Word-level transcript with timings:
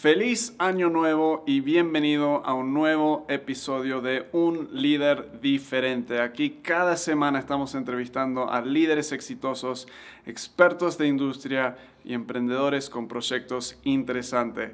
Feliz 0.00 0.54
año 0.56 0.88
nuevo 0.88 1.44
y 1.46 1.60
bienvenido 1.60 2.42
a 2.46 2.54
un 2.54 2.72
nuevo 2.72 3.26
episodio 3.28 4.00
de 4.00 4.30
Un 4.32 4.70
líder 4.72 5.42
diferente. 5.42 6.22
Aquí 6.22 6.60
cada 6.62 6.96
semana 6.96 7.38
estamos 7.38 7.74
entrevistando 7.74 8.50
a 8.50 8.62
líderes 8.62 9.12
exitosos, 9.12 9.86
expertos 10.24 10.96
de 10.96 11.06
industria 11.06 11.76
y 12.02 12.14
emprendedores 12.14 12.88
con 12.88 13.08
proyectos 13.08 13.78
interesantes. 13.84 14.70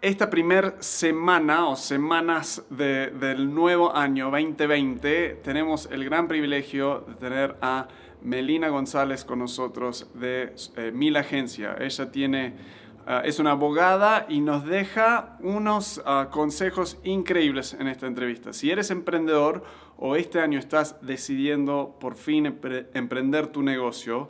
Esta 0.00 0.30
primera 0.30 0.80
semana 0.80 1.66
o 1.66 1.74
semanas 1.74 2.62
del 2.70 3.52
nuevo 3.52 3.92
año 3.96 4.30
2020 4.30 5.40
tenemos 5.42 5.88
el 5.90 6.04
gran 6.04 6.28
privilegio 6.28 7.04
de 7.08 7.14
tener 7.14 7.56
a 7.62 7.88
Melina 8.22 8.68
González 8.68 9.24
con 9.24 9.40
nosotros 9.40 10.08
de 10.14 10.54
eh, 10.76 10.92
Mil 10.94 11.16
Agencia. 11.16 11.74
Ella 11.80 12.12
tiene 12.12 12.81
Ah, 13.04 13.22
es 13.24 13.40
una 13.40 13.50
abogada 13.50 14.26
y 14.28 14.40
nos 14.40 14.64
deja 14.64 15.36
unos 15.40 16.00
ah, 16.06 16.28
consejos 16.30 16.98
increíbles 17.02 17.74
en 17.74 17.88
esta 17.88 18.06
entrevista. 18.06 18.52
Si 18.52 18.70
eres 18.70 18.92
emprendedor 18.92 19.64
o 19.96 20.14
este 20.14 20.40
año 20.40 20.56
estás 20.56 20.96
decidiendo 21.02 21.96
por 21.98 22.14
fin 22.14 22.46
emprender 22.46 23.48
tu 23.48 23.62
negocio, 23.62 24.28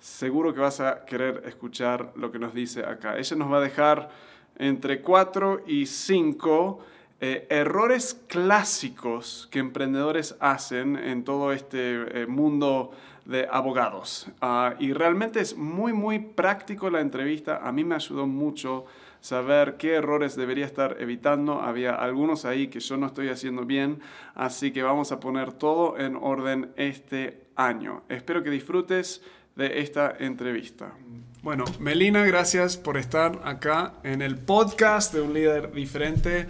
seguro 0.00 0.52
que 0.52 0.58
vas 0.58 0.80
a 0.80 1.04
querer 1.04 1.44
escuchar 1.46 2.12
lo 2.16 2.32
que 2.32 2.40
nos 2.40 2.54
dice 2.54 2.84
acá. 2.84 3.16
Ella 3.16 3.36
nos 3.36 3.52
va 3.52 3.58
a 3.58 3.62
dejar 3.62 4.10
entre 4.56 5.00
4 5.00 5.62
y 5.68 5.86
5 5.86 6.80
eh, 7.20 7.46
errores 7.50 8.20
clásicos 8.26 9.48
que 9.52 9.60
emprendedores 9.60 10.36
hacen 10.40 10.96
en 10.96 11.22
todo 11.22 11.52
este 11.52 12.22
eh, 12.22 12.26
mundo 12.26 12.90
de 13.28 13.46
abogados. 13.50 14.26
Ah, 14.40 14.74
y 14.78 14.94
realmente 14.94 15.40
es 15.40 15.54
muy, 15.56 15.92
muy 15.92 16.18
práctico 16.18 16.88
la 16.88 17.02
entrevista. 17.02 17.60
A 17.62 17.70
mí 17.72 17.84
me 17.84 17.94
ayudó 17.94 18.26
mucho 18.26 18.86
saber 19.20 19.76
qué 19.76 19.94
errores 19.94 20.34
debería 20.34 20.64
estar 20.64 20.96
evitando. 20.98 21.60
Había 21.60 21.94
algunos 21.94 22.46
ahí 22.46 22.68
que 22.68 22.80
yo 22.80 22.96
no 22.96 23.06
estoy 23.06 23.28
haciendo 23.28 23.66
bien, 23.66 24.00
así 24.34 24.72
que 24.72 24.82
vamos 24.82 25.12
a 25.12 25.20
poner 25.20 25.52
todo 25.52 25.98
en 25.98 26.16
orden 26.16 26.72
este 26.76 27.48
año. 27.54 28.02
Espero 28.08 28.42
que 28.42 28.48
disfrutes 28.48 29.22
de 29.54 29.80
esta 29.80 30.14
entrevista. 30.18 30.94
Bueno, 31.42 31.64
Melina, 31.80 32.24
gracias 32.24 32.78
por 32.78 32.96
estar 32.96 33.40
acá 33.44 33.94
en 34.04 34.22
el 34.22 34.38
podcast 34.38 35.12
de 35.12 35.20
un 35.20 35.34
líder 35.34 35.72
diferente. 35.72 36.46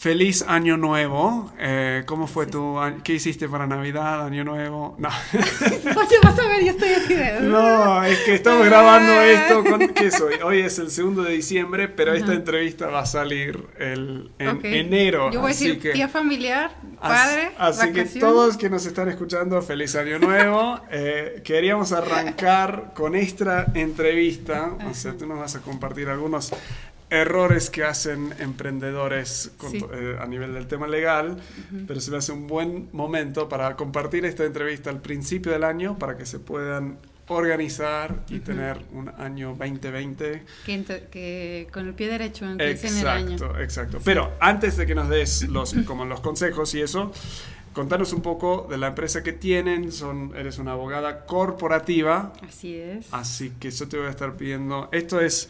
Feliz 0.00 0.42
Año 0.48 0.78
Nuevo. 0.78 1.52
Eh, 1.58 2.04
¿Cómo 2.06 2.26
fue 2.26 2.46
tu 2.46 2.78
¿Qué 3.04 3.12
hiciste 3.12 3.50
para 3.50 3.66
Navidad, 3.66 4.24
Año 4.24 4.44
Nuevo? 4.44 4.96
No. 4.96 5.10
vas 6.22 6.38
a 6.38 6.48
ver, 6.48 6.64
yo 6.64 6.70
estoy 6.70 6.88
así 6.88 7.14
No, 7.42 8.02
es 8.02 8.18
que 8.20 8.34
estamos 8.34 8.64
grabando 8.64 9.12
esto. 9.20 9.62
Con, 9.62 9.88
¿Qué 9.88 10.10
soy? 10.10 10.36
Hoy 10.42 10.60
es 10.60 10.78
el 10.78 10.90
segundo 10.90 11.22
de 11.22 11.32
diciembre, 11.32 11.88
pero 11.88 12.14
esta 12.14 12.32
entrevista 12.32 12.86
va 12.86 13.00
a 13.00 13.06
salir 13.06 13.62
el, 13.78 14.30
en 14.38 14.64
enero. 14.64 15.30
Yo 15.32 15.42
voy 15.42 15.50
a 15.50 15.52
decir 15.52 15.78
tía 15.92 16.08
familiar, 16.08 16.70
padre. 16.98 17.50
Así, 17.58 17.92
que 17.92 18.06
todos 18.06 18.56
que 18.56 18.70
nos 18.70 18.86
están 18.86 19.10
escuchando, 19.10 19.60
feliz 19.60 19.94
Año 19.96 20.18
Nuevo. 20.18 20.80
Eh, 20.92 21.42
queríamos 21.44 21.92
arrancar 21.92 22.92
con 22.94 23.14
esta 23.14 23.66
entrevista. 23.74 24.72
O 24.90 24.94
sea, 24.94 25.16
tú 25.16 25.26
nos 25.26 25.38
vas 25.38 25.54
a 25.56 25.60
compartir 25.60 26.08
algunos 26.08 26.52
errores 27.10 27.70
que 27.70 27.82
hacen 27.82 28.32
emprendedores 28.38 29.50
eh, 29.92 30.16
a 30.18 30.26
nivel 30.26 30.54
del 30.54 30.66
tema 30.66 30.86
legal, 30.86 31.36
pero 31.86 32.00
se 32.00 32.10
me 32.10 32.18
hace 32.18 32.32
un 32.32 32.46
buen 32.46 32.88
momento 32.92 33.48
para 33.48 33.74
compartir 33.76 34.24
esta 34.24 34.44
entrevista 34.44 34.90
al 34.90 35.00
principio 35.00 35.52
del 35.52 35.64
año 35.64 35.98
para 35.98 36.16
que 36.16 36.24
se 36.24 36.38
puedan 36.38 36.98
organizar 37.26 38.24
y 38.28 38.40
tener 38.40 38.78
un 38.92 39.08
año 39.08 39.54
2020 39.56 40.42
que, 40.64 41.68
con 41.72 41.86
el 41.86 41.94
pie 41.94 42.08
derecho 42.08 42.44
en 42.44 42.60
el 42.60 43.06
año. 43.06 43.36
Exacto, 43.60 43.98
Pero 44.04 44.32
antes 44.40 44.76
de 44.76 44.86
que 44.86 44.94
nos 44.94 45.08
des 45.08 45.48
los 45.48 45.74
como 45.86 46.04
los 46.04 46.20
consejos 46.20 46.74
y 46.74 46.80
eso, 46.80 47.12
contanos 47.72 48.12
un 48.12 48.22
poco 48.22 48.66
de 48.68 48.78
la 48.78 48.88
empresa 48.88 49.22
que 49.22 49.32
tienen. 49.32 49.92
Son, 49.92 50.32
eres 50.36 50.58
una 50.58 50.72
abogada 50.72 51.24
corporativa. 51.24 52.32
Así 52.46 52.74
es. 52.74 53.06
Así 53.12 53.52
que 53.60 53.70
yo 53.70 53.88
te 53.88 53.96
voy 53.96 54.06
a 54.06 54.10
estar 54.10 54.36
pidiendo. 54.36 54.88
Esto 54.92 55.20
es 55.20 55.48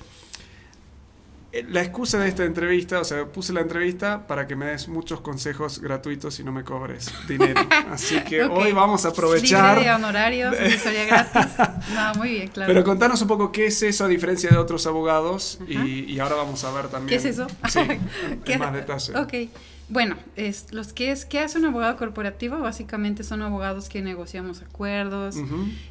la 1.69 1.83
excusa 1.83 2.19
de 2.19 2.28
esta 2.28 2.44
entrevista, 2.44 3.00
o 3.00 3.05
sea, 3.05 3.27
puse 3.27 3.53
la 3.53 3.61
entrevista 3.61 4.27
para 4.27 4.47
que 4.47 4.55
me 4.55 4.66
des 4.66 4.87
muchos 4.88 5.21
consejos 5.21 5.81
gratuitos 5.81 6.38
y 6.38 6.44
no 6.44 6.53
me 6.53 6.62
cobres 6.62 7.11
dinero. 7.27 7.61
Así 7.91 8.21
que 8.21 8.44
hoy 8.44 8.72
vamos 8.72 9.05
a 9.05 9.09
aprovechar. 9.09 9.77
Libre 9.77 9.91
de 9.91 9.97
honorarios, 9.97 10.55
gratis. 11.09 11.50
No, 11.94 12.15
muy 12.15 12.31
bien, 12.31 12.49
claro. 12.49 12.72
Pero 12.72 12.84
contanos 12.84 13.21
un 13.22 13.28
poco 13.28 13.50
qué 13.50 13.66
es 13.66 13.83
eso 13.83 14.05
a 14.05 14.09
diferencia 14.09 14.50
de 14.50 14.59
otros 14.59 14.87
abogados 14.87 15.59
y, 15.66 16.19
ahora 16.21 16.37
vamos 16.37 16.62
a 16.65 16.71
ver 16.72 16.88
también. 16.88 17.09
¿Qué 17.09 17.16
es 17.16 17.25
eso? 17.25 17.47
Sí, 17.69 17.81
en 18.47 18.59
más 18.59 18.72
detalle. 18.72 19.17
Ok. 19.17 19.50
Bueno, 19.88 20.17
es, 20.37 20.72
los 20.72 20.93
que 20.93 21.11
es, 21.11 21.25
¿qué 21.25 21.41
hace 21.41 21.59
un 21.59 21.65
abogado 21.65 21.97
corporativo? 21.97 22.61
Básicamente 22.61 23.25
son 23.25 23.43
abogados 23.43 23.88
que 23.88 24.03
negociamos 24.03 24.62
acuerdos, 24.62 25.34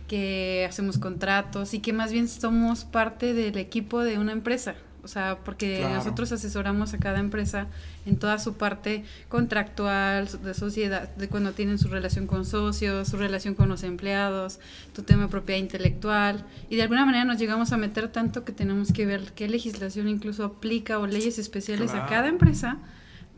que 0.08 0.66
hacemos 0.70 0.98
contratos 0.98 1.74
y 1.74 1.80
que 1.80 1.92
más 1.92 2.14
bien 2.14 2.30
somos 2.30 2.86
parte 2.86 3.34
del 3.34 3.58
equipo 3.58 4.00
de 4.00 4.18
una 4.18 4.32
empresa. 4.32 4.76
O 5.10 5.12
sea, 5.12 5.40
porque 5.44 5.84
nosotros 5.92 6.32
asesoramos 6.32 6.94
a 6.94 7.00
cada 7.00 7.20
empresa 7.20 7.66
en 8.06 8.18
toda 8.18 8.38
su 8.38 8.54
parte 8.54 9.04
contractual, 9.28 10.30
de 10.44 10.54
sociedad, 10.54 11.10
de 11.16 11.28
cuando 11.28 11.54
tienen 11.54 11.80
su 11.80 11.88
relación 11.88 12.28
con 12.28 12.46
socios, 12.46 13.08
su 13.08 13.18
relación 13.18 13.56
con 13.56 13.70
los 13.70 13.82
empleados, 13.82 14.60
tu 14.94 15.02
tema 15.02 15.24
de 15.24 15.30
propiedad 15.30 15.60
intelectual. 15.60 16.46
Y 16.70 16.76
de 16.76 16.84
alguna 16.84 17.08
manera 17.08 17.26
nos 17.26 17.40
llegamos 17.40 17.72
a 17.72 17.78
meter 17.78 18.10
tanto 18.10 18.46
que 18.46 18.52
tenemos 18.52 18.94
que 18.94 19.08
ver 19.08 19.34
qué 19.34 19.50
legislación 19.50 20.08
incluso 20.08 20.44
aplica 20.44 21.00
o 21.00 21.08
leyes 21.08 21.40
especiales 21.40 21.96
a 21.96 22.06
cada 22.06 22.28
empresa 22.28 22.78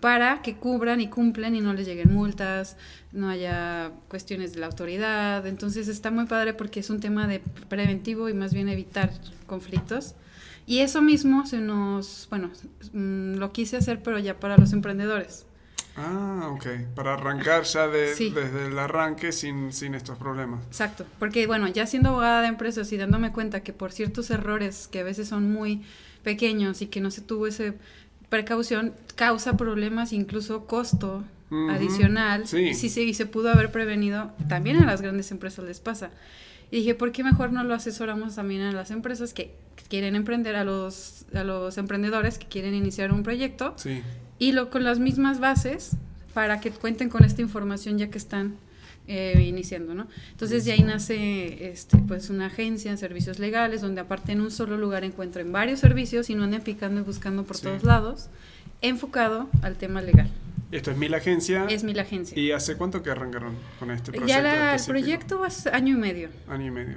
para 0.02 0.42
que 0.42 0.56
cubran 0.56 1.00
y 1.00 1.08
cumplan 1.08 1.56
y 1.56 1.62
no 1.62 1.74
les 1.74 1.88
lleguen 1.88 2.12
multas, 2.12 2.76
no 3.14 3.30
haya 3.30 3.92
cuestiones 4.10 4.54
de 4.54 4.60
la 4.60 4.66
autoridad. 4.66 5.46
Entonces 5.48 5.88
está 5.88 6.12
muy 6.12 6.26
padre 6.26 6.54
porque 6.54 6.82
es 6.82 6.90
un 6.90 7.00
tema 7.00 7.28
de 7.28 7.40
preventivo 7.70 8.28
y 8.28 8.34
más 8.34 8.54
bien 8.54 8.68
evitar 8.68 9.12
conflictos. 9.48 10.16
Y 10.66 10.80
eso 10.80 11.02
mismo 11.02 11.46
se 11.46 11.60
nos, 11.60 12.28
bueno, 12.30 12.52
mm, 12.94 13.36
lo 13.36 13.52
quise 13.52 13.78
hacer, 13.78 14.02
pero 14.04 14.20
ya 14.20 14.40
para 14.40 14.58
los 14.58 14.74
emprendedores. 14.74 15.46
Ah, 15.98 16.50
ok. 16.54 16.66
Para 16.96 17.14
arrancar 17.14 17.64
ya 17.64 17.88
desde 17.88 18.68
el 18.68 18.80
arranque 18.80 19.32
sin, 19.32 19.74
sin 19.74 19.94
estos 19.94 20.18
problemas. 20.18 20.66
Exacto. 20.68 21.06
Porque, 21.20 21.46
bueno, 21.48 21.68
ya 21.68 21.86
siendo 21.86 22.10
abogada 22.10 22.42
de 22.42 22.48
empresas 22.48 22.92
y 22.92 22.98
dándome 22.98 23.32
cuenta 23.32 23.62
que 23.62 23.74
por 23.74 23.92
ciertos 23.92 24.32
errores 24.32 24.88
que 24.88 25.00
a 25.00 25.04
veces 25.04 25.28
son 25.28 25.52
muy 25.52 25.84
pequeños 26.24 26.82
y 26.82 26.88
que 26.88 27.02
no 27.02 27.12
se 27.12 27.22
tuvo 27.22 27.48
esa 27.48 27.74
precaución, 28.32 28.94
causa 29.16 29.58
problemas, 29.58 30.14
incluso 30.14 30.66
costo 30.66 31.24
adicional. 31.70 32.48
Sí. 32.48 32.74
Si 32.74 32.88
se, 32.88 33.04
y 33.04 33.14
se 33.14 33.26
pudo 33.26 33.52
haber 33.52 33.72
prevenido, 33.74 34.32
también 34.48 34.78
a 34.78 34.86
las 34.86 35.02
grandes 35.02 35.32
empresas 35.32 35.66
les 35.66 35.82
pasa. 35.82 36.12
Y 36.72 36.78
dije, 36.78 36.96
¿por 36.96 37.12
qué 37.12 37.26
mejor 37.26 37.52
no 37.52 37.66
lo 37.66 37.74
asesoramos 37.74 38.36
también 38.36 38.62
a 38.62 38.72
las 38.72 38.90
empresas 38.90 39.34
que 39.34 39.54
quieren 39.90 40.16
emprender, 40.16 40.56
a 40.56 40.64
los, 40.64 41.26
a 41.34 41.44
los 41.44 41.78
emprendedores 41.78 42.38
que 42.38 42.48
quieren 42.48 42.74
iniciar 42.74 43.12
un 43.12 43.24
proyecto? 43.24 43.74
Sí. 43.76 44.02
Y 44.40 44.54
lo, 44.54 44.70
con 44.70 44.86
las 44.86 44.98
mismas 45.00 45.42
bases 45.42 45.98
para 46.34 46.62
que 46.62 46.72
cuenten 46.72 47.10
con 47.10 47.26
esta 47.26 47.42
información 47.42 47.98
ya 47.98 48.10
que 48.10 48.18
están 48.18 48.56
eh, 49.14 49.44
iniciando, 49.44 49.94
¿no? 49.94 50.08
Entonces 50.32 50.64
de 50.64 50.72
ahí 50.72 50.84
nace 50.84 51.70
este, 51.70 51.98
pues 51.98 52.30
una 52.30 52.46
agencia 52.46 52.90
en 52.90 52.98
servicios 52.98 53.40
legales 53.40 53.82
donde 53.82 54.00
aparte 54.00 54.32
en 54.32 54.40
un 54.40 54.52
solo 54.52 54.78
lugar 54.78 55.04
encuentren 55.04 55.52
varios 55.52 55.82
servicios 55.82 56.30
y 56.30 56.36
no 56.36 56.46
anden 56.46 56.62
picando 56.62 57.02
y 57.02 57.04
buscando 57.04 57.44
por 57.44 57.60
todos 57.60 57.84
lados, 57.84 58.30
enfocado 58.82 59.50
al 59.64 59.76
tema 59.76 60.02
legal. 60.02 60.30
Esto 60.72 60.92
es 60.92 60.98
Mil 60.98 61.14
Agencia. 61.14 61.66
Es 61.70 61.84
Mil 61.84 62.00
Agencia. 62.00 62.40
¿Y 62.40 62.54
hace 62.54 62.78
cuánto 62.78 63.04
que 63.04 63.12
arrancaron 63.12 63.56
con 63.80 63.92
este 63.92 64.14
proyecto? 64.14 64.28
Ya 64.28 64.76
el 64.76 64.82
proyecto 64.86 65.40
va 65.42 65.50
año 65.74 65.98
y 65.98 66.00
medio. 66.00 66.30
Año 66.48 66.68
y 66.68 66.72
medio. 66.72 66.96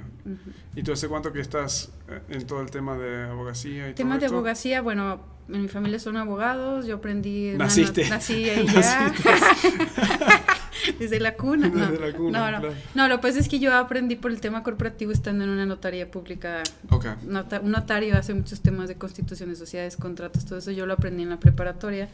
¿Y 0.73 0.83
tú 0.83 0.93
hace 0.93 1.09
cuánto 1.09 1.33
que 1.33 1.41
estás 1.41 1.91
eh, 2.07 2.21
en 2.29 2.47
todo 2.47 2.61
el 2.61 2.71
tema 2.71 2.97
de 2.97 3.25
abogacía 3.25 3.89
y 3.89 3.93
Tema 3.93 4.17
de 4.17 4.27
abogacía, 4.27 4.81
bueno, 4.81 5.19
en 5.49 5.63
mi 5.63 5.67
familia 5.67 5.99
son 5.99 6.15
abogados, 6.15 6.85
yo 6.85 6.95
aprendí... 6.95 7.51
¿Naciste? 7.57 8.07
nací 8.07 8.49
ahí 8.49 8.65
ya. 8.67 9.13
Desde 10.99 11.19
la 11.19 11.35
cuna. 11.35 11.69
No. 11.69 11.91
Desde 11.91 12.11
la 12.11 12.17
cuna, 12.17 12.51
no, 12.51 12.59
no. 12.59 12.73
no, 12.93 13.07
lo 13.07 13.17
que 13.17 13.21
pasa 13.27 13.39
es 13.39 13.47
que 13.47 13.59
yo 13.59 13.73
aprendí 13.73 14.15
por 14.15 14.31
el 14.31 14.41
tema 14.41 14.63
corporativo 14.63 15.11
estando 15.11 15.43
en 15.43 15.49
una 15.49 15.65
notaría 15.65 16.09
pública. 16.09 16.63
Okay. 16.89 17.11
un 17.23 17.71
notario 17.71 18.17
hace 18.17 18.33
muchos 18.33 18.61
temas 18.61 18.87
de 18.87 18.95
constitución 18.95 19.49
de 19.49 19.55
sociedades, 19.55 19.97
contratos, 19.97 20.45
todo 20.45 20.59
eso 20.59 20.71
yo 20.71 20.85
lo 20.85 20.93
aprendí 20.93 21.23
en 21.23 21.29
la 21.29 21.39
preparatoria. 21.39 22.09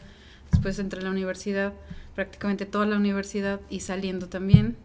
Después 0.50 0.78
entré 0.78 1.00
a 1.00 1.04
la 1.04 1.10
universidad, 1.10 1.72
prácticamente 2.14 2.66
toda 2.66 2.86
la 2.86 2.96
universidad 2.96 3.60
y 3.70 3.80
saliendo 3.80 4.28
también. 4.28 4.76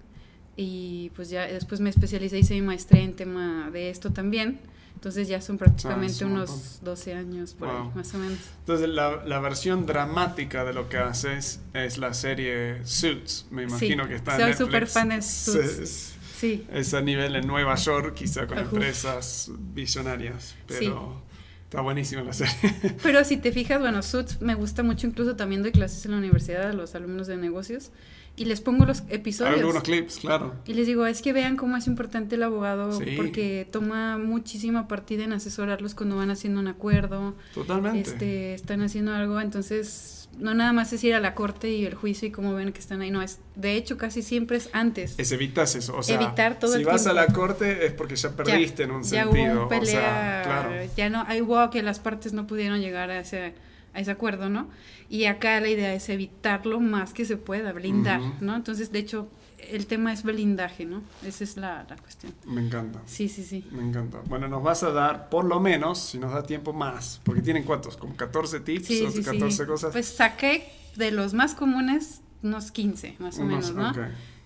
Y 0.56 1.12
pues 1.16 1.30
ya 1.30 1.46
después 1.46 1.82
me 1.82 1.90
especialicé, 1.90 2.40
hice 2.40 2.56
mi 2.56 2.62
maestría 2.62 3.04
en 3.04 3.16
tema 3.16 3.70
de 3.72 3.90
esto 3.90 4.12
también. 4.12 4.60
Entonces 4.98 5.28
ya 5.28 5.40
son 5.42 5.60
prácticamente 5.60 6.24
ah, 6.24 6.28
unos 6.28 6.80
12 6.82 7.14
años, 7.14 7.54
por 7.54 7.70
ahí, 7.70 7.92
más 7.94 8.16
o 8.16 8.18
menos. 8.18 8.40
Entonces 8.62 8.90
la, 8.90 9.24
la, 9.26 9.40
versión 9.40 9.86
dramática 9.86 10.66
de 10.66 10.74
lo 10.74 10.90
que 10.90 10.98
haces 10.98 11.60
es 11.76 12.00
la 12.00 12.16
serie 12.16 12.84
Suits, 12.84 13.46
me 13.52 13.62
imagino 13.62 14.08
que 14.08 14.16
está 14.16 14.34
en 14.34 14.56
Soy 14.56 14.66
súper 14.66 14.88
fan 14.88 15.10
de 15.10 15.22
Suits. 15.22 16.16
Sí. 16.40 16.66
Es 16.74 16.96
a 16.96 17.02
nivel 17.02 17.36
en 17.36 17.46
Nueva 17.46 17.76
York, 17.76 18.16
quizá 18.16 18.48
con 18.48 18.58
empresas 18.58 19.52
visionarias, 19.56 20.56
pero... 20.68 21.27
Está 21.68 21.82
buenísima 21.82 22.24
la 22.24 22.32
serie. 22.32 22.54
Pero 23.04 23.26
si 23.26 23.36
te 23.36 23.52
fijas, 23.52 23.82
bueno, 23.82 24.02
Suits 24.02 24.42
me 24.42 24.56
gusta 24.56 24.84
mucho, 24.84 25.06
incluso 25.06 25.36
también 25.36 25.64
doy 25.64 25.74
clases 25.74 26.06
en 26.06 26.12
la 26.12 26.18
universidad 26.18 26.70
a 26.70 26.72
los 26.72 26.96
alumnos 26.96 27.28
de 27.28 27.36
negocios 27.36 27.92
y 28.38 28.46
les 28.46 28.62
pongo 28.62 28.86
los 28.86 29.04
episodios. 29.10 29.60
Algunos 29.60 29.84
clips, 29.84 30.20
claro. 30.20 30.56
Y 30.66 30.76
les 30.76 30.88
digo, 30.88 31.06
es 31.06 31.22
que 31.22 31.34
vean 31.34 31.58
cómo 31.58 31.76
es 31.76 31.88
importante 31.88 32.36
el 32.36 32.44
abogado 32.44 32.98
porque 33.18 33.68
toma 33.70 34.18
muchísima 34.18 34.88
partida 34.88 35.26
en 35.26 35.34
asesorarlos 35.34 35.94
cuando 35.94 36.16
van 36.16 36.32
haciendo 36.32 36.62
un 36.62 36.70
acuerdo. 36.70 37.36
Totalmente. 37.54 38.00
Este, 38.00 38.54
están 38.54 38.82
haciendo 38.82 39.14
algo, 39.14 39.42
entonces 39.42 40.17
no 40.38 40.54
nada 40.54 40.74
más 40.74 40.94
es 40.94 41.04
ir 41.04 41.14
a 41.14 41.20
la 41.20 41.36
corte 41.36 41.70
y 41.70 41.86
el 41.86 41.96
juicio 41.96 42.28
y 42.28 42.32
cómo 42.32 42.54
ven 42.54 42.72
que 42.72 42.80
están 42.80 43.02
ahí, 43.02 43.12
no, 43.12 43.22
es 43.22 43.40
de 43.56 43.74
hecho 43.74 43.98
casi 43.98 44.22
siempre 44.22 44.58
es 44.58 44.70
antes. 44.74 45.16
Es 45.18 45.32
evitas 45.32 45.76
eso, 45.76 45.98
o 45.98 46.04
sea, 46.04 46.16
evitar 46.16 46.60
todo 46.60 46.76
si 46.78 46.84
vas 46.84 47.08
a 47.08 47.14
la 47.14 47.28
corte 47.28 47.86
es 47.86 47.94
porque 47.94 48.16
ya 48.16 48.36
perdiste 48.36 48.84
en 48.84 48.92
un 48.92 49.04
sentido. 49.04 49.36
Ya 49.36 49.56
hubo 49.56 49.68
pelea, 49.68 49.82
o 49.82 49.92
sea, 49.92 50.42
claro. 50.44 50.70
ya 50.96 51.10
no, 51.10 51.24
hay 51.28 51.42
hubo 51.42 51.70
que 51.70 51.82
las 51.82 52.00
partes 52.00 52.34
no 52.34 52.48
pudieron 52.48 52.82
llegar 52.82 53.10
a 53.10 53.20
ese, 53.20 53.54
a 53.94 54.00
ese 54.00 54.12
acuerdo, 54.12 54.50
¿no? 54.50 54.70
Y 55.10 55.26
acá 55.26 55.60
la 55.60 55.70
idea 55.70 55.94
es 55.94 56.10
evitarlo 56.10 56.80
más 56.80 57.14
que 57.14 57.26
se 57.26 57.38
pueda, 57.38 57.72
blindar, 57.72 58.22
¿no? 58.42 58.56
Entonces, 58.56 58.92
de 58.92 59.00
hecho, 59.00 59.30
el 59.70 59.88
tema 59.88 60.14
es 60.14 60.24
blindaje, 60.24 60.86
¿no? 60.86 61.02
Esa 61.26 61.44
es 61.44 61.58
la, 61.58 61.86
la, 61.90 61.96
cuestión. 61.98 62.34
Me 62.46 62.62
encanta. 62.62 63.02
Sí, 63.06 63.30
sí, 63.30 63.44
sí. 63.44 63.68
Me 63.72 63.84
encanta. 63.84 64.22
Bueno, 64.28 64.48
nos 64.48 64.64
vas 64.64 64.84
a 64.84 64.92
dar, 64.92 65.30
por 65.30 65.46
lo 65.46 65.60
menos, 65.60 66.00
si 66.00 66.18
nos 66.18 66.32
da 66.32 66.44
tiempo 66.44 66.74
más, 66.74 67.22
porque 67.24 67.42
tienen 67.42 67.64
cuántos, 67.64 67.98
como 67.98 68.16
14 68.16 68.60
tips 68.62 69.20
o 69.20 69.24
14 69.24 69.66
cosas. 69.66 69.92
Pues 69.92 70.08
saqué 70.08 70.72
de 70.96 71.12
los 71.12 71.34
más 71.34 71.54
comunes 71.54 72.22
unos 72.44 72.72
15, 72.72 73.16
más 73.20 73.40
o 73.40 73.44
menos, 73.44 73.74
¿no? 73.74 73.92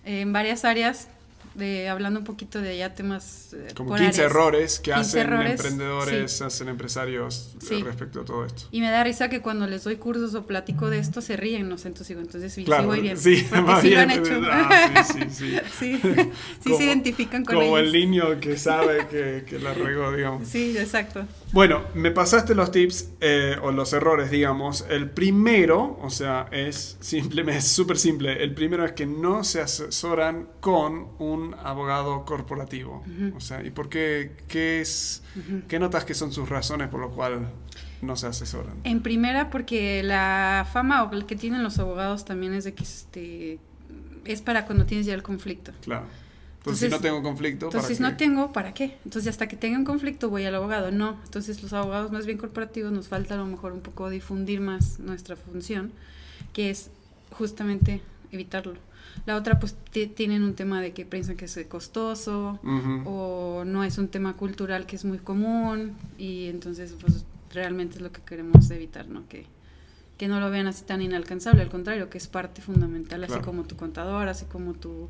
En 0.04 0.32
varias 0.32 0.64
áreas 0.64 1.08
de 1.54 1.88
hablando 1.88 2.20
un 2.20 2.24
poquito 2.24 2.60
de 2.60 2.76
ya 2.76 2.94
temas 2.94 3.52
eh, 3.52 3.68
como 3.74 3.94
15 3.94 4.22
errores 4.22 4.80
que 4.80 4.92
hacen 4.92 5.32
emprendedores, 5.32 6.40
hacen 6.42 6.68
empresarios 6.68 7.54
respecto 7.84 8.20
a 8.20 8.24
todo 8.24 8.44
esto. 8.44 8.64
Y 8.70 8.80
me 8.80 8.90
da 8.90 9.04
risa 9.04 9.28
que 9.28 9.40
cuando 9.40 9.66
les 9.66 9.84
doy 9.84 9.96
cursos 9.96 10.34
o 10.34 10.46
platico 10.46 10.90
de 10.90 10.98
esto 10.98 11.20
se 11.20 11.36
ríen, 11.36 11.68
no 11.68 11.78
sé, 11.78 11.88
entonces 11.88 12.08
digo, 12.08 12.20
entonces 12.20 12.52
sí, 12.52 12.64
claro, 12.64 12.86
voy 12.86 13.00
bien. 13.00 13.16
Sí, 13.16 13.36
sí 13.80 13.88
bien, 13.88 13.94
lo 13.94 14.00
han 14.00 14.10
hecho. 14.10 14.40
Ah, 14.50 15.04
sí, 15.04 15.20
sí, 15.30 15.56
sí. 15.78 16.00
sí, 16.64 16.74
se 16.76 16.84
identifican 16.84 17.44
con 17.44 17.56
Como 17.56 17.78
el 17.78 17.92
niño 17.92 18.40
que 18.40 18.56
sabe 18.56 19.06
que, 19.08 19.44
que 19.46 19.58
la 19.58 19.74
regó, 19.74 20.12
digamos. 20.12 20.48
Sí, 20.48 20.76
exacto. 20.76 21.26
Bueno, 21.52 21.82
me 21.94 22.10
pasaste 22.10 22.54
los 22.54 22.70
tips 22.72 23.10
eh, 23.20 23.58
o 23.62 23.72
los 23.72 23.92
errores, 23.92 24.30
digamos. 24.30 24.86
El 24.88 25.10
primero, 25.10 25.98
o 26.00 26.08
sea, 26.08 26.48
es 26.50 26.96
simple, 27.00 27.44
es 27.56 27.68
súper 27.68 27.98
simple. 27.98 28.42
El 28.42 28.54
primero 28.54 28.86
es 28.86 28.92
que 28.92 29.04
no 29.04 29.44
se 29.44 29.60
asesoran 29.60 30.48
con 30.60 31.08
un 31.18 31.54
abogado 31.62 32.24
corporativo. 32.24 33.04
O 33.36 33.40
sea, 33.40 33.62
¿y 33.62 33.70
por 33.70 33.90
qué? 33.90 34.32
¿Qué 34.48 34.80
es? 34.80 35.22
¿Qué 35.68 35.78
notas 35.78 36.06
que 36.06 36.14
son 36.14 36.32
sus 36.32 36.48
razones 36.48 36.88
por 36.88 37.00
lo 37.00 37.10
cual 37.10 37.50
no 38.00 38.16
se 38.16 38.28
asesoran? 38.28 38.80
En 38.84 39.02
primera, 39.02 39.50
porque 39.50 40.02
la 40.02 40.66
fama 40.72 41.04
o 41.04 41.12
el 41.12 41.26
que 41.26 41.36
tienen 41.36 41.62
los 41.62 41.78
abogados 41.78 42.24
también 42.24 42.54
es 42.54 42.64
de 42.64 42.72
que 42.72 42.82
este 42.82 43.58
es 44.24 44.40
para 44.40 44.64
cuando 44.64 44.86
tienes 44.86 45.04
ya 45.04 45.12
el 45.12 45.22
conflicto. 45.22 45.72
Claro. 45.82 46.06
Entonces, 46.62 46.90
si 46.90 46.96
no 46.96 47.00
tengo 47.00 47.22
conflicto, 47.24 47.66
¿para 47.70 47.80
entonces 47.80 48.00
no 48.00 48.16
tengo, 48.16 48.52
¿para 48.52 48.72
qué? 48.72 48.96
Entonces 49.04 49.30
hasta 49.30 49.48
que 49.48 49.56
tenga 49.56 49.76
un 49.76 49.84
conflicto 49.84 50.30
voy 50.30 50.44
al 50.44 50.54
abogado. 50.54 50.92
No, 50.92 51.18
entonces 51.24 51.60
los 51.60 51.72
abogados 51.72 52.12
más 52.12 52.24
bien 52.24 52.38
corporativos 52.38 52.92
nos 52.92 53.08
falta 53.08 53.34
a 53.34 53.38
lo 53.38 53.46
mejor 53.46 53.72
un 53.72 53.80
poco 53.80 54.08
difundir 54.08 54.60
más 54.60 55.00
nuestra 55.00 55.34
función, 55.34 55.90
que 56.52 56.70
es 56.70 56.90
justamente 57.32 58.00
evitarlo. 58.30 58.74
La 59.26 59.36
otra, 59.36 59.58
pues 59.58 59.76
tienen 60.14 60.44
un 60.44 60.54
tema 60.54 60.80
de 60.80 60.92
que 60.92 61.04
piensan 61.04 61.36
que 61.36 61.46
es 61.46 61.58
costoso 61.68 62.60
o 63.04 63.64
no 63.66 63.84
es 63.84 63.98
un 63.98 64.08
tema 64.08 64.36
cultural 64.36 64.86
que 64.86 64.96
es 64.96 65.04
muy 65.04 65.18
común 65.18 65.96
y 66.16 66.46
entonces, 66.46 66.94
pues 67.00 67.24
realmente 67.52 67.96
es 67.96 68.02
lo 68.02 68.12
que 68.12 68.22
queremos 68.22 68.70
evitar, 68.70 69.08
¿no? 69.08 69.28
Que, 69.28 69.46
que 70.16 70.28
no 70.28 70.40
lo 70.40 70.50
vean 70.50 70.66
así 70.66 70.84
tan 70.84 71.02
inalcanzable, 71.02 71.62
al 71.62 71.68
contrario, 71.68 72.08
que 72.08 72.18
es 72.18 72.26
parte 72.26 72.62
fundamental, 72.62 73.24
así 73.24 73.38
como 73.40 73.64
tu 73.64 73.76
contador, 73.76 74.28
así 74.28 74.46
como 74.46 74.74
tu 74.74 75.08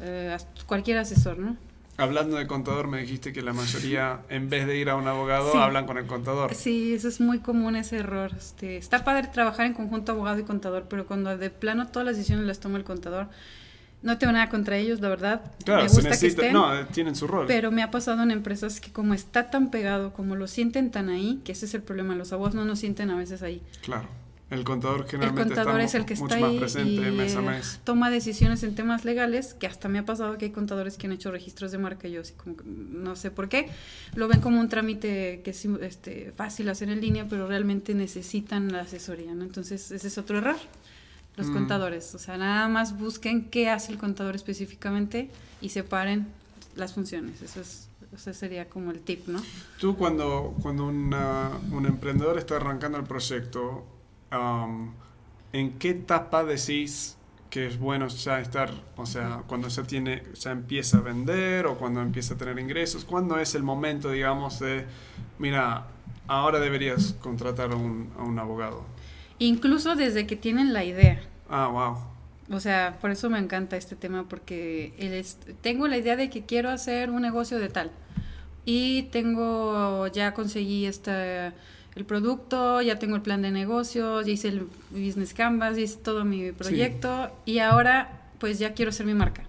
eh, 0.00 0.36
cualquier 0.66 0.98
asesor, 0.98 1.38
¿no? 1.38 1.56
Hablando 1.96 2.36
de 2.36 2.46
contador, 2.46 2.88
me 2.88 3.02
dijiste 3.02 3.32
que 3.32 3.42
la 3.42 3.52
mayoría, 3.52 4.20
en 4.30 4.48
vez 4.48 4.66
de 4.66 4.78
ir 4.78 4.88
a 4.88 4.96
un 4.96 5.06
abogado, 5.06 5.52
hablan 5.54 5.84
con 5.86 5.98
el 5.98 6.06
contador. 6.06 6.54
Sí, 6.54 6.94
eso 6.94 7.08
es 7.08 7.20
muy 7.20 7.40
común 7.40 7.76
ese 7.76 7.98
error. 7.98 8.32
Este, 8.38 8.78
está 8.78 9.04
padre 9.04 9.28
trabajar 9.28 9.66
en 9.66 9.74
conjunto 9.74 10.12
abogado 10.12 10.38
y 10.38 10.44
contador, 10.44 10.86
pero 10.88 11.06
cuando 11.06 11.36
de 11.36 11.50
plano 11.50 11.88
todas 11.88 12.06
las 12.06 12.16
decisiones 12.16 12.46
las 12.46 12.58
toma 12.58 12.78
el 12.78 12.84
contador, 12.84 13.28
no 14.02 14.16
tengo 14.16 14.32
nada 14.32 14.48
contra 14.48 14.78
ellos, 14.78 15.00
la 15.00 15.10
verdad. 15.10 15.42
Claro, 15.62 15.82
me 15.82 15.88
gusta 15.88 16.18
que 16.18 16.26
estén, 16.26 16.54
no, 16.54 16.86
tienen 16.86 17.14
su 17.14 17.26
rol. 17.26 17.44
Pero 17.46 17.70
me 17.70 17.82
ha 17.82 17.90
pasado 17.90 18.22
en 18.22 18.30
empresas 18.30 18.80
que 18.80 18.90
como 18.90 19.12
está 19.12 19.50
tan 19.50 19.70
pegado, 19.70 20.14
como 20.14 20.36
lo 20.36 20.46
sienten 20.46 20.90
tan 20.90 21.10
ahí, 21.10 21.42
que 21.44 21.52
ese 21.52 21.66
es 21.66 21.74
el 21.74 21.82
problema, 21.82 22.14
los 22.14 22.32
abogados 22.32 22.54
no 22.54 22.64
nos 22.64 22.78
sienten 22.78 23.10
a 23.10 23.16
veces 23.16 23.42
ahí. 23.42 23.60
Claro. 23.82 24.08
El 24.50 24.64
contador 24.64 25.06
generalmente 25.06 25.52
el 25.52 25.56
contador 25.56 25.80
es 25.80 25.94
el 25.94 26.04
que 26.04 26.14
está 26.14 26.34
ahí 26.34 26.58
presente 26.58 27.08
y 27.08 27.12
mes 27.12 27.36
a 27.36 27.40
mes. 27.40 27.80
toma 27.84 28.10
decisiones 28.10 28.64
en 28.64 28.74
temas 28.74 29.04
legales, 29.04 29.54
que 29.54 29.68
hasta 29.68 29.88
me 29.88 30.00
ha 30.00 30.04
pasado 30.04 30.36
que 30.38 30.46
hay 30.46 30.50
contadores 30.50 30.96
que 30.96 31.06
han 31.06 31.12
hecho 31.12 31.30
registros 31.30 31.70
de 31.70 31.78
marca 31.78 32.08
y 32.08 32.12
yo 32.12 32.22
así 32.22 32.34
como 32.34 32.56
no 32.64 33.14
sé 33.14 33.30
por 33.30 33.48
qué, 33.48 33.70
lo 34.16 34.26
ven 34.26 34.40
como 34.40 34.58
un 34.58 34.68
trámite 34.68 35.42
que 35.44 35.50
es 35.50 35.64
este, 35.64 36.32
fácil 36.36 36.68
hacer 36.68 36.90
en 36.90 37.00
línea, 37.00 37.26
pero 37.28 37.46
realmente 37.46 37.94
necesitan 37.94 38.72
la 38.72 38.80
asesoría, 38.80 39.34
¿no? 39.34 39.44
Entonces 39.44 39.92
ese 39.92 40.08
es 40.08 40.18
otro 40.18 40.38
error, 40.38 40.56
los 41.36 41.46
mm. 41.46 41.52
contadores, 41.52 42.12
o 42.16 42.18
sea, 42.18 42.36
nada 42.36 42.66
más 42.66 42.98
busquen 42.98 43.50
qué 43.50 43.70
hace 43.70 43.92
el 43.92 43.98
contador 43.98 44.34
específicamente 44.34 45.30
y 45.60 45.68
separen 45.68 46.26
las 46.74 46.92
funciones, 46.92 47.40
eso 47.40 47.60
es 47.60 47.86
ese 48.12 48.34
sería 48.34 48.68
como 48.68 48.90
el 48.90 49.00
tip, 49.00 49.28
¿no? 49.28 49.40
Tú 49.78 49.96
cuando, 49.96 50.56
cuando 50.62 50.86
un 50.86 51.86
emprendedor 51.86 52.38
está 52.38 52.56
arrancando 52.56 52.98
el 52.98 53.04
proyecto, 53.04 53.86
¿en 55.52 55.78
qué 55.78 55.90
etapa 55.90 56.44
decís 56.44 57.16
que 57.50 57.66
es 57.66 57.78
bueno 57.78 58.06
ya 58.06 58.40
estar, 58.40 58.70
o 58.96 59.06
sea, 59.06 59.42
cuando 59.46 59.68
ya 59.68 59.82
tiene, 59.82 60.22
ya 60.34 60.52
empieza 60.52 60.98
a 60.98 61.00
vender 61.00 61.66
o 61.66 61.76
cuando 61.76 62.00
empieza 62.00 62.34
a 62.34 62.36
tener 62.36 62.58
ingresos? 62.58 63.04
¿Cuándo 63.04 63.38
es 63.38 63.54
el 63.54 63.62
momento, 63.62 64.10
digamos, 64.10 64.60
de, 64.60 64.86
mira, 65.38 65.86
ahora 66.28 66.60
deberías 66.60 67.14
contratar 67.20 67.72
a 67.72 67.76
un, 67.76 68.12
a 68.18 68.22
un 68.22 68.38
abogado? 68.38 68.84
Incluso 69.38 69.96
desde 69.96 70.26
que 70.26 70.36
tienen 70.36 70.72
la 70.72 70.84
idea. 70.84 71.20
Ah, 71.48 71.66
wow. 71.66 72.56
O 72.56 72.60
sea, 72.60 72.98
por 73.00 73.10
eso 73.10 73.30
me 73.30 73.38
encanta 73.38 73.76
este 73.76 73.96
tema, 73.96 74.28
porque 74.28 74.92
el 74.98 75.24
tengo 75.60 75.88
la 75.88 75.96
idea 75.96 76.16
de 76.16 76.30
que 76.30 76.44
quiero 76.44 76.70
hacer 76.70 77.10
un 77.10 77.22
negocio 77.22 77.58
de 77.58 77.68
tal. 77.68 77.90
Y 78.64 79.04
tengo, 79.04 80.06
ya 80.08 80.34
conseguí 80.34 80.84
esta 80.86 81.54
el 81.96 82.04
producto, 82.04 82.80
ya 82.82 82.98
tengo 82.98 83.16
el 83.16 83.22
plan 83.22 83.42
de 83.42 83.50
negocios, 83.50 84.26
ya 84.26 84.32
hice 84.32 84.48
el 84.48 84.68
business 84.90 85.34
canvas, 85.34 85.76
ya 85.76 85.82
hice 85.82 85.98
todo 85.98 86.24
mi 86.24 86.52
proyecto 86.52 87.30
y 87.44 87.58
ahora 87.58 88.28
pues 88.38 88.58
ya 88.58 88.74
quiero 88.74 88.90
hacer 88.90 89.06
mi 89.06 89.14
marca. 89.14 89.42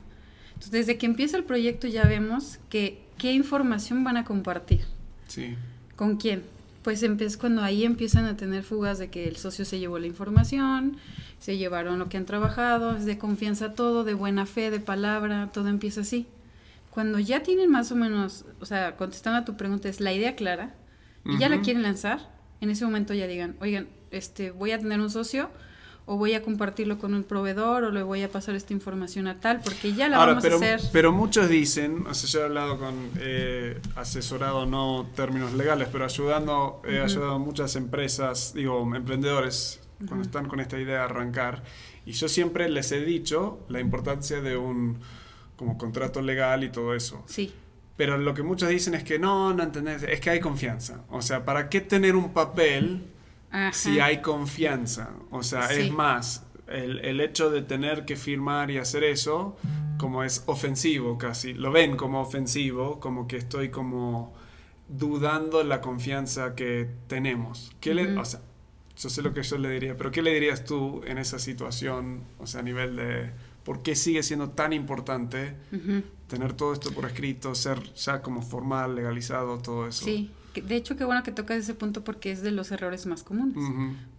Entonces, 0.50 0.72
desde 0.72 0.98
que 0.98 1.06
empieza 1.06 1.38
el 1.38 1.44
proyecto 1.44 1.88
ya 1.88 2.04
vemos 2.06 2.60
que 2.70 3.02
qué 3.18 3.32
información 3.34 4.04
van 4.04 4.18
a 4.18 4.26
compartir. 4.26 4.82
Sí. 5.28 5.56
¿Con 5.96 6.18
quién? 6.18 6.44
Pues 6.84 7.04
es 7.04 7.38
cuando 7.38 7.62
ahí 7.62 7.86
empiezan 7.86 8.26
a 8.26 8.36
tener 8.36 8.64
fugas 8.64 8.98
de 8.98 9.10
que 9.10 9.28
el 9.28 9.38
socio 9.38 9.66
se 9.66 9.78
llevó 9.78 10.00
la 10.00 10.08
información, 10.08 10.98
se 11.40 11.58
llevaron 11.58 12.00
lo 12.00 12.10
que 12.10 12.18
han 12.18 12.26
trabajado, 12.26 12.98
es 12.98 13.06
de 13.06 13.20
confianza 13.20 13.76
todo, 13.76 14.04
de 14.04 14.16
buena 14.16 14.48
fe, 14.48 14.72
de 14.72 14.80
palabra, 14.80 15.52
todo 15.54 15.68
empieza 15.68 16.02
así. 16.02 16.26
Cuando 16.90 17.20
ya 17.20 17.44
tienen 17.44 17.70
más 17.70 17.92
o 17.92 17.96
menos, 17.96 18.46
o 18.60 18.66
sea, 18.66 18.98
contestando 18.98 19.40
a 19.40 19.46
tu 19.46 19.56
pregunta, 19.58 19.90
es 19.90 20.02
la 20.02 20.12
idea 20.12 20.36
clara, 20.36 20.74
y 21.26 21.38
ya 21.38 21.50
la 21.50 21.62
quieren 21.62 21.84
lanzar, 21.84 22.32
en 22.62 22.70
ese 22.70 22.86
momento 22.86 23.14
ya 23.14 23.28
digan, 23.28 23.56
oigan, 23.60 23.88
este, 24.12 24.52
voy 24.52 24.72
a 24.72 24.80
tener 24.80 25.00
un 25.00 25.10
socio 25.10 25.50
o 26.06 26.18
voy 26.18 26.34
a 26.34 26.42
compartirlo 26.42 26.98
con 26.98 27.14
un 27.14 27.24
proveedor 27.24 27.84
o 27.84 27.92
le 27.92 28.04
voy 28.04 28.24
a 28.24 28.30
pasar 28.30 28.56
esta 28.56 28.74
información 28.74 29.28
a 29.28 29.40
tal, 29.40 29.62
porque 29.64 29.94
ya 29.94 30.10
la 30.10 30.18
vamos 30.18 30.44
pero, 30.44 30.56
a 30.56 30.58
hacer. 30.58 30.82
Pero 30.92 31.12
muchos 31.12 31.48
dicen, 31.48 32.06
o 32.08 32.14
sea, 32.14 32.30
yo 32.30 32.40
he 32.42 32.44
hablado 32.44 32.80
con, 32.80 33.12
eh, 33.20 33.80
asesorado 33.96 34.66
no 34.66 35.08
términos 35.16 35.54
legales, 35.54 35.88
pero 35.92 36.06
ayudando, 36.06 36.82
he 36.86 37.00
ayudado 37.00 37.36
a 37.36 37.40
muchas 37.40 37.76
empresas, 37.76 38.54
digo, 38.54 38.96
emprendedores, 38.96 39.80
cuando 40.08 40.26
están 40.26 40.48
con 40.48 40.60
esta 40.60 40.80
idea 40.80 40.96
de 40.96 41.04
arrancar, 41.04 41.64
y 42.06 42.14
yo 42.14 42.28
siempre 42.28 42.68
les 42.68 42.92
he 42.92 43.06
dicho 43.06 43.60
la 43.70 43.80
importancia 43.80 44.42
de 44.42 44.58
un 44.58 44.98
como 45.56 45.78
contrato 45.78 46.22
legal 46.22 46.64
y 46.64 46.70
todo 46.70 46.96
eso. 46.96 47.24
Sí. 47.28 47.54
Pero 48.02 48.18
lo 48.18 48.34
que 48.34 48.42
muchos 48.42 48.68
dicen 48.68 48.96
es 48.96 49.04
que 49.04 49.20
no, 49.20 49.54
no 49.54 49.62
entendés, 49.62 50.02
es 50.02 50.20
que 50.20 50.32
hay 50.32 50.40
confianza. 50.40 51.04
O 51.12 51.22
sea, 51.22 51.46
¿para 51.46 51.70
qué 51.70 51.82
tener 51.82 52.16
un 52.16 52.34
papel 52.34 53.06
si 53.74 54.00
hay 54.00 54.24
confianza? 54.24 55.12
O 55.30 55.44
sea, 55.44 55.72
es 55.72 55.92
más, 55.92 56.48
el, 56.68 56.98
el, 57.06 57.22
hecho 57.22 57.52
de 57.52 57.62
tener 57.62 58.04
que 58.06 58.16
firmar 58.16 58.72
y 58.72 58.80
hacer 58.80 59.04
eso, 59.04 59.56
como 60.00 60.24
es 60.24 60.42
ofensivo 60.48 61.20
casi, 61.20 61.54
lo 61.54 61.72
ven 61.72 61.96
como 61.96 62.22
ofensivo, 62.22 63.00
como 63.00 63.28
que 63.28 63.38
estoy 63.38 63.70
como 63.70 64.34
dudando 64.88 65.64
la 65.64 65.80
confianza 65.80 66.56
que 66.56 66.90
tenemos. 67.06 67.72
¿Qué 67.80 67.94
le, 67.94 68.18
o 68.18 68.26
sea, 68.26 68.42
yo 68.98 69.10
sé 69.12 69.22
lo 69.22 69.32
que 69.32 69.44
yo 69.44 69.60
le 69.60 69.70
diría, 69.70 69.96
pero 69.96 70.10
¿qué 70.10 70.24
le 70.24 70.34
dirías 70.34 70.66
tú 70.66 71.04
en 71.06 71.20
esa 71.20 71.38
situación, 71.38 72.24
o 72.40 72.48
sea, 72.48 72.62
a 72.62 72.64
nivel 72.64 72.96
de 72.96 73.32
por 73.64 73.84
qué 73.84 73.96
sigue 73.96 74.24
siendo 74.24 74.50
tan 74.50 74.74
importante 74.74 75.56
tener 76.28 76.54
todo 76.54 76.74
esto 76.74 76.92
por 76.92 77.06
escrito, 77.06 77.54
ser 77.56 77.94
ya 77.94 78.22
como 78.22 78.42
formal, 78.42 78.96
legalizado, 78.96 79.58
todo 79.60 79.88
eso. 79.88 80.06
Sí, 80.06 80.32
de 80.56 80.76
hecho, 80.76 80.98
qué 80.98 81.06
bueno 81.06 81.24
que 81.24 81.32
tocas 81.32 81.58
ese 81.58 81.74
punto 81.74 82.04
porque 82.04 82.32
es 82.32 82.42
de 82.42 82.52
los 82.52 82.72
errores 82.72 83.06
más 83.06 83.24
comunes. 83.24 83.58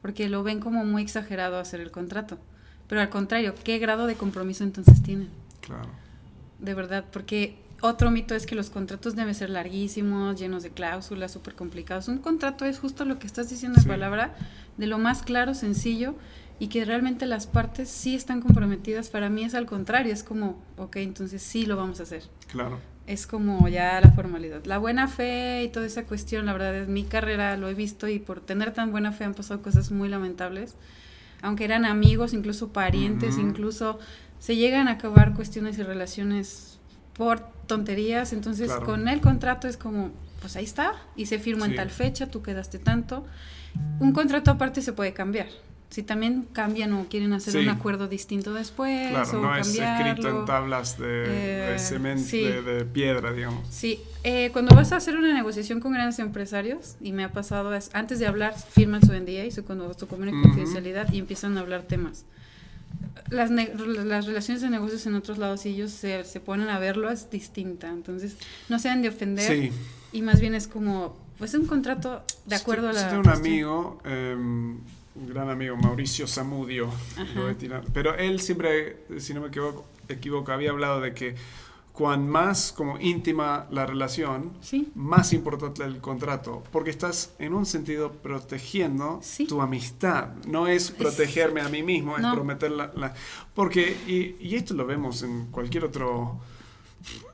Porque 0.01 0.29
lo 0.29 0.43
ven 0.43 0.61
como 0.61 0.85
muy 0.85 1.03
exagerado 1.03 1.59
hacer 1.59 1.81
el 1.81 1.91
contrato. 1.91 2.39
Pero 2.89 3.01
al 3.01 3.11
contrario, 3.11 3.55
¿qué 3.65 3.79
grado 3.79 4.07
de 4.07 4.15
compromiso 4.15 4.65
entonces 4.65 5.03
tienen? 5.03 5.31
Claro. 5.61 5.89
De 6.59 6.75
verdad, 6.75 7.05
porque 7.11 7.57
otro 7.81 8.11
mito 8.11 8.35
es 8.35 8.47
que 8.47 8.55
los 8.55 8.71
contratos 8.71 9.17
deben 9.17 9.35
ser 9.35 9.51
larguísimos, 9.51 10.39
llenos 10.39 10.63
de 10.63 10.71
cláusulas, 10.71 11.33
súper 11.33 11.55
complicados. 11.55 12.09
Un 12.09 12.19
contrato 12.19 12.65
es 12.65 12.79
justo 12.79 13.05
lo 13.05 13.19
que 13.19 13.27
estás 13.27 13.51
diciendo 13.51 13.81
en 13.81 13.87
palabra, 13.87 14.35
de 14.77 14.87
lo 14.87 14.99
más 14.99 15.23
claro, 15.23 15.55
sencillo 15.55 16.15
y 16.63 16.69
que 16.69 16.85
realmente 16.85 17.27
las 17.27 17.49
partes 17.49 17.89
sí 17.89 18.15
están 18.15 18.41
comprometidas. 18.41 19.09
Para 19.09 19.29
mí 19.29 19.43
es 19.43 19.57
al 19.57 19.67
contrario, 19.67 20.13
es 20.13 20.23
como, 20.23 20.63
ok, 20.77 20.95
entonces 20.99 21.43
sí 21.43 21.67
lo 21.67 21.77
vamos 21.77 21.99
a 21.99 22.05
hacer. 22.05 22.23
Claro. 22.53 22.79
Es 23.09 23.27
como 23.27 23.67
ya 23.67 24.01
la 24.01 24.13
formalidad. 24.13 24.65
La 24.65 24.79
buena 24.79 25.09
fe 25.09 25.65
y 25.65 25.69
toda 25.71 25.87
esa 25.87 26.05
cuestión, 26.05 26.47
la 26.47 26.53
verdad 26.53 26.77
es 26.77 26.87
mi 26.87 27.03
carrera, 27.03 27.57
lo 27.57 27.69
he 27.69 27.75
visto 27.75 28.07
y 28.07 28.21
por 28.21 28.39
tener 28.39 28.73
tan 28.73 28.93
buena 28.93 29.11
fe 29.11 29.25
han 29.25 29.35
pasado 29.35 29.61
cosas 29.61 29.91
muy 29.91 30.09
lamentables. 30.09 30.77
Aunque 31.41 31.65
eran 31.65 31.85
amigos, 31.85 32.33
incluso 32.33 32.73
parientes, 32.73 33.39
incluso 33.39 33.99
se 34.39 34.55
llegan 34.55 34.87
a 34.87 34.93
acabar 34.93 35.35
cuestiones 35.35 35.79
y 35.79 35.83
relaciones 35.83 36.79
por 37.15 37.41
tonterías. 37.67 38.33
Entonces 38.33 38.71
con 38.71 39.09
el 39.09 39.21
contrato 39.21 39.67
es 39.67 39.77
como, 39.77 40.13
pues 40.41 40.55
ahí 40.55 40.63
está, 40.63 40.93
y 41.17 41.27
se 41.27 41.41
firma 41.41 41.67
en 41.67 41.75
tal 41.75 41.91
fecha, 41.91 42.29
tú 42.29 42.41
quedaste 42.41 42.79
tanto. 42.79 43.27
Un 43.99 44.13
contrato 44.13 44.53
aparte 44.53 44.81
se 44.81 44.93
puede 44.93 45.13
cambiar 45.13 45.49
si 45.93 46.03
también 46.03 46.47
cambian 46.55 46.95
o 46.95 47.05
quieren 47.05 47.35
hacer 47.35 47.55
un 47.59 47.69
acuerdo 47.69 48.09
distinto 48.09 48.55
después. 48.55 49.11
Claro, 49.11 49.43
no 49.43 49.57
es 49.57 49.79
escrito 49.79 50.29
en 50.31 50.45
tablas 50.47 50.99
de, 50.99 51.75
eh, 51.75 51.79
cemento, 51.79 52.35
de, 52.35 52.87
piedra, 52.87 53.31
digamos. 53.31 53.69
Sí, 53.69 54.01
eh, 54.25 54.49
cuando 54.55 54.75
vas 54.75 54.93
a 54.93 54.97
hacer 54.97 55.17
una 55.17 55.35
negociación 55.35 55.81
con 55.81 55.93
grandes 55.93 56.19
empresarios, 56.19 56.97
y 57.03 57.13
me 57.13 57.25
ha 57.25 57.33
pasado, 57.33 57.75
es, 57.75 57.91
antes 57.93 58.19
de 58.19 58.27
hablar, 58.27 58.55
firman 58.59 59.05
su 59.05 59.13
NDA 59.13 59.45
y 59.45 59.51
su, 59.51 59.65
su 59.99 60.09
convenio 60.09 60.35
de 60.35 60.43
confidencialidad 60.43 61.13
y 61.13 61.19
empiezan 61.19 61.59
a 61.59 61.61
hablar 61.61 61.83
temas. 61.83 62.25
Las, 63.29 63.51
las 63.51 64.27
relaciones 64.27 64.63
de 64.63 64.71
negocios 64.71 65.05
en 65.07 65.15
otros 65.15 65.37
lados, 65.37 65.61
si 65.61 65.71
ellos 65.71 65.91
se, 65.91 66.25
se 66.25 66.41
ponen 66.41 66.71
a 66.71 66.79
verlo, 66.79 67.11
es 67.11 67.31
distinta. 67.31 67.91
Entonces, 67.91 68.39
no 68.71 68.79
se 68.79 68.89
han 68.89 69.03
de 69.03 69.11
ofender. 69.11 69.71
Y 70.11 70.23
más 70.23 70.41
bien 70.41 70.55
es 70.55 70.69
como, 70.69 71.19
pues 71.37 71.53
un 71.53 71.67
contrato 71.67 72.23
de 72.47 72.57
acuerdo 72.57 72.89
a 72.89 72.95
la. 72.95 73.09
Tengo 73.09 73.21
un 73.21 73.29
amigo. 73.29 74.01
Eh, 74.07 74.37
un 75.15 75.27
gran 75.27 75.51
amigo, 75.51 75.77
Mauricio 75.77 76.27
Zamudio, 76.27 76.89
pero 77.93 78.15
él 78.15 78.41
siempre, 78.41 79.05
si 79.19 79.35
no 79.35 79.41
me 79.41 79.49
equivoco, 79.49 79.85
equivoco, 80.09 80.53
había 80.53 80.71
hablado 80.71 81.01
de 81.01 81.13
que 81.15 81.35
cuan 81.93 82.27
más 82.27 82.73
como 82.73 82.99
íntima 82.99 83.67
la 83.71 83.85
relación, 83.85 84.53
más 84.95 85.33
importante 85.33 85.85
el 85.85 85.99
contrato, 85.99 86.63
porque 86.73 86.91
estás 86.91 87.35
en 87.39 87.53
un 87.53 87.67
sentido 87.67 88.13
protegiendo 88.13 89.21
tu 89.49 89.61
amistad, 89.61 90.29
no 90.47 90.67
es 90.67 90.91
protegerme 90.91 91.61
a 91.61 91.69
mí 91.69 91.83
mismo, 91.83 92.17
es 92.17 92.27
prometer 92.27 92.71
la, 92.71 93.15
porque, 93.55 93.97
y, 94.07 94.55
esto 94.55 94.75
lo 94.75 94.87
vemos 94.87 95.23
en 95.23 95.47
cualquier 95.47 95.85
otro... 95.85 96.41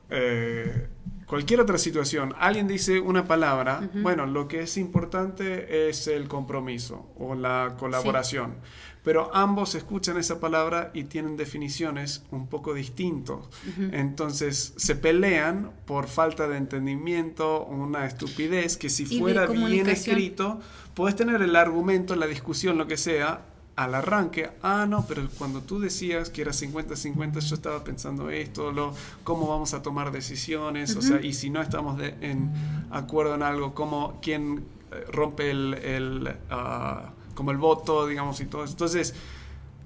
Eh, 0.09 0.87
cualquier 1.25 1.61
otra 1.61 1.77
situación, 1.77 2.33
alguien 2.39 2.67
dice 2.67 2.99
una 2.99 3.25
palabra, 3.25 3.89
bueno, 4.01 4.25
lo 4.25 4.47
que 4.47 4.61
es 4.61 4.77
importante 4.77 5.89
es 5.89 6.07
el 6.07 6.27
compromiso 6.27 7.07
o 7.17 7.35
la 7.35 7.75
colaboración. 7.77 8.55
Pero 9.03 9.33
ambos 9.33 9.75
escuchan 9.75 10.17
esa 10.17 10.39
palabra 10.39 10.91
y 10.93 11.05
tienen 11.05 11.37
definiciones 11.37 12.23
un 12.31 12.47
poco 12.47 12.73
distintos. 12.73 13.49
Entonces 13.91 14.73
se 14.75 14.95
pelean 14.95 15.71
por 15.85 16.07
falta 16.07 16.47
de 16.47 16.57
entendimiento, 16.57 17.65
una 17.65 18.05
estupidez 18.05 18.75
que 18.75 18.89
si 18.89 19.05
fuera 19.05 19.45
bien 19.45 19.87
escrito, 19.87 20.59
puedes 20.95 21.15
tener 21.15 21.41
el 21.41 21.55
argumento, 21.55 22.15
la 22.15 22.27
discusión, 22.27 22.77
lo 22.77 22.87
que 22.87 22.97
sea, 22.97 23.45
al 23.79 23.95
arranque, 23.95 24.49
ah, 24.61 24.85
no, 24.89 25.05
pero 25.07 25.29
cuando 25.37 25.61
tú 25.61 25.79
decías 25.79 26.29
que 26.29 26.41
era 26.41 26.51
50-50, 26.51 27.39
yo 27.39 27.55
estaba 27.55 27.81
pensando 27.81 28.29
esto, 28.29 28.73
lo, 28.73 28.93
cómo 29.23 29.47
vamos 29.47 29.73
a 29.73 29.81
tomar 29.81 30.11
decisiones, 30.11 30.97
o 30.97 31.01
sea, 31.01 31.21
y 31.21 31.31
si 31.31 31.49
no 31.49 31.61
estamos 31.61 31.97
en 32.01 32.51
acuerdo 32.91 33.35
en 33.35 33.41
algo, 33.41 33.73
cómo, 33.73 34.19
quién 34.21 34.65
eh, 34.91 35.05
rompe 35.13 35.49
el, 35.49 35.75
el 35.75 36.35
ah, 36.49 37.13
como 37.35 37.51
el 37.51 37.57
voto, 37.57 38.05
digamos, 38.05 38.41
y 38.41 38.47
todo 38.47 38.65
eso. 38.65 38.73
Entonces, 38.73 39.15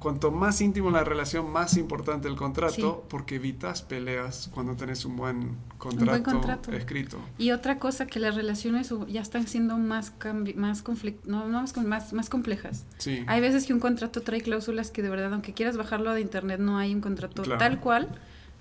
cuanto 0.03 0.31
más 0.31 0.59
íntimo 0.59 0.91
la 0.91 1.05
relación, 1.05 1.49
más 1.49 1.77
importante 1.77 2.27
el 2.27 2.35
contrato, 2.35 3.05
porque 3.09 3.35
evitas 3.35 3.81
peleas 3.81 4.49
cuando 4.53 4.75
tenés 4.75 5.05
un 5.05 5.15
buen 5.15 5.55
contrato, 5.77 6.73
escrito. 6.73 7.17
Y 7.37 7.51
otra 7.51 7.79
cosa, 7.79 8.05
que 8.05 8.19
las 8.19 8.35
relaciones 8.35 8.93
ya 9.07 9.21
están 9.21 9.47
siendo 9.47 9.77
más, 9.77 10.13
más, 10.55 10.83
no, 11.25 11.47
más, 11.47 11.77
más, 11.77 12.13
más 12.13 12.29
complejas. 12.29 12.85
Sí. 12.97 13.23
Hay 13.27 13.39
veces 13.39 13.65
que 13.65 13.73
un 13.73 13.79
contrato 13.79 14.21
trae 14.21 14.41
cláusulas 14.41 14.91
que 14.91 15.01
de 15.01 15.09
verdad, 15.09 15.31
aunque 15.33 15.53
quieras 15.53 15.77
bajarlo 15.77 16.13
de 16.13 16.19
internet, 16.19 16.59
no 16.59 16.77
hay 16.77 16.93
un 16.93 16.99
contrato 16.99 17.41
tal 17.43 17.79
cual 17.79 18.09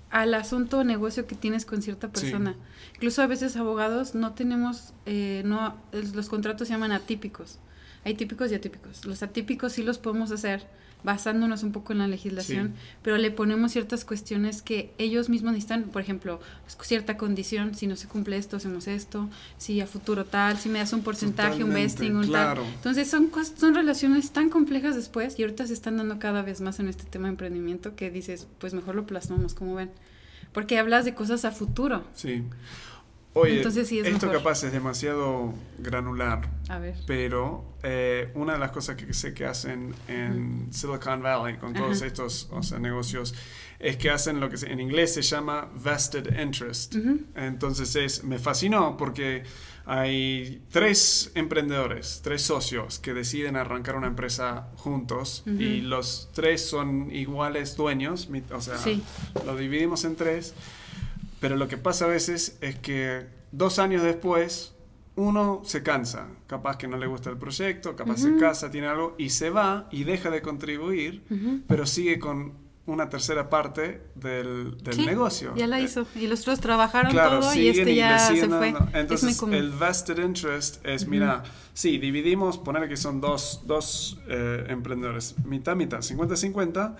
al 0.09 0.33
asunto 0.35 0.77
o 0.77 0.83
negocio 0.85 1.27
que 1.27 1.35
tienes 1.35 1.65
con 1.65 1.81
cierta 1.81 2.09
persona. 2.09 2.55
Incluso 2.95 3.21
a 3.21 3.27
veces 3.27 3.57
abogados 3.57 4.15
no 4.15 4.33
tenemos, 4.33 4.93
eh, 5.05 5.41
no, 5.43 5.75
los 5.91 6.29
contratos 6.29 6.69
se 6.69 6.73
llaman 6.73 6.93
atípicos. 6.93 7.59
Hay 8.05 8.13
típicos 8.13 8.51
y 8.51 8.55
atípicos. 8.55 9.05
Los 9.05 9.23
atípicos 9.23 9.73
sí 9.73 9.83
los 9.83 9.97
podemos 9.97 10.31
hacer 10.31 10.67
basándonos 11.03 11.63
un 11.63 11.71
poco 11.71 11.93
en 11.93 11.99
la 11.99 12.07
legislación, 12.07 12.73
pero 13.01 13.17
le 13.17 13.31
ponemos 13.31 13.71
ciertas 13.71 14.05
cuestiones 14.05 14.61
que 14.61 14.93
ellos 14.97 15.29
mismos 15.29 15.53
necesitan, 15.53 15.83
por 15.83 16.01
ejemplo, 16.01 16.39
cierta 16.81 17.17
condición, 17.17 17.75
si 17.75 17.87
no 17.87 17.95
se 17.95 18.07
cumple 18.07 18.37
esto, 18.37 18.57
hacemos 18.57 18.87
esto, 18.87 19.29
si 19.57 19.81
a 19.81 19.87
futuro 19.87 20.25
tal, 20.25 20.57
si 20.57 20.69
me 20.69 20.79
das 20.79 20.93
un 20.93 21.01
porcentaje, 21.01 21.63
un 21.63 21.73
vesting, 21.73 22.15
un 22.15 22.31
tal. 22.31 22.59
Entonces 22.75 23.09
son, 23.09 23.31
son 23.57 23.75
relaciones 23.75 24.31
tan 24.31 24.49
complejas 24.49 24.95
después 24.95 25.37
y 25.37 25.43
ahorita 25.43 25.67
se 25.67 25.73
están 25.73 25.97
dando 25.97 26.19
cada 26.19 26.41
vez 26.41 26.61
más 26.61 26.79
en 26.79 26.87
este 26.87 27.03
tema 27.03 27.27
de 27.27 27.31
emprendimiento 27.31 27.95
que 27.95 28.09
dices, 28.09 28.47
pues 28.59 28.73
mejor 28.73 28.95
lo 28.95 29.05
plasmamos, 29.05 29.53
como 29.53 29.75
ven. 29.75 29.91
Porque 30.53 30.77
hablas 30.77 31.03
de 31.03 31.15
cosas 31.15 31.45
a 31.45 31.51
futuro. 31.51 32.03
Sí. 32.13 32.43
Oye, 33.35 33.61
esto 33.61 34.31
capaz 34.31 34.63
es 34.63 34.71
demasiado 34.71 35.53
granular, 35.79 36.47
a 36.69 36.77
ver. 36.77 36.95
pero 37.07 37.65
eh, 37.81 38.29
una 38.35 38.53
de 38.53 38.59
las 38.59 38.69
cosas 38.69 38.95
que 38.95 39.11
sé 39.13 39.33
que 39.33 39.45
hacen 39.45 39.95
en 40.07 40.67
Silicon 40.71 41.23
Valley 41.23 41.57
con 41.57 41.73
todos 41.73 42.03
estos 42.03 42.47
o 42.51 42.61
sea, 42.61 42.77
negocios 42.77 43.33
es 43.79 43.97
que 43.97 44.11
hacen 44.11 44.39
lo 44.39 44.49
que 44.49 44.57
en 44.67 44.79
inglés 44.79 45.15
se 45.15 45.23
llama 45.23 45.67
vested 45.83 46.39
interest. 46.39 46.95
Entonces 47.35 47.95
es, 47.95 48.23
me 48.23 48.37
fascinó 48.37 48.95
porque 48.97 49.43
hay 49.85 50.61
tres 50.71 51.31
emprendedores, 51.33 52.21
tres 52.23 52.43
socios 52.43 52.99
que 52.99 53.13
deciden 53.13 53.55
arrancar 53.55 53.95
una 53.95 54.07
empresa 54.07 54.69
juntos 54.77 55.43
y 55.47 55.81
los 55.81 56.29
tres 56.33 56.65
son 56.69 57.09
iguales 57.11 57.75
dueños, 57.75 58.29
o 58.51 58.61
sea, 58.61 58.77
lo 59.43 59.57
dividimos 59.57 60.05
en 60.05 60.15
tres 60.15 60.53
pero 61.43 61.57
lo 61.57 61.67
que 61.67 61.75
pasa 61.75 62.05
a 62.05 62.07
veces 62.07 62.57
es 62.61 62.77
que 62.77 63.25
dos 63.51 63.77
años 63.77 64.01
después 64.01 64.75
uno 65.17 65.61
se 65.65 65.83
cansa, 65.83 66.29
capaz 66.47 66.77
que 66.77 66.87
no 66.87 66.95
le 66.95 67.05
gusta 67.05 67.29
el 67.29 67.37
proyecto, 67.37 67.97
capaz 67.97 68.19
se 68.19 68.37
casa, 68.37 68.71
tiene 68.71 68.87
algo 68.87 69.13
y 69.17 69.29
se 69.29 69.49
va 69.49 69.89
y 69.91 70.05
deja 70.05 70.29
de 70.29 70.41
contribuir, 70.41 71.25
pero 71.67 71.85
sigue 71.85 72.17
con 72.17 72.53
una 72.85 73.09
tercera 73.09 73.49
parte 73.49 74.03
del, 74.15 74.77
del 74.77 75.05
negocio. 75.05 75.53
Ya 75.57 75.67
la 75.67 75.81
eh, 75.81 75.83
hizo. 75.83 76.07
Y 76.15 76.27
los 76.27 76.39
otros 76.43 76.61
trabajaron 76.61 77.11
todo 77.13 77.53
y 77.53 77.67
este 77.67 77.93
ya 77.93 78.19
se 78.19 78.47
fue. 78.47 78.73
Entonces, 78.93 79.43
el 79.51 79.71
vested 79.71 80.19
interest 80.19 80.85
es, 80.85 81.05
mira, 81.09 81.43
sí, 81.73 81.97
dividimos, 81.97 82.57
poner 82.57 82.87
que 82.87 82.95
son 82.95 83.19
dos, 83.19 83.63
dos 83.65 84.17
eh, 84.29 84.65
emprendedores, 84.69 85.35
mitad, 85.43 85.75
mitad, 85.75 85.99
50-50 85.99 86.95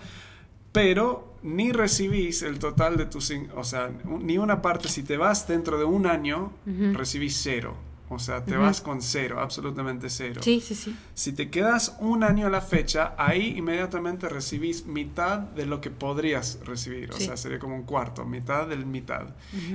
pero 0.74 1.33
ni 1.44 1.72
recibís 1.72 2.42
el 2.42 2.58
total 2.58 2.96
de 2.96 3.04
tus, 3.04 3.32
o 3.54 3.64
sea, 3.64 3.90
ni 4.04 4.38
una 4.38 4.62
parte, 4.62 4.88
si 4.88 5.02
te 5.02 5.18
vas 5.18 5.46
dentro 5.46 5.78
de 5.78 5.84
un 5.84 6.06
año, 6.06 6.52
recibís 6.94 7.38
cero. 7.40 7.76
O 8.10 8.18
sea, 8.18 8.44
te 8.44 8.56
vas 8.56 8.80
con 8.80 9.00
cero, 9.02 9.40
absolutamente 9.40 10.08
cero. 10.10 10.40
Sí, 10.44 10.60
sí, 10.60 10.74
sí. 10.74 10.94
Si 11.14 11.32
te 11.32 11.50
quedas 11.50 11.96
un 12.00 12.22
año 12.22 12.46
a 12.46 12.50
la 12.50 12.60
fecha, 12.60 13.14
ahí 13.18 13.54
inmediatamente 13.56 14.28
recibís 14.28 14.86
mitad 14.86 15.38
de 15.38 15.66
lo 15.66 15.80
que 15.80 15.90
podrías 15.90 16.60
recibir. 16.64 17.10
O 17.12 17.18
sea, 17.18 17.36
sería 17.36 17.58
como 17.58 17.74
un 17.74 17.82
cuarto, 17.82 18.24
mitad 18.24 18.68
del 18.68 18.86
mitad. 18.86 19.26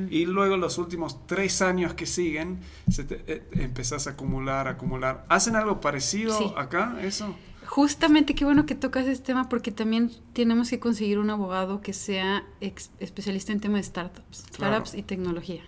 Y 0.10 0.26
luego 0.26 0.58
los 0.58 0.78
últimos 0.78 1.26
tres 1.28 1.62
años 1.62 1.94
que 1.94 2.06
siguen, 2.06 2.60
se 2.90 3.04
te, 3.04 3.24
eh, 3.28 3.44
empezás 3.54 4.08
a 4.08 4.12
acumular, 4.12 4.68
acumular. 4.68 5.26
¿Hacen 5.28 5.56
algo 5.56 5.82
parecido 5.82 6.58
acá, 6.58 6.98
eso? 7.02 7.36
Justamente 7.70 8.34
qué 8.34 8.46
bueno 8.46 8.66
que 8.66 8.74
tocas 8.74 9.06
este 9.06 9.28
tema 9.28 9.48
porque 9.48 9.72
también 9.72 10.10
tenemos 10.34 10.72
que 10.72 10.80
conseguir 10.80 11.20
un 11.20 11.30
abogado 11.30 11.82
que 11.82 11.94
sea 11.94 12.44
especialista 12.62 13.52
en 13.52 13.60
tema 13.60 13.78
de 13.78 13.84
startups, 13.84 14.40
startups 14.56 14.96
y 14.96 15.04
tecnología. 15.04 15.62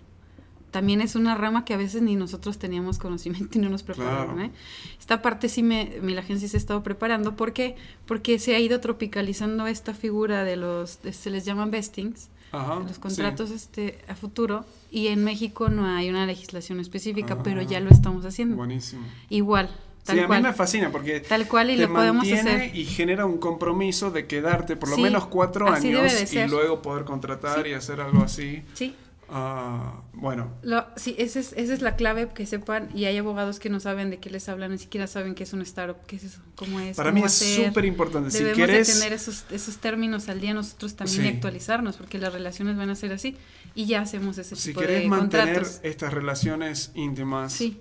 también 0.72 1.00
es 1.02 1.16
una 1.16 1.36
rama 1.36 1.64
que 1.64 1.76
a 1.76 1.78
veces 1.78 2.02
ni 2.02 2.16
nosotros 2.16 2.58
teníamos 2.58 2.98
conocimiento 2.98 3.56
y 3.56 3.62
no 3.62 3.70
nos 3.70 3.84
prepararon. 3.84 4.42
¿eh? 4.42 4.52
Esta 5.00 5.22
parte 5.22 5.48
sí 5.48 5.62
me, 5.62 6.00
la 6.02 6.22
agencia 6.22 6.48
se 6.48 6.58
ha 6.58 6.60
estado 6.60 6.82
preparando. 6.82 7.36
¿Por 7.36 7.54
qué? 7.54 7.76
Porque 8.08 8.40
se 8.40 8.56
ha 8.56 8.60
ido 8.60 8.80
tropicalizando 8.80 9.68
esta 9.68 9.94
figura 9.94 10.44
de 10.44 10.56
los, 10.56 10.98
se 11.12 11.30
les 11.30 11.46
llaman 11.46 11.70
vestings, 11.70 12.30
los 12.52 12.98
contratos 12.98 13.52
este, 13.52 14.00
a 14.08 14.16
futuro. 14.16 14.66
Y 14.90 15.08
en 15.08 15.24
México 15.24 15.70
no 15.70 15.86
hay 15.86 16.10
una 16.10 16.26
legislación 16.26 16.80
específica, 16.80 17.44
pero 17.44 17.62
ya 17.62 17.80
lo 17.80 17.92
estamos 17.92 18.26
haciendo. 18.26 18.56
Buenísimo. 18.56 19.04
Igual, 19.30 19.70
Tal 20.04 20.18
sí, 20.18 20.24
a 20.24 20.28
mí 20.28 20.42
me 20.42 20.54
fascina 20.54 20.92
porque 20.92 21.20
tal 21.20 21.48
cual 21.48 21.70
y 21.70 21.76
te 21.76 21.84
lo 21.84 21.94
podemos 21.94 22.26
hacer. 22.26 22.76
y 22.76 22.86
genera 22.86 23.26
un 23.26 23.38
compromiso 23.38 24.10
de 24.10 24.26
quedarte 24.26 24.76
por 24.76 24.90
lo 24.90 24.98
menos 24.98 25.28
cuatro 25.28 25.68
años 25.68 26.34
y 26.34 26.48
luego 26.48 26.82
poder 26.82 27.06
contratar 27.06 27.68
y 27.68 27.74
hacer 27.74 28.02
algo 28.02 28.24
así. 28.24 28.64
Sí. 28.74 28.96
Ah, 29.34 30.02
bueno. 30.12 30.52
sí, 30.98 31.16
esa 31.18 31.40
es, 31.40 31.54
esa 31.54 31.74
es 31.74 31.82
la 31.82 31.96
clave, 31.96 32.28
que 32.36 32.46
sepan, 32.46 32.90
y 32.94 33.06
hay 33.06 33.18
abogados 33.18 33.60
que 33.60 33.70
no 33.70 33.80
saben 33.80 34.10
de 34.10 34.18
qué 34.20 34.30
les 34.30 34.50
hablan, 34.50 34.72
ni 34.72 34.78
siquiera 34.78 35.08
saben 35.08 35.36
qué 35.36 35.44
es 35.44 35.54
un 35.54 35.62
startup, 35.62 36.06
qué 36.06 36.18
es 36.18 36.26
eso, 36.26 36.42
cómo 36.56 36.82
es. 36.82 36.98
Para 36.98 37.14
mí 37.14 37.24
es 37.24 37.32
súper 37.32 37.86
importante. 37.86 38.30
Si 38.30 38.44
quieres... 38.44 38.88
de 38.90 38.94
tener 38.94 39.14
esos, 39.14 39.46
esos 39.50 39.78
términos 39.78 40.28
al 40.28 40.42
día 40.42 40.54
nosotros 40.54 40.98
también 40.98 41.36
actualizarnos, 41.36 41.96
porque 41.96 42.18
las 42.18 42.34
relaciones 42.34 42.76
van 42.76 42.90
a 42.90 42.96
ser 42.96 43.14
así, 43.14 43.38
y 43.74 43.86
ya 43.86 44.02
hacemos 44.02 44.38
ese 44.38 44.58
si 44.58 44.72
tipo 44.72 44.82
de 44.82 44.88
Si 44.88 44.94
querés 44.94 45.10
mantener 45.10 45.66
estas 45.84 46.14
relaciones 46.14 46.92
íntimas, 46.94 47.54
sí. 47.54 47.80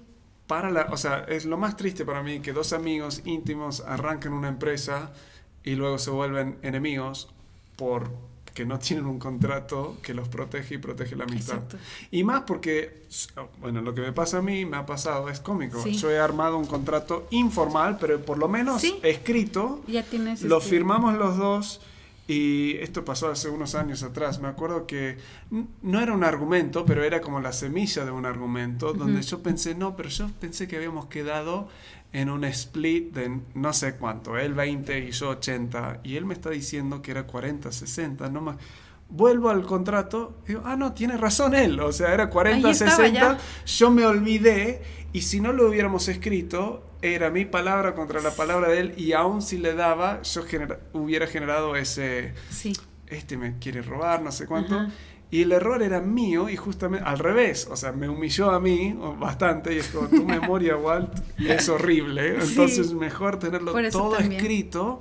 Para 0.50 0.68
la, 0.68 0.88
o 0.90 0.96
sea, 0.96 1.26
es 1.28 1.44
lo 1.44 1.56
más 1.56 1.76
triste 1.76 2.04
para 2.04 2.24
mí 2.24 2.40
que 2.40 2.52
dos 2.52 2.72
amigos 2.72 3.22
íntimos 3.24 3.84
arranquen 3.86 4.32
una 4.32 4.48
empresa 4.48 5.12
y 5.62 5.76
luego 5.76 5.96
se 5.96 6.10
vuelven 6.10 6.58
enemigos 6.62 7.28
por 7.76 8.10
que 8.52 8.66
no 8.66 8.80
tienen 8.80 9.06
un 9.06 9.20
contrato 9.20 9.98
que 10.02 10.12
los 10.12 10.28
protege 10.28 10.74
y 10.74 10.78
protege 10.78 11.14
la 11.14 11.22
amistad. 11.22 11.60
Y 12.10 12.24
más 12.24 12.42
porque, 12.48 13.04
bueno, 13.60 13.80
lo 13.80 13.94
que 13.94 14.00
me 14.00 14.12
pasa 14.12 14.38
a 14.38 14.42
mí, 14.42 14.64
me 14.64 14.76
ha 14.76 14.86
pasado, 14.86 15.28
es 15.28 15.38
cómico. 15.38 15.86
Yo 15.86 16.10
he 16.10 16.18
armado 16.18 16.58
un 16.58 16.66
contrato 16.66 17.28
informal, 17.30 17.98
pero 18.00 18.20
por 18.20 18.36
lo 18.36 18.48
menos 18.48 18.82
escrito. 19.04 19.84
Ya 19.86 20.02
tienes 20.02 20.42
lo 20.42 20.58
este 20.58 20.68
firmamos 20.68 21.14
los 21.14 21.36
dos. 21.36 21.80
Y 22.30 22.76
esto 22.76 23.04
pasó 23.04 23.28
hace 23.28 23.48
unos 23.48 23.74
años 23.74 24.04
atrás. 24.04 24.40
Me 24.40 24.46
acuerdo 24.46 24.86
que 24.86 25.16
no 25.82 26.00
era 26.00 26.12
un 26.12 26.22
argumento, 26.22 26.84
pero 26.86 27.02
era 27.02 27.20
como 27.20 27.40
la 27.40 27.52
semilla 27.52 28.04
de 28.04 28.12
un 28.12 28.24
argumento, 28.24 28.92
donde 28.92 29.20
yo 29.22 29.42
pensé, 29.42 29.74
no, 29.74 29.96
pero 29.96 30.10
yo 30.10 30.30
pensé 30.38 30.68
que 30.68 30.76
habíamos 30.76 31.06
quedado 31.06 31.66
en 32.12 32.30
un 32.30 32.44
split 32.44 33.12
de 33.14 33.40
no 33.54 33.72
sé 33.72 33.96
cuánto, 33.96 34.38
él 34.38 34.54
20 34.54 35.08
y 35.08 35.10
yo 35.10 35.30
80, 35.30 36.02
y 36.04 36.14
él 36.14 36.24
me 36.24 36.34
está 36.34 36.50
diciendo 36.50 37.02
que 37.02 37.10
era 37.10 37.26
40, 37.26 37.72
60, 37.72 38.28
no 38.28 38.40
más. 38.40 38.58
Vuelvo 39.08 39.50
al 39.50 39.66
contrato, 39.66 40.36
y 40.44 40.50
digo, 40.50 40.62
ah, 40.64 40.76
no, 40.76 40.92
tiene 40.92 41.16
razón 41.16 41.56
él, 41.56 41.80
o 41.80 41.90
sea, 41.90 42.14
era 42.14 42.30
40, 42.30 42.72
60, 42.72 43.38
yo 43.66 43.90
me 43.90 44.06
olvidé, 44.06 44.82
y 45.12 45.22
si 45.22 45.40
no 45.40 45.52
lo 45.52 45.68
hubiéramos 45.68 46.06
escrito, 46.06 46.84
era 47.02 47.30
mi 47.30 47.44
palabra 47.44 47.94
contra 47.94 48.20
la 48.20 48.30
palabra 48.30 48.68
de 48.68 48.80
él, 48.80 48.94
y 48.96 49.12
aún 49.12 49.42
si 49.42 49.58
le 49.58 49.74
daba, 49.74 50.22
yo 50.22 50.42
hubiera 50.92 51.26
generado 51.26 51.76
ese, 51.76 52.34
sí. 52.50 52.72
este 53.06 53.36
me 53.36 53.58
quiere 53.58 53.82
robar, 53.82 54.22
no 54.22 54.32
sé 54.32 54.46
cuánto. 54.46 54.86
Y 55.32 55.42
el 55.42 55.52
error 55.52 55.80
era 55.82 56.00
mío 56.00 56.48
y 56.48 56.56
justamente 56.56 57.06
al 57.06 57.20
revés, 57.20 57.68
o 57.70 57.76
sea, 57.76 57.92
me 57.92 58.08
humilló 58.08 58.50
a 58.50 58.58
mí 58.58 58.98
bastante 59.18 59.72
y 59.72 59.78
es 59.78 59.86
como 59.88 60.08
tu 60.08 60.24
memoria, 60.24 60.76
Walt, 60.76 61.20
es 61.38 61.68
horrible. 61.68 62.36
Entonces 62.40 62.92
mejor 62.92 63.38
tenerlo 63.38 63.72
todo 63.90 64.18
escrito 64.18 65.00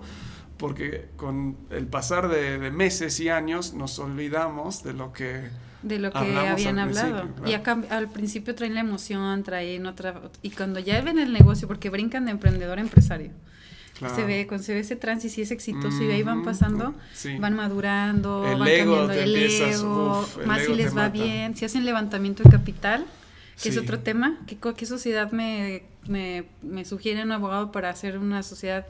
porque 0.60 1.08
con 1.16 1.58
el 1.72 1.88
pasar 1.88 2.28
de, 2.28 2.70
meses 2.70 3.20
y 3.20 3.30
años 3.30 3.74
nos 3.74 3.98
olvidamos 3.98 4.84
de 4.84 4.94
lo 4.94 5.14
que 5.14 5.50
de 5.82 6.00
lo 6.00 6.12
que 6.12 6.18
habían 6.38 6.80
hablado. 6.80 7.30
Y 7.46 7.54
acá 7.54 7.82
al 7.90 8.10
principio 8.10 8.56
traen 8.56 8.76
la 8.76 8.82
emoción, 8.82 9.44
traen 9.44 9.86
otra 9.86 10.22
y 10.42 10.52
cuando 10.52 10.80
ya 10.80 11.02
ven 11.02 11.20
el 11.20 11.34
negocio 11.34 11.68
porque 11.68 11.90
brincan 11.90 12.26
de 12.26 12.32
emprendedor 12.32 12.78
a 12.78 12.82
empresario 12.82 13.32
se 14.08 14.24
ve, 14.24 14.48
cuando 14.48 14.64
se 14.64 14.74
ve 14.74 14.80
ese 14.80 14.96
tránsito 14.96 15.42
y 15.42 15.44
es 15.44 15.52
exitoso 15.52 16.04
y 16.04 16.12
ahí 16.12 16.24
van 16.24 16.44
pasando, 16.44 16.94
van 17.40 17.56
madurando, 17.56 18.42
van 18.42 18.58
cambiando 18.60 19.12
el 19.12 19.36
ego, 19.36 20.28
más 20.46 20.64
si 20.64 20.74
les 20.74 20.96
va 20.96 21.10
bien, 21.10 21.56
si 21.56 21.66
hacen 21.66 21.84
levantamiento 21.84 22.44
de 22.44 22.50
capital, 22.50 23.06
que 23.62 23.70
es 23.70 23.78
otro 23.78 24.00
tema, 24.00 24.40
¿qué, 24.48 24.58
qué 24.58 24.86
sociedad 24.86 25.32
me, 25.32 25.84
me, 26.08 26.46
me 26.62 26.86
sugiere 26.86 27.24
un 27.24 27.32
abogado 27.34 27.72
para 27.74 27.90
hacer 27.90 28.18
una 28.18 28.42
sociedad 28.42 28.86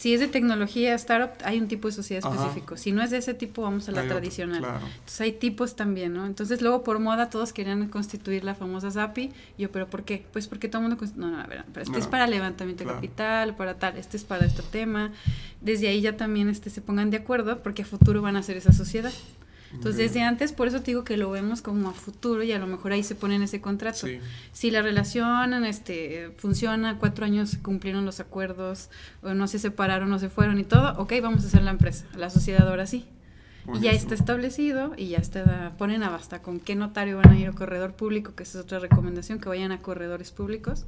si 0.00 0.14
es 0.14 0.20
de 0.20 0.28
tecnología, 0.28 0.94
startup, 0.94 1.44
hay 1.44 1.60
un 1.60 1.68
tipo 1.68 1.86
de 1.86 1.92
sociedad 1.92 2.26
específico. 2.26 2.78
Si 2.78 2.90
no 2.90 3.02
es 3.02 3.10
de 3.10 3.18
ese 3.18 3.34
tipo, 3.34 3.60
vamos 3.60 3.86
a 3.90 3.92
la 3.92 4.08
tradicional. 4.08 4.64
Entonces 4.64 5.20
hay 5.20 5.32
tipos 5.32 5.76
también, 5.76 6.14
¿no? 6.14 6.24
Entonces 6.24 6.62
luego 6.62 6.82
por 6.82 7.00
moda 7.00 7.28
todos 7.28 7.52
querían 7.52 7.86
constituir 7.88 8.42
la 8.42 8.54
famosa 8.54 8.90
ZAPI. 8.90 9.30
Yo, 9.58 9.70
¿pero 9.70 9.90
por 9.90 10.04
qué? 10.04 10.24
Pues 10.32 10.48
porque 10.48 10.68
todo 10.68 10.80
el 10.80 10.88
mundo... 10.88 11.06
No, 11.16 11.30
no, 11.30 11.38
a 11.38 11.46
ver, 11.46 11.66
pero 11.74 11.84
este 11.84 11.98
es 11.98 12.06
para 12.06 12.26
levantamiento 12.26 12.82
de 12.82 12.90
capital, 12.90 13.54
para 13.56 13.74
tal, 13.74 13.98
este 13.98 14.16
es 14.16 14.24
para 14.24 14.46
este 14.46 14.62
tema. 14.62 15.12
Desde 15.60 15.88
ahí 15.88 16.00
ya 16.00 16.16
también 16.16 16.48
este, 16.48 16.70
se 16.70 16.80
pongan 16.80 17.10
de 17.10 17.18
acuerdo 17.18 17.62
porque 17.62 17.82
a 17.82 17.84
futuro 17.84 18.22
van 18.22 18.36
a 18.36 18.42
ser 18.42 18.56
esa 18.56 18.72
sociedad. 18.72 19.12
Entonces, 19.72 19.98
desde 19.98 20.22
antes, 20.22 20.52
por 20.52 20.66
eso 20.66 20.80
te 20.80 20.86
digo 20.86 21.04
que 21.04 21.16
lo 21.16 21.30
vemos 21.30 21.62
como 21.62 21.88
a 21.88 21.92
futuro 21.92 22.42
y 22.42 22.52
a 22.52 22.58
lo 22.58 22.66
mejor 22.66 22.92
ahí 22.92 23.02
se 23.02 23.14
pone 23.14 23.36
en 23.36 23.42
ese 23.42 23.60
contrato. 23.60 24.06
Si 24.52 24.70
la 24.70 24.82
relación 24.82 25.64
este, 25.64 26.32
funciona, 26.38 26.98
cuatro 26.98 27.24
años 27.24 27.56
cumplieron 27.62 28.04
los 28.04 28.18
acuerdos, 28.18 28.90
o 29.22 29.32
no 29.34 29.46
se 29.46 29.58
separaron, 29.58 30.10
no 30.10 30.18
se 30.18 30.28
fueron 30.28 30.58
y 30.58 30.64
todo, 30.64 30.94
ok, 30.98 31.12
vamos 31.22 31.44
a 31.44 31.46
hacer 31.46 31.62
la 31.62 31.70
empresa, 31.70 32.06
la 32.16 32.30
sociedad 32.30 32.68
ahora 32.68 32.86
sí. 32.86 33.06
Y 33.74 33.80
ya 33.80 33.92
está 33.92 34.14
establecido 34.14 34.94
y 34.96 35.08
ya 35.08 35.18
está, 35.18 35.74
ponen 35.78 36.02
a 36.02 36.08
basta 36.08 36.42
con 36.42 36.58
qué 36.58 36.74
notario 36.74 37.18
van 37.18 37.30
a 37.30 37.38
ir 37.38 37.48
o 37.48 37.54
corredor 37.54 37.92
público, 37.92 38.34
que 38.34 38.42
esa 38.42 38.58
es 38.58 38.64
otra 38.64 38.80
recomendación, 38.80 39.38
que 39.38 39.48
vayan 39.48 39.70
a 39.70 39.78
corredores 39.78 40.32
públicos 40.32 40.86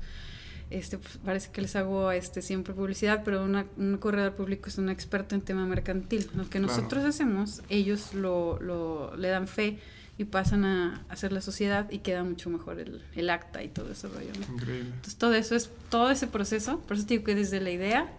este, 0.72 0.98
pues, 0.98 1.18
parece 1.24 1.50
que 1.50 1.60
les 1.60 1.76
hago 1.76 2.10
este, 2.12 2.42
siempre 2.42 2.74
publicidad, 2.74 3.22
pero 3.24 3.44
un 3.44 3.98
corredor 3.98 4.34
público 4.34 4.68
es 4.68 4.78
un 4.78 4.88
experto 4.88 5.34
en 5.34 5.42
tema 5.42 5.66
mercantil. 5.66 6.28
Lo 6.34 6.48
que 6.48 6.58
nosotros 6.58 7.04
hacemos, 7.04 7.62
ellos 7.68 8.14
lo, 8.14 8.58
lo, 8.60 9.14
le 9.16 9.28
dan 9.28 9.48
fe 9.48 9.78
y 10.18 10.24
pasan 10.24 10.64
a 10.64 11.04
hacer 11.08 11.32
la 11.32 11.40
sociedad 11.40 11.90
y 11.90 11.98
queda 11.98 12.22
mucho 12.22 12.48
mejor 12.50 12.78
el, 12.78 13.02
el 13.14 13.30
acta 13.30 13.62
y 13.62 13.68
todo 13.68 13.92
ese 13.92 14.08
rollo. 14.08 14.30
Increíble. 14.52 14.90
Entonces 14.90 15.16
todo 15.16 15.34
eso 15.34 15.54
es, 15.54 15.70
todo 15.90 16.10
ese 16.10 16.26
proceso, 16.26 16.80
por 16.80 16.96
eso 16.96 17.06
digo 17.06 17.24
que 17.24 17.34
desde 17.34 17.60
la 17.60 17.70
idea, 17.70 18.10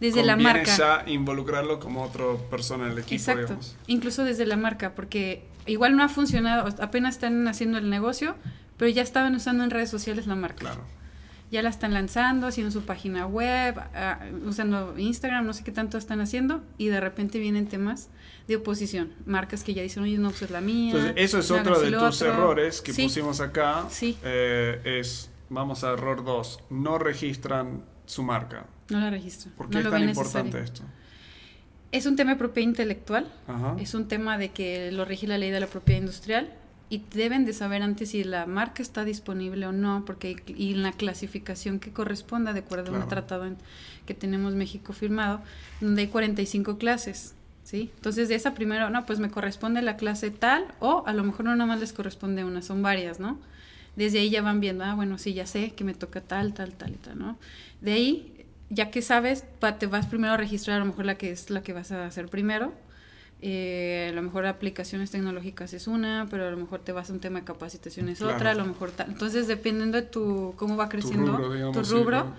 desde 0.00 0.22
la 0.24 0.36
marca. 0.36 0.76
ya 0.76 1.04
involucrarlo 1.06 1.80
como 1.80 2.02
otra 2.02 2.24
persona 2.50 2.84
en 2.86 2.92
el 2.92 2.98
equipo, 2.98 3.14
Exacto. 3.14 3.58
Incluso 3.86 4.24
desde 4.24 4.44
la 4.46 4.56
marca, 4.56 4.94
porque 4.94 5.44
igual 5.66 5.96
no 5.96 6.02
ha 6.02 6.08
funcionado, 6.08 6.68
apenas 6.82 7.14
están 7.14 7.48
haciendo 7.48 7.78
el 7.78 7.88
negocio, 7.88 8.34
pero 8.76 8.90
ya 8.90 9.02
estaban 9.02 9.34
usando 9.34 9.64
en 9.64 9.70
redes 9.70 9.90
sociales 9.90 10.26
la 10.26 10.34
marca. 10.34 10.58
Claro 10.58 10.84
ya 11.50 11.62
la 11.62 11.68
están 11.68 11.92
lanzando, 11.92 12.46
haciendo 12.46 12.70
su 12.70 12.82
página 12.82 13.26
web, 13.26 13.78
ah, 13.94 14.20
usando 14.44 14.98
Instagram, 14.98 15.46
no 15.46 15.52
sé 15.52 15.62
qué 15.64 15.72
tanto 15.72 15.98
están 15.98 16.20
haciendo, 16.20 16.62
y 16.78 16.88
de 16.88 17.00
repente 17.00 17.38
vienen 17.38 17.68
temas 17.68 18.08
de 18.48 18.56
oposición, 18.56 19.12
marcas 19.26 19.64
que 19.64 19.74
ya 19.74 19.82
dicen, 19.82 20.02
oye, 20.02 20.18
no, 20.18 20.30
pues 20.30 20.42
es 20.42 20.50
la 20.50 20.60
mía. 20.60 20.92
Entonces, 20.92 21.12
eso 21.16 21.38
es 21.38 21.50
otro 21.50 21.78
de 21.80 21.90
tus 21.90 22.22
errores 22.22 22.80
que 22.80 22.92
pusimos 22.92 23.40
acá. 23.40 23.86
Sí. 23.90 24.16
Eh, 24.22 24.80
es, 25.00 25.30
vamos 25.48 25.84
a 25.84 25.92
error 25.92 26.24
2, 26.24 26.60
no 26.70 26.98
registran 26.98 27.84
su 28.06 28.22
marca. 28.22 28.66
No 28.90 29.00
la 29.00 29.10
registran. 29.10 29.54
¿Por 29.54 29.70
qué 29.70 29.78
es 29.78 29.90
tan 29.90 30.02
importante 30.02 30.60
esto? 30.60 30.82
Es 31.92 32.06
un 32.06 32.16
tema 32.16 32.32
de 32.32 32.36
propiedad 32.36 32.68
intelectual, 32.68 33.32
es 33.78 33.94
un 33.94 34.08
tema 34.08 34.36
de 34.36 34.50
que 34.50 34.90
lo 34.90 35.04
rige 35.04 35.28
la 35.28 35.38
ley 35.38 35.50
de 35.50 35.60
la 35.60 35.68
propiedad 35.68 36.00
industrial, 36.00 36.52
y 36.90 37.02
deben 37.12 37.44
de 37.44 37.52
saber 37.52 37.82
antes 37.82 38.10
si 38.10 38.24
la 38.24 38.46
marca 38.46 38.82
está 38.82 39.04
disponible 39.04 39.66
o 39.66 39.72
no, 39.72 40.04
porque 40.04 40.36
y 40.46 40.72
en 40.72 40.82
la 40.82 40.92
clasificación 40.92 41.80
que 41.80 41.92
corresponda 41.92 42.52
de 42.52 42.60
acuerdo 42.60 42.94
a 42.94 42.98
un 42.98 43.08
tratado 43.08 43.46
que 44.06 44.14
tenemos 44.14 44.54
México 44.54 44.92
firmado, 44.92 45.40
donde 45.80 46.02
hay 46.02 46.08
45 46.08 46.78
clases, 46.78 47.34
¿sí? 47.64 47.90
Entonces 47.96 48.28
de 48.28 48.34
esa 48.34 48.54
primero, 48.54 48.90
no, 48.90 49.06
pues 49.06 49.18
me 49.18 49.30
corresponde 49.30 49.82
la 49.82 49.96
clase 49.96 50.30
tal 50.30 50.66
o 50.78 51.04
a 51.06 51.12
lo 51.12 51.24
mejor 51.24 51.46
no 51.46 51.56
nada 51.56 51.66
más 51.66 51.80
les 51.80 51.92
corresponde 51.92 52.44
una, 52.44 52.62
son 52.62 52.82
varias, 52.82 53.18
¿no? 53.18 53.38
Desde 53.96 54.18
ahí 54.18 54.30
ya 54.30 54.42
van 54.42 54.60
viendo, 54.60 54.84
ah, 54.84 54.94
bueno, 54.94 55.18
sí, 55.18 55.34
ya 55.34 55.46
sé 55.46 55.72
que 55.72 55.84
me 55.84 55.94
toca 55.94 56.20
tal, 56.20 56.52
tal, 56.52 56.72
tal 56.74 56.92
y 56.92 56.96
tal, 56.96 57.18
¿no? 57.18 57.38
De 57.80 57.92
ahí, 57.92 58.46
ya 58.68 58.90
que 58.90 59.02
sabes, 59.02 59.44
te 59.78 59.86
vas 59.86 60.06
primero 60.06 60.34
a 60.34 60.36
registrar 60.36 60.76
a 60.76 60.80
lo 60.80 60.86
mejor 60.86 61.06
la 61.06 61.16
que 61.16 61.30
es 61.30 61.48
la 61.48 61.62
que 61.62 61.72
vas 61.72 61.92
a 61.92 62.06
hacer 62.06 62.28
primero, 62.28 62.74
eh, 63.42 64.08
a 64.10 64.14
lo 64.14 64.22
mejor 64.22 64.46
aplicaciones 64.46 65.10
tecnológicas 65.10 65.74
es 65.74 65.86
una, 65.86 66.26
pero 66.30 66.46
a 66.48 66.50
lo 66.50 66.56
mejor 66.56 66.80
te 66.80 66.92
vas 66.92 67.10
a 67.10 67.12
un 67.12 67.20
tema 67.20 67.40
de 67.40 67.44
capacitación 67.44 68.08
es 68.08 68.22
otra, 68.22 68.52
a 68.52 68.54
lo 68.54 68.64
mejor. 68.64 68.92
Entonces, 69.06 69.46
dependiendo 69.48 70.00
de 70.00 70.06
tu, 70.06 70.54
cómo 70.56 70.76
va 70.76 70.88
creciendo 70.88 71.36
tu 71.72 71.82
rubro, 71.82 72.32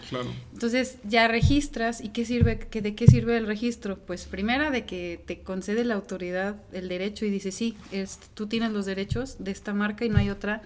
entonces 0.53 0.97
ya 1.03 1.27
registras 1.27 2.01
y 2.01 2.09
qué 2.09 2.25
sirve, 2.25 2.57
que, 2.57 2.81
de 2.81 2.95
qué 2.95 3.05
sirve 3.07 3.37
el 3.37 3.45
registro. 3.45 3.99
Pues 3.99 4.25
primera 4.25 4.71
de 4.71 4.85
que 4.85 5.21
te 5.25 5.41
concede 5.41 5.83
la 5.83 5.93
autoridad 5.93 6.55
el 6.71 6.89
derecho 6.89 7.25
y 7.25 7.29
dice, 7.29 7.51
sí, 7.51 7.77
es, 7.91 8.19
tú 8.33 8.47
tienes 8.47 8.71
los 8.71 8.85
derechos 8.85 9.35
de 9.37 9.51
esta 9.51 9.73
marca 9.73 10.05
y 10.05 10.09
no 10.09 10.17
hay 10.17 10.31
otra, 10.31 10.63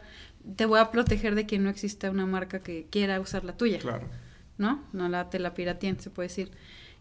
te 0.55 0.65
voy 0.65 0.79
a 0.79 0.91
proteger 0.91 1.35
de 1.35 1.45
que 1.47 1.59
no 1.59 1.69
exista 1.69 2.09
una 2.09 2.25
marca 2.25 2.59
que 2.61 2.87
quiera 2.89 3.19
usar 3.19 3.43
la 3.43 3.57
tuya. 3.57 3.79
Claro. 3.79 4.07
¿No? 4.57 4.83
No 4.93 5.09
la 5.09 5.29
te 5.29 5.39
la 5.39 5.53
pirateen, 5.53 5.99
se 5.99 6.09
puede 6.09 6.29
decir. 6.29 6.51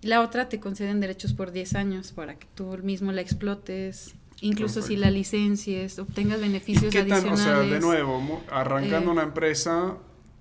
Y 0.01 0.07
la 0.09 0.21
otra 0.21 0.49
te 0.49 0.61
conceden 0.61 1.01
derechos 1.01 1.33
por 1.33 1.53
10 1.53 1.75
años 1.75 2.13
para 2.13 2.39
que 2.39 2.47
tú 2.55 2.79
mismo 2.83 3.13
la 3.13 3.21
explotes. 3.21 4.15
Incluso 4.41 4.83
si 4.83 4.97
la 4.97 5.11
licencias, 5.11 5.99
obtengas 5.99 6.41
beneficios 6.41 6.93
qué 6.93 7.03
tan, 7.03 7.13
adicionales. 7.13 7.41
O 7.41 7.45
sea, 7.45 7.59
de 7.63 7.81
nuevo, 7.81 8.43
arrancando 8.51 9.11
eh, 9.11 9.13
una 9.13 9.23
empresa, 9.25 9.97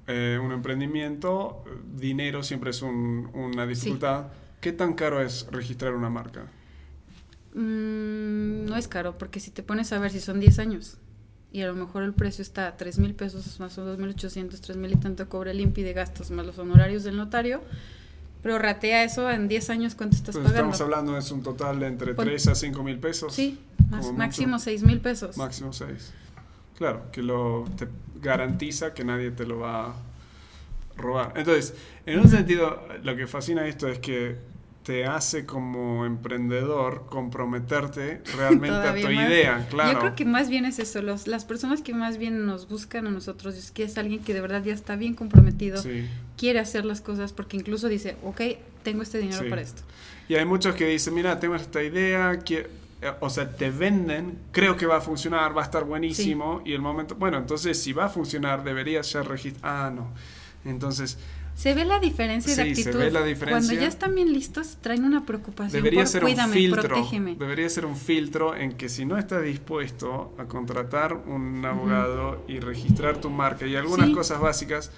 eh, 0.05 0.39
un 0.41 0.51
emprendimiento, 0.51 1.63
dinero 1.95 2.43
siempre 2.43 2.69
es 2.69 2.81
una 2.83 3.65
dificultad. 3.65 4.27
¿Qué 4.61 4.71
tan 4.71 4.93
caro 4.93 5.21
es 5.21 5.47
registrar 5.51 5.95
una 5.95 6.09
marca? 6.09 6.45
Mm, 7.55 8.65
no 8.65 8.75
es 8.75 8.87
caro, 8.87 9.17
porque 9.17 9.39
si 9.39 9.49
te 9.49 9.63
pones 9.63 9.91
a 9.93 9.99
ver 9.99 10.11
si 10.11 10.19
son 10.19 10.39
10 10.39 10.59
años 10.59 10.97
y 11.51 11.61
a 11.61 11.67
lo 11.67 11.73
mejor 11.73 12.03
el 12.03 12.13
precio 12.13 12.41
está 12.41 12.67
a 12.67 12.77
3 12.77 12.99
mil 12.99 13.15
pesos 13.15 13.59
más 13.59 13.77
o 13.77 13.97
2.800, 13.97 14.59
3 14.59 14.77
mil 14.77 14.91
y 14.91 14.95
tanto 14.97 15.27
cobra 15.29 15.51
el 15.51 15.59
INPI 15.61 15.83
de 15.83 15.93
gastos 15.93 16.29
más 16.29 16.45
los 16.45 16.57
honorarios 16.59 17.03
del 17.03 17.17
notario, 17.17 17.61
pero 18.41 18.59
ratea 18.59 19.03
eso 19.03 19.29
en 19.29 19.47
10 19.47 19.69
años, 19.69 19.95
¿cuánto 19.95 20.15
estás 20.15 20.35
pues 20.35 20.45
pagando? 20.45 20.71
Estamos 20.71 20.81
hablando 20.81 21.17
es 21.17 21.31
un 21.31 21.43
total 21.43 21.79
de 21.79 21.87
entre 21.87 22.13
3 22.13 22.47
a 22.47 22.55
5 22.55 22.83
mil 22.83 22.99
pesos. 22.99 23.33
Sí, 23.33 23.59
máximo 24.15 24.59
6 24.59 24.83
mil 24.83 24.99
pesos. 24.99 25.37
Máximo 25.37 25.73
6. 25.73 26.13
Claro, 26.77 27.11
que 27.11 27.23
lo 27.23 27.65
te 27.75 27.87
garantiza 28.21 28.93
que 28.93 29.03
nadie 29.03 29.31
te 29.31 29.45
lo 29.45 29.59
va 29.59 29.87
a 29.87 29.93
robar. 30.95 31.33
Entonces, 31.35 31.73
en 32.05 32.19
un 32.19 32.29
sentido, 32.29 32.87
lo 33.03 33.15
que 33.15 33.27
fascina 33.27 33.67
esto 33.67 33.87
es 33.87 33.99
que 33.99 34.37
te 34.87 35.05
hace 35.05 35.45
como 35.45 36.05
emprendedor 36.05 37.07
comprometerte 37.09 38.21
realmente 38.37 38.87
a 38.87 38.93
tu 38.93 39.09
idea, 39.09 39.67
claro. 39.69 39.91
Yo 39.91 39.99
creo 39.99 40.15
que 40.15 40.23
más 40.23 40.49
bien 40.49 40.63
es 40.63 40.79
eso, 40.79 41.01
los, 41.01 41.27
las 41.27 41.43
personas 41.43 41.81
que 41.81 41.93
más 41.93 42.17
bien 42.17 42.45
nos 42.45 42.69
buscan 42.69 43.05
a 43.05 43.11
nosotros 43.11 43.55
es 43.57 43.71
que 43.71 43.83
es 43.83 43.97
alguien 43.97 44.23
que 44.23 44.33
de 44.33 44.39
verdad 44.39 44.63
ya 44.63 44.73
está 44.73 44.95
bien 44.95 45.13
comprometido, 45.13 45.83
quiere 46.37 46.59
hacer 46.59 46.85
las 46.85 47.01
cosas 47.01 47.33
porque 47.33 47.57
incluso 47.57 47.89
dice, 47.89 48.15
ok, 48.23 48.41
tengo 48.83 49.01
este 49.01 49.17
dinero 49.17 49.49
para 49.49 49.61
esto. 49.61 49.81
Y 50.29 50.35
hay 50.35 50.45
muchos 50.45 50.75
que 50.75 50.85
dicen, 50.85 51.13
mira, 51.13 51.39
tengo 51.39 51.55
esta 51.55 51.83
idea, 51.83 52.39
eh, 52.49 52.67
o 53.19 53.29
sea, 53.29 53.55
te 53.55 53.71
venden, 53.71 54.37
creo 54.51 54.77
que 54.77 54.85
va 54.85 54.97
a 54.97 55.01
funcionar, 55.01 55.55
va 55.55 55.61
a 55.61 55.65
estar 55.65 55.83
buenísimo, 55.83 56.61
y 56.65 56.73
el 56.73 56.81
momento, 56.81 57.15
bueno, 57.15 57.37
entonces 57.37 57.81
si 57.81 57.93
va 57.93 58.05
a 58.05 58.09
funcionar, 58.09 58.63
deberías 58.63 59.11
ya 59.11 59.23
registrar, 59.23 59.63
ah, 59.63 59.91
no. 59.93 60.13
Entonces, 60.65 61.17
se 61.57 61.73
ve 61.73 61.85
la 61.85 61.99
diferencia 61.99 62.55
de 62.55 62.69
actitud. 62.69 62.91
Se 62.91 62.97
ve 62.97 63.09
la 63.09 63.23
diferencia. 63.23 63.67
Cuando 63.67 63.73
ya 63.73 63.87
están 63.87 64.13
bien 64.13 64.31
listos, 64.31 64.77
traen 64.79 65.03
una 65.03 65.25
preocupación. 65.25 65.81
Debería 65.81 66.05
ser 66.05 66.23
un 66.23 66.51
filtro. 66.51 67.07
Debería 67.39 67.69
ser 67.69 67.85
un 67.87 67.97
filtro 67.97 68.55
en 68.55 68.73
que 68.73 68.89
si 68.89 69.05
no 69.05 69.17
estás 69.17 69.41
dispuesto 69.41 70.35
a 70.37 70.45
contratar 70.45 71.13
un 71.13 71.65
abogado 71.65 72.43
y 72.47 72.59
registrar 72.59 73.19
tu 73.19 73.31
marca 73.31 73.65
y 73.65 73.75
algunas 73.75 74.11
cosas 74.11 74.39
básicas, 74.39 74.91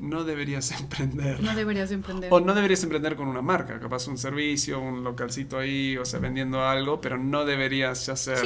no 0.00 0.24
deberías 0.24 0.72
emprender. 0.80 1.42
No 1.42 1.54
deberías 1.54 1.92
emprender. 1.92 2.32
O 2.32 2.40
no 2.40 2.54
deberías 2.54 2.82
emprender 2.82 3.16
con 3.16 3.28
una 3.28 3.42
marca, 3.42 3.78
capaz 3.78 4.08
un 4.08 4.18
servicio, 4.18 4.80
un 4.80 5.04
localcito 5.04 5.58
ahí, 5.58 5.96
o 5.96 6.04
sea, 6.04 6.18
vendiendo 6.20 6.64
algo, 6.64 7.00
pero 7.00 7.18
no 7.18 7.44
deberías 7.44 8.06
ya 8.06 8.16
ser 8.16 8.38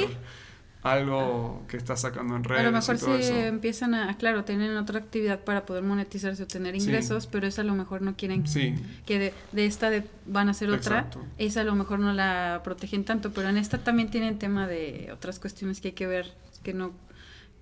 algo 0.83 1.63
que 1.67 1.77
está 1.77 1.97
sacando 1.97 2.35
en 2.35 2.43
redes. 2.43 2.61
A 2.61 2.63
lo 2.63 2.71
mejor 2.71 2.97
si 2.99 3.31
empiezan 3.31 3.95
a, 3.95 4.15
claro, 4.17 4.43
tener 4.43 4.75
otra 4.77 4.99
actividad 4.99 5.39
para 5.39 5.65
poder 5.65 5.81
monetizarse 5.81 6.43
o 6.43 6.47
tener 6.47 6.75
ingresos, 6.75 7.25
pero 7.25 7.47
esa 7.47 7.63
a 7.63 7.65
lo 7.65 7.73
mejor 7.73 8.03
no 8.03 8.15
quieren 8.15 8.43
que 8.43 9.19
de, 9.19 9.33
de, 9.51 9.65
esta 9.65 9.89
de, 9.89 10.03
van 10.27 10.47
a 10.47 10.51
hacer 10.51 10.69
otra, 10.69 11.09
esa 11.39 11.61
a 11.61 11.63
lo 11.63 11.73
mejor 11.73 11.97
no 11.97 12.13
la 12.13 12.61
protegen 12.63 13.03
tanto, 13.03 13.31
pero 13.31 13.49
en 13.49 13.57
esta 13.57 13.79
también 13.79 14.11
tienen 14.11 14.37
tema 14.37 14.67
de 14.67 15.09
otras 15.11 15.39
cuestiones 15.39 15.81
que 15.81 15.87
hay 15.87 15.93
que 15.95 16.05
ver 16.05 16.31
que 16.61 16.73
no 16.73 16.93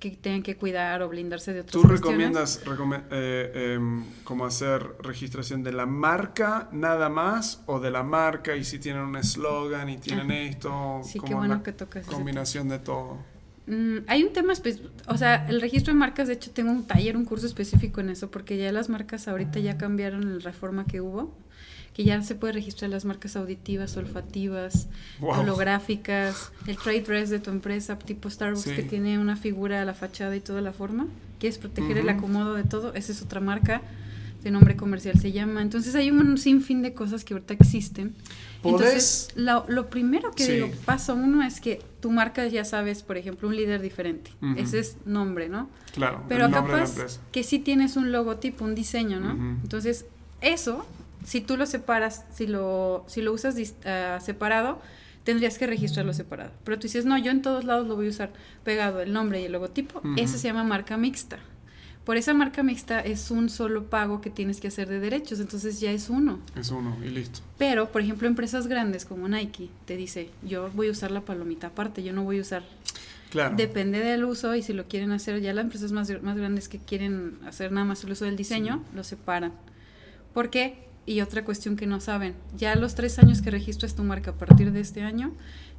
que 0.03 0.17
tengan 0.17 0.43
que 0.43 0.57
cuidar 0.57 1.01
o 1.01 1.07
blindarse 1.07 1.53
de 1.53 1.61
otras 1.61 1.71
¿Tú 1.71 1.87
recomiendas 1.87 2.61
eh, 3.09 3.75
em, 3.75 4.03
como 4.25 4.45
hacer 4.45 4.85
registración 4.99 5.63
de 5.63 5.71
la 5.71 5.85
marca 5.85 6.67
nada 6.73 7.07
más 7.07 7.61
o 7.67 7.79
de 7.79 7.89
la 7.89 8.03
marca 8.03 8.57
y 8.57 8.65
si 8.65 8.79
tienen 8.79 9.03
un 9.03 9.15
eslogan 9.15 9.87
y 9.87 9.97
tienen 9.97 10.29
esto? 10.31 10.99
Sí, 11.05 11.21
qué 11.25 11.33
bueno 11.33 11.63
que 11.63 11.71
tocas. 11.71 12.05
Combinación 12.05 12.67
de 12.67 12.79
todo. 12.79 13.17
Mm, 13.67 13.99
hay 14.07 14.23
un 14.23 14.33
tema, 14.33 14.51
o 15.07 15.17
sea, 15.17 15.47
el 15.47 15.61
registro 15.61 15.93
de 15.93 15.99
marcas, 15.99 16.27
de 16.27 16.33
hecho 16.33 16.51
tengo 16.51 16.71
un 16.71 16.85
taller, 16.85 17.15
un 17.15 17.23
curso 17.23 17.47
específico 17.47 18.01
en 18.01 18.09
eso, 18.09 18.29
porque 18.29 18.57
ya 18.57 18.73
las 18.73 18.89
marcas 18.89 19.29
ahorita 19.29 19.59
ya 19.59 19.77
cambiaron 19.77 20.39
la 20.39 20.43
reforma 20.43 20.85
que 20.85 20.99
hubo 20.99 21.33
que 21.93 22.03
ya 22.03 22.21
se 22.23 22.35
puede 22.35 22.53
registrar 22.53 22.89
las 22.89 23.05
marcas 23.05 23.35
auditivas, 23.35 23.95
olfativas, 23.97 24.87
holográficas, 25.21 26.51
el 26.67 26.77
trade 26.77 27.01
dress 27.01 27.29
de 27.29 27.39
tu 27.39 27.51
empresa, 27.51 27.97
tipo 27.99 28.29
Starbucks 28.29 28.65
que 28.65 28.83
tiene 28.83 29.19
una 29.19 29.35
figura 29.35 29.81
a 29.81 29.85
la 29.85 29.93
fachada 29.93 30.35
y 30.35 30.39
toda 30.39 30.61
la 30.61 30.73
forma, 30.73 31.07
que 31.39 31.47
es 31.47 31.57
proteger 31.57 31.97
el 31.97 32.09
acomodo 32.09 32.55
de 32.55 32.63
todo, 32.63 32.93
esa 32.93 33.11
es 33.11 33.21
otra 33.21 33.39
marca 33.39 33.81
de 34.43 34.51
nombre 34.51 34.75
comercial 34.75 35.17
se 35.19 35.31
llama. 35.31 35.61
Entonces 35.61 35.95
hay 35.95 36.11
un 36.11 36.37
sinfín 36.37 36.81
de 36.81 36.93
cosas 36.93 37.23
que 37.23 37.33
ahorita 37.33 37.53
existen. 37.53 38.13
Entonces, 38.63 39.29
lo, 39.35 39.65
lo 39.67 39.89
primero 39.89 40.31
que 40.31 40.47
digo, 40.47 40.71
paso 40.85 41.15
uno 41.15 41.43
es 41.43 41.59
que 41.59 41.81
tu 42.01 42.11
marca 42.11 42.47
ya 42.47 42.63
sabes, 42.65 43.03
por 43.03 43.17
ejemplo, 43.17 43.47
un 43.47 43.55
líder 43.55 43.81
diferente. 43.81 44.31
Ese 44.57 44.79
es 44.79 44.97
nombre, 45.05 45.49
¿no? 45.49 45.69
Claro. 45.93 46.23
Pero 46.27 46.49
capaz 46.51 47.19
que 47.31 47.43
sí 47.43 47.59
tienes 47.59 47.95
un 47.95 48.11
logotipo, 48.11 48.65
un 48.65 48.75
diseño, 48.75 49.19
¿no? 49.19 49.31
Entonces, 49.63 50.05
eso 50.41 50.85
si 51.23 51.41
tú 51.41 51.57
lo 51.57 51.65
separas, 51.65 52.25
si 52.33 52.47
lo, 52.47 53.03
si 53.07 53.21
lo 53.21 53.33
usas 53.33 53.55
uh, 53.55 54.23
separado, 54.23 54.81
tendrías 55.23 55.57
que 55.57 55.67
registrarlo 55.67 56.13
separado. 56.13 56.51
Pero 56.63 56.77
tú 56.77 56.83
dices, 56.83 57.05
no, 57.05 57.17
yo 57.17 57.31
en 57.31 57.41
todos 57.41 57.63
lados 57.63 57.87
lo 57.87 57.95
voy 57.95 58.07
a 58.07 58.09
usar 58.09 58.31
pegado 58.63 59.01
el 59.01 59.13
nombre 59.13 59.41
y 59.41 59.45
el 59.45 59.51
logotipo. 59.51 60.01
Eso 60.17 60.37
se 60.37 60.47
llama 60.47 60.63
marca 60.63 60.97
mixta. 60.97 61.39
Por 62.03 62.17
esa 62.17 62.33
marca 62.33 62.63
mixta 62.63 62.99
es 62.99 63.31
un 63.31 63.49
solo 63.49 63.85
pago 63.85 64.19
que 64.19 64.29
tienes 64.29 64.59
que 64.59 64.67
hacer 64.67 64.89
de 64.89 64.99
derechos, 64.99 65.39
entonces 65.39 65.79
ya 65.79 65.91
es 65.91 66.09
uno. 66.09 66.39
Es 66.53 66.69
uno 66.69 66.97
y 67.01 67.07
listo. 67.07 67.39
Pero, 67.57 67.93
por 67.93 68.01
ejemplo, 68.01 68.27
empresas 68.27 68.67
grandes 68.67 69.05
como 69.05 69.29
Nike 69.29 69.69
te 69.85 69.95
dice, 69.95 70.29
yo 70.43 70.69
voy 70.73 70.89
a 70.89 70.91
usar 70.91 71.11
la 71.11 71.21
palomita 71.21 71.67
aparte, 71.67 72.03
yo 72.03 72.11
no 72.11 72.23
voy 72.23 72.39
a 72.39 72.41
usar... 72.41 72.63
Claro. 73.31 73.55
Depende 73.55 73.99
del 73.99 74.25
uso 74.25 74.53
y 74.53 74.61
si 74.61 74.73
lo 74.73 74.87
quieren 74.87 75.11
hacer, 75.11 75.41
ya 75.41 75.53
las 75.53 75.63
empresas 75.63 75.91
más, 75.91 76.11
más 76.21 76.37
grandes 76.37 76.69
que 76.69 76.77
quieren 76.77 77.39
hacer 77.47 77.71
nada 77.71 77.83
más 77.83 78.03
el 78.03 78.11
uso 78.11 78.25
del 78.25 78.35
diseño, 78.35 78.83
lo 78.93 79.03
separan. 79.03 79.53
¿Por 80.35 80.51
qué? 80.51 80.87
Y 81.05 81.21
otra 81.21 81.43
cuestión 81.43 81.75
que 81.75 81.85
no 81.85 81.99
saben, 81.99 82.35
ya 82.55 82.71
a 82.71 82.75
los 82.75 82.95
tres 82.95 83.19
años 83.19 83.41
que 83.41 83.51
registras 83.51 83.95
tu 83.95 84.03
marca 84.03 84.31
a 84.31 84.35
partir 84.35 84.71
de 84.71 84.79
este 84.79 85.01
año, 85.01 85.33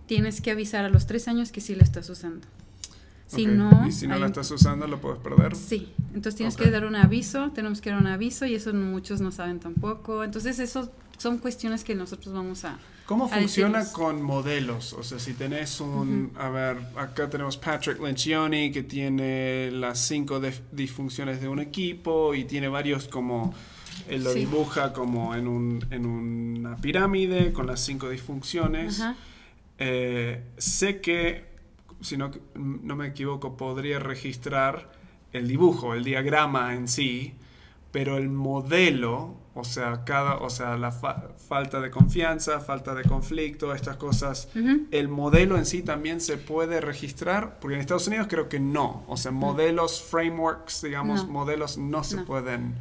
tienes 0.07 0.41
que 0.41 0.51
avisar 0.51 0.85
a 0.85 0.89
los 0.89 1.07
tres 1.07 1.29
años 1.29 1.51
que 1.51 1.61
sí 1.61 1.75
la 1.75 1.83
estás 1.83 2.11
usando. 2.11 2.47
Si 3.27 3.47
no, 3.47 3.87
y 3.87 3.93
si 3.93 4.07
no 4.07 4.19
la 4.19 4.27
estás 4.27 4.51
usando, 4.51 4.87
lo 4.87 5.01
puedes 5.01 5.19
perder. 5.19 5.57
Sí, 5.57 5.93
entonces 6.09 6.37
tienes 6.37 6.57
que 6.57 6.71
dar 6.71 6.85
un 6.85 6.95
aviso, 6.95 7.51
tenemos 7.53 7.81
que 7.81 7.91
dar 7.91 7.99
un 7.99 8.07
aviso 8.07 8.47
y 8.47 8.55
eso 8.55 8.73
muchos 8.75 9.21
no 9.21 9.33
saben 9.33 9.61
tampoco. 9.61 10.23
Entonces, 10.23 10.59
eso 10.59 10.93
son 11.19 11.39
cuestiones 11.39 11.85
que 11.85 11.95
nosotros 11.95 12.35
vamos 12.35 12.65
a. 12.65 12.79
¿Cómo 13.07 13.29
funciona 13.29 13.91
con 13.93 14.23
modelos? 14.23 14.93
O 14.93 15.03
sea, 15.03 15.19
si 15.19 15.33
tenés 15.33 15.81
un. 15.81 16.33
A 16.37 16.49
ver, 16.49 16.77
acá 16.97 17.29
tenemos 17.29 17.57
Patrick 17.57 18.01
Lencioni 18.01 18.71
que 18.71 18.83
tiene 18.83 19.71
las 19.71 19.99
cinco 20.01 20.41
disfunciones 20.73 21.41
de 21.41 21.49
un 21.49 21.61
equipo 21.61 22.35
y 22.35 22.45
tiene 22.45 22.69
varios 22.69 23.09
como 23.09 23.55
él 24.09 24.25
lo 24.25 24.33
dibuja 24.33 24.93
como 24.93 25.35
en, 25.35 25.49
un, 25.49 25.85
en, 25.91 26.07
una 26.07 26.77
pirámide 26.77 27.53
con 27.53 27.67
las 27.67 27.81
cinco 27.81 28.09
disfunciones. 28.09 29.03
Eh, 29.79 30.43
sé 30.57 31.01
que, 31.01 31.47
si 32.01 32.17
no, 32.17 32.31
no 32.55 32.97
me 32.97 33.09
equivoco, 33.09 33.57
podría 33.57 33.99
registrar 33.99 34.93
el 35.33 35.49
dibujo, 35.49 35.95
el 35.95 36.05
diagrama 36.05 36.75
en 36.75 36.87
sí, 36.87 37.35
pero 37.91 38.17
el 38.17 38.29
modelo, 38.29 39.37
o 39.55 39.63
sea, 39.63 40.05
cada, 40.05 40.39
o 40.39 40.51
sea, 40.51 40.77
la 40.77 40.91
falta 40.91 41.81
de 41.81 41.91
confianza, 41.91 42.59
falta 42.61 42.95
de 42.95 43.05
conflicto, 43.05 43.73
estas 43.73 43.97
cosas, 43.97 44.49
el 44.91 45.09
modelo 45.09 45.57
en 45.57 45.65
sí 45.65 45.83
también 45.83 46.21
se 46.21 46.37
puede 46.37 46.81
registrar, 46.81 47.59
porque 47.61 47.75
en 47.75 47.81
Estados 47.81 48.09
Unidos 48.09 48.27
creo 48.29 48.49
que 48.49 48.59
no, 48.59 49.05
o 49.07 49.17
sea, 49.17 49.31
modelos, 49.31 50.03
frameworks, 50.03 50.83
digamos, 50.83 51.29
modelos 51.29 51.79
no 51.79 52.03
se 52.03 52.19
pueden 52.19 52.75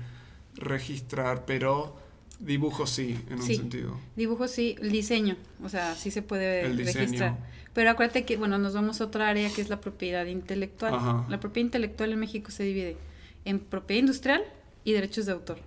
registrar, 0.63 1.45
pero 1.45 1.95
dibujo 2.39 2.88
sí, 2.88 3.19
en 3.30 3.39
un 3.39 3.43
sentido. 3.43 3.99
Dibujo 4.15 4.47
sí, 4.47 4.76
el 4.82 4.91
diseño, 4.91 5.38
o 5.63 5.69
sea, 5.69 5.95
sí 5.95 6.12
se 6.12 6.21
puede 6.21 6.67
registrar. 6.73 7.38
Pero 7.73 7.89
acuérdate 7.89 8.26
que, 8.26 8.38
bueno, 8.38 8.58
nos 8.60 8.73
vamos 8.73 9.02
a 9.02 9.06
otra 9.06 9.30
área 9.30 9.49
que 9.49 9.62
es 9.62 9.69
la 9.69 9.82
propiedad 9.82 10.26
intelectual. 10.26 11.26
La 11.30 11.39
propiedad 11.39 11.65
intelectual 11.65 12.12
en 12.12 12.19
México 12.19 12.52
se 12.52 12.63
divide 12.63 12.97
en 13.45 13.60
propiedad 13.60 13.99
industrial 14.02 14.43
y 14.84 14.93
derechos 14.93 15.26
de 15.26 15.32
autor. 15.32 15.60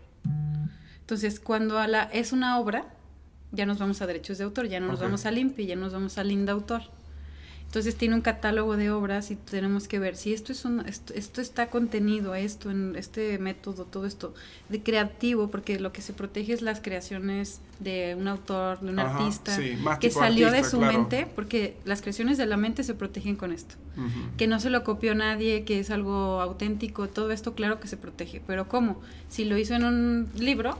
Entonces, 1.00 1.40
cuando 1.40 1.78
a 1.78 1.86
la, 1.86 2.04
es 2.04 2.32
una 2.32 2.58
obra, 2.58 2.86
ya 3.52 3.66
nos 3.66 3.78
vamos 3.78 4.02
a 4.02 4.06
derechos 4.06 4.38
de 4.38 4.44
autor, 4.44 4.68
ya 4.68 4.80
no 4.80 4.88
nos 4.88 5.00
vamos 5.00 5.26
al 5.26 5.38
INPI, 5.38 5.66
ya 5.66 5.76
nos 5.76 5.92
vamos 5.92 6.18
al 6.18 6.28
linda 6.28 6.52
autor. 6.52 6.82
Entonces 7.76 7.96
tiene 7.96 8.14
un 8.14 8.22
catálogo 8.22 8.78
de 8.78 8.90
obras 8.90 9.30
y 9.30 9.36
tenemos 9.36 9.86
que 9.86 9.98
ver 9.98 10.16
si 10.16 10.32
esto 10.32 10.50
es 10.50 10.64
un, 10.64 10.80
esto, 10.86 11.42
está 11.42 11.68
contenido 11.68 12.32
a 12.32 12.38
esto 12.38 12.70
en 12.70 12.96
este 12.96 13.38
método, 13.38 13.84
todo 13.84 14.06
esto 14.06 14.32
de 14.70 14.82
creativo, 14.82 15.50
porque 15.50 15.78
lo 15.78 15.92
que 15.92 16.00
se 16.00 16.14
protege 16.14 16.54
es 16.54 16.62
las 16.62 16.80
creaciones 16.80 17.60
de 17.78 18.16
un 18.18 18.28
autor, 18.28 18.80
de 18.80 18.88
un 18.88 18.98
artista 18.98 19.58
que 20.00 20.10
salió 20.10 20.50
de 20.50 20.64
su 20.64 20.80
mente, 20.80 21.28
porque 21.34 21.76
las 21.84 22.00
creaciones 22.00 22.38
de 22.38 22.46
la 22.46 22.56
mente 22.56 22.82
se 22.82 22.94
protegen 22.94 23.36
con 23.36 23.52
esto. 23.52 23.74
Que 24.38 24.46
no 24.46 24.58
se 24.58 24.70
lo 24.70 24.82
copió 24.82 25.14
nadie, 25.14 25.64
que 25.64 25.78
es 25.78 25.90
algo 25.90 26.40
auténtico, 26.40 27.08
todo 27.08 27.30
esto 27.30 27.54
claro 27.54 27.78
que 27.78 27.88
se 27.88 27.98
protege, 27.98 28.40
pero 28.46 28.68
¿cómo? 28.70 29.02
Si 29.28 29.44
lo 29.44 29.58
hizo 29.58 29.74
en 29.74 29.84
un 29.84 30.30
libro, 30.38 30.78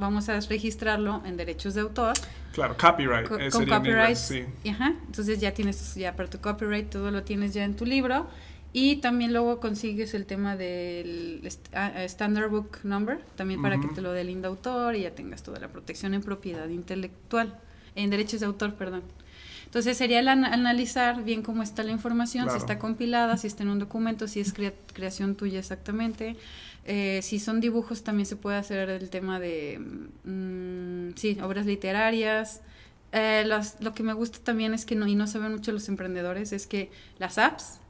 vamos 0.00 0.28
a 0.28 0.40
registrarlo 0.40 1.22
en 1.24 1.36
derechos 1.36 1.74
de 1.74 1.82
autor. 1.82 2.14
Claro, 2.52 2.76
copyright. 2.76 3.28
Con, 3.28 3.40
eh, 3.40 3.50
con 3.50 3.66
copyright. 3.66 4.16
sí. 4.16 4.44
Ajá. 4.68 4.94
Entonces 5.06 5.38
ya 5.40 5.52
tienes, 5.54 5.94
ya 5.94 6.16
para 6.16 6.28
tu 6.28 6.40
copyright, 6.40 6.90
todo 6.90 7.10
lo 7.10 7.22
tienes 7.22 7.54
ya 7.54 7.64
en 7.64 7.76
tu 7.76 7.84
libro. 7.86 8.26
Y 8.72 8.96
también 8.96 9.32
luego 9.32 9.58
consigues 9.58 10.14
el 10.14 10.26
tema 10.26 10.56
del 10.56 11.40
est- 11.44 11.68
ah, 11.74 11.92
ah, 11.96 12.04
Standard 12.04 12.50
Book 12.50 12.78
Number, 12.84 13.18
también 13.34 13.60
para 13.62 13.78
que 13.80 13.86
Ujú. 13.86 13.96
te 13.96 14.00
lo 14.00 14.12
dé 14.12 14.20
el 14.20 14.30
INDA 14.30 14.48
autor 14.48 14.94
y 14.94 15.02
ya 15.02 15.10
tengas 15.10 15.42
toda 15.42 15.58
la 15.58 15.68
protección 15.68 16.14
en 16.14 16.22
propiedad 16.22 16.68
intelectual, 16.68 17.58
en 17.96 18.10
derechos 18.10 18.38
de 18.40 18.46
autor, 18.46 18.74
perdón. 18.74 19.02
Entonces 19.64 19.96
sería 19.96 20.20
el 20.20 20.28
an- 20.28 20.44
analizar 20.44 21.22
bien 21.24 21.42
cómo 21.42 21.62
está 21.64 21.82
la 21.82 21.90
información, 21.90 22.44
Claro. 22.44 22.58
si 22.58 22.62
está 22.62 22.78
compilada, 22.78 23.36
si 23.38 23.48
está 23.48 23.64
en 23.64 23.70
un 23.70 23.78
documento, 23.80 24.28
si 24.28 24.38
es 24.40 24.52
crea- 24.52 24.72
creación 24.92 25.34
tuya 25.34 25.58
exactamente. 25.58 26.36
Eh, 26.84 27.20
si 27.22 27.38
son 27.38 27.60
dibujos 27.60 28.02
también 28.02 28.26
se 28.26 28.36
puede 28.36 28.56
hacer 28.56 28.88
el 28.90 29.10
tema 29.10 29.38
de, 29.38 29.78
mm, 30.24 31.16
sí, 31.16 31.38
obras 31.42 31.66
literarias. 31.66 32.62
Eh, 33.12 33.44
las- 33.46 33.80
lo 33.80 33.92
que 33.92 34.02
me 34.02 34.12
gusta 34.12 34.38
también 34.42 34.72
es 34.74 34.84
que 34.86 34.94
no, 34.94 35.06
y 35.06 35.14
no 35.14 35.26
saben 35.26 35.52
mucho 35.52 35.72
los 35.72 35.88
emprendedores, 35.88 36.52
es 36.52 36.66
que 36.66 36.90
las 37.18 37.38
apps 37.38 37.80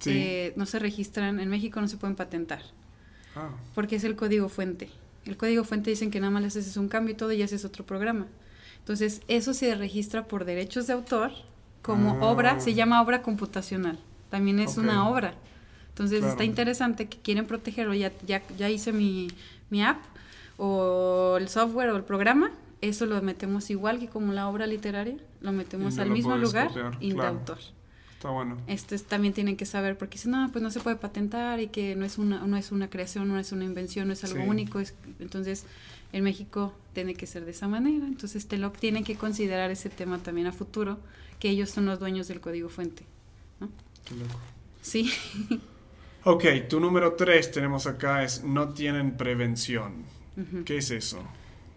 Sí. 0.00 0.10
eh, 0.14 0.52
no 0.56 0.64
se 0.66 0.78
registran, 0.78 1.38
en 1.40 1.48
México 1.50 1.80
no 1.80 1.88
se 1.88 1.96
pueden 1.98 2.16
patentar, 2.16 2.62
Ah, 3.36 3.50
porque 3.74 3.96
es 3.96 4.04
el 4.04 4.16
código 4.16 4.48
fuente. 4.48 4.88
El 5.26 5.36
código 5.36 5.62
fuente 5.64 5.90
dicen 5.90 6.10
que 6.10 6.18
nada 6.18 6.30
más 6.30 6.40
le 6.42 6.48
haces 6.48 6.76
un 6.78 6.88
cambio 6.88 7.12
y 7.12 7.16
todo 7.16 7.30
y 7.32 7.42
haces 7.42 7.64
otro 7.66 7.84
programa. 7.84 8.26
Entonces, 8.78 9.20
eso 9.28 9.52
se 9.52 9.74
registra 9.74 10.26
por 10.26 10.46
derechos 10.46 10.86
de 10.86 10.94
autor 10.94 11.30
como 11.82 12.12
Ah. 12.22 12.26
obra, 12.30 12.60
se 12.60 12.72
llama 12.74 13.02
obra 13.02 13.20
computacional. 13.22 13.98
También 14.30 14.58
es 14.60 14.78
una 14.78 15.08
obra. 15.10 15.34
Entonces, 15.90 16.18
Claro. 16.20 16.32
está 16.32 16.44
interesante 16.44 17.06
que 17.08 17.18
quieren 17.18 17.46
protegerlo. 17.46 17.94
Ya, 17.94 18.10
ya, 18.26 18.42
ya 18.56 18.68
hice 18.70 18.92
mi, 18.92 19.28
mi 19.70 19.82
app 19.82 20.02
o 20.56 21.36
el 21.38 21.48
software 21.48 21.90
o 21.90 21.96
el 21.96 22.04
programa. 22.04 22.50
Eso 22.80 23.04
lo 23.06 23.20
metemos 23.22 23.68
igual 23.70 23.98
que 23.98 24.08
como 24.08 24.32
la 24.32 24.48
obra 24.48 24.66
literaria. 24.66 25.16
Lo 25.42 25.52
metemos 25.52 25.96
no 25.96 26.02
al 26.02 26.08
lo 26.08 26.14
mismo 26.14 26.36
lugar 26.36 26.68
copiar, 26.68 26.96
y 27.00 27.10
de 27.10 27.14
claro. 27.14 27.38
autor. 27.38 27.58
está 28.14 28.30
bueno. 28.30 28.56
Estos 28.66 29.02
también 29.04 29.32
tienen 29.34 29.56
que 29.56 29.64
saber, 29.66 29.96
porque 29.98 30.18
si 30.18 30.28
no, 30.28 30.48
pues 30.52 30.62
no 30.62 30.70
se 30.70 30.80
puede 30.80 30.96
patentar 30.96 31.60
y 31.60 31.68
que 31.68 31.96
no 31.96 32.04
es 32.04 32.18
una, 32.18 32.46
no 32.46 32.56
es 32.56 32.70
una 32.72 32.88
creación, 32.90 33.28
no 33.28 33.38
es 33.38 33.52
una 33.52 33.64
invención, 33.64 34.06
no 34.08 34.12
es 34.14 34.22
algo 34.24 34.42
Sí. 34.42 34.48
único. 34.48 34.80
es- 34.80 34.94
entonces, 35.18 35.64
en 36.12 36.24
México 36.24 36.74
tiene 36.92 37.14
que 37.14 37.26
ser 37.26 37.44
de 37.44 37.50
esa 37.52 37.68
manera. 37.68 38.06
Entonces, 38.06 38.46
TELOC 38.46 38.76
tiene 38.78 39.04
que 39.04 39.16
considerar 39.16 39.70
ese 39.70 39.88
tema 39.90 40.18
también 40.18 40.46
a 40.46 40.52
futuro, 40.52 40.98
que 41.38 41.48
ellos 41.50 41.70
son 41.70 41.86
los 41.86 41.98
dueños 41.98 42.28
del 42.28 42.40
código 42.40 42.68
fuente. 42.68 43.04
Qué 44.04 44.14
loco. 44.14 44.38
Sí, 44.82 45.10
Ok, 46.24 46.44
tu 46.68 46.80
número 46.80 47.14
tres 47.14 47.50
tenemos 47.50 47.86
acá 47.86 48.22
es 48.24 48.44
no 48.44 48.70
tienen 48.70 49.16
prevención. 49.16 50.04
¿Qué 50.64 50.78
es 50.78 50.90
eso? 50.90 51.22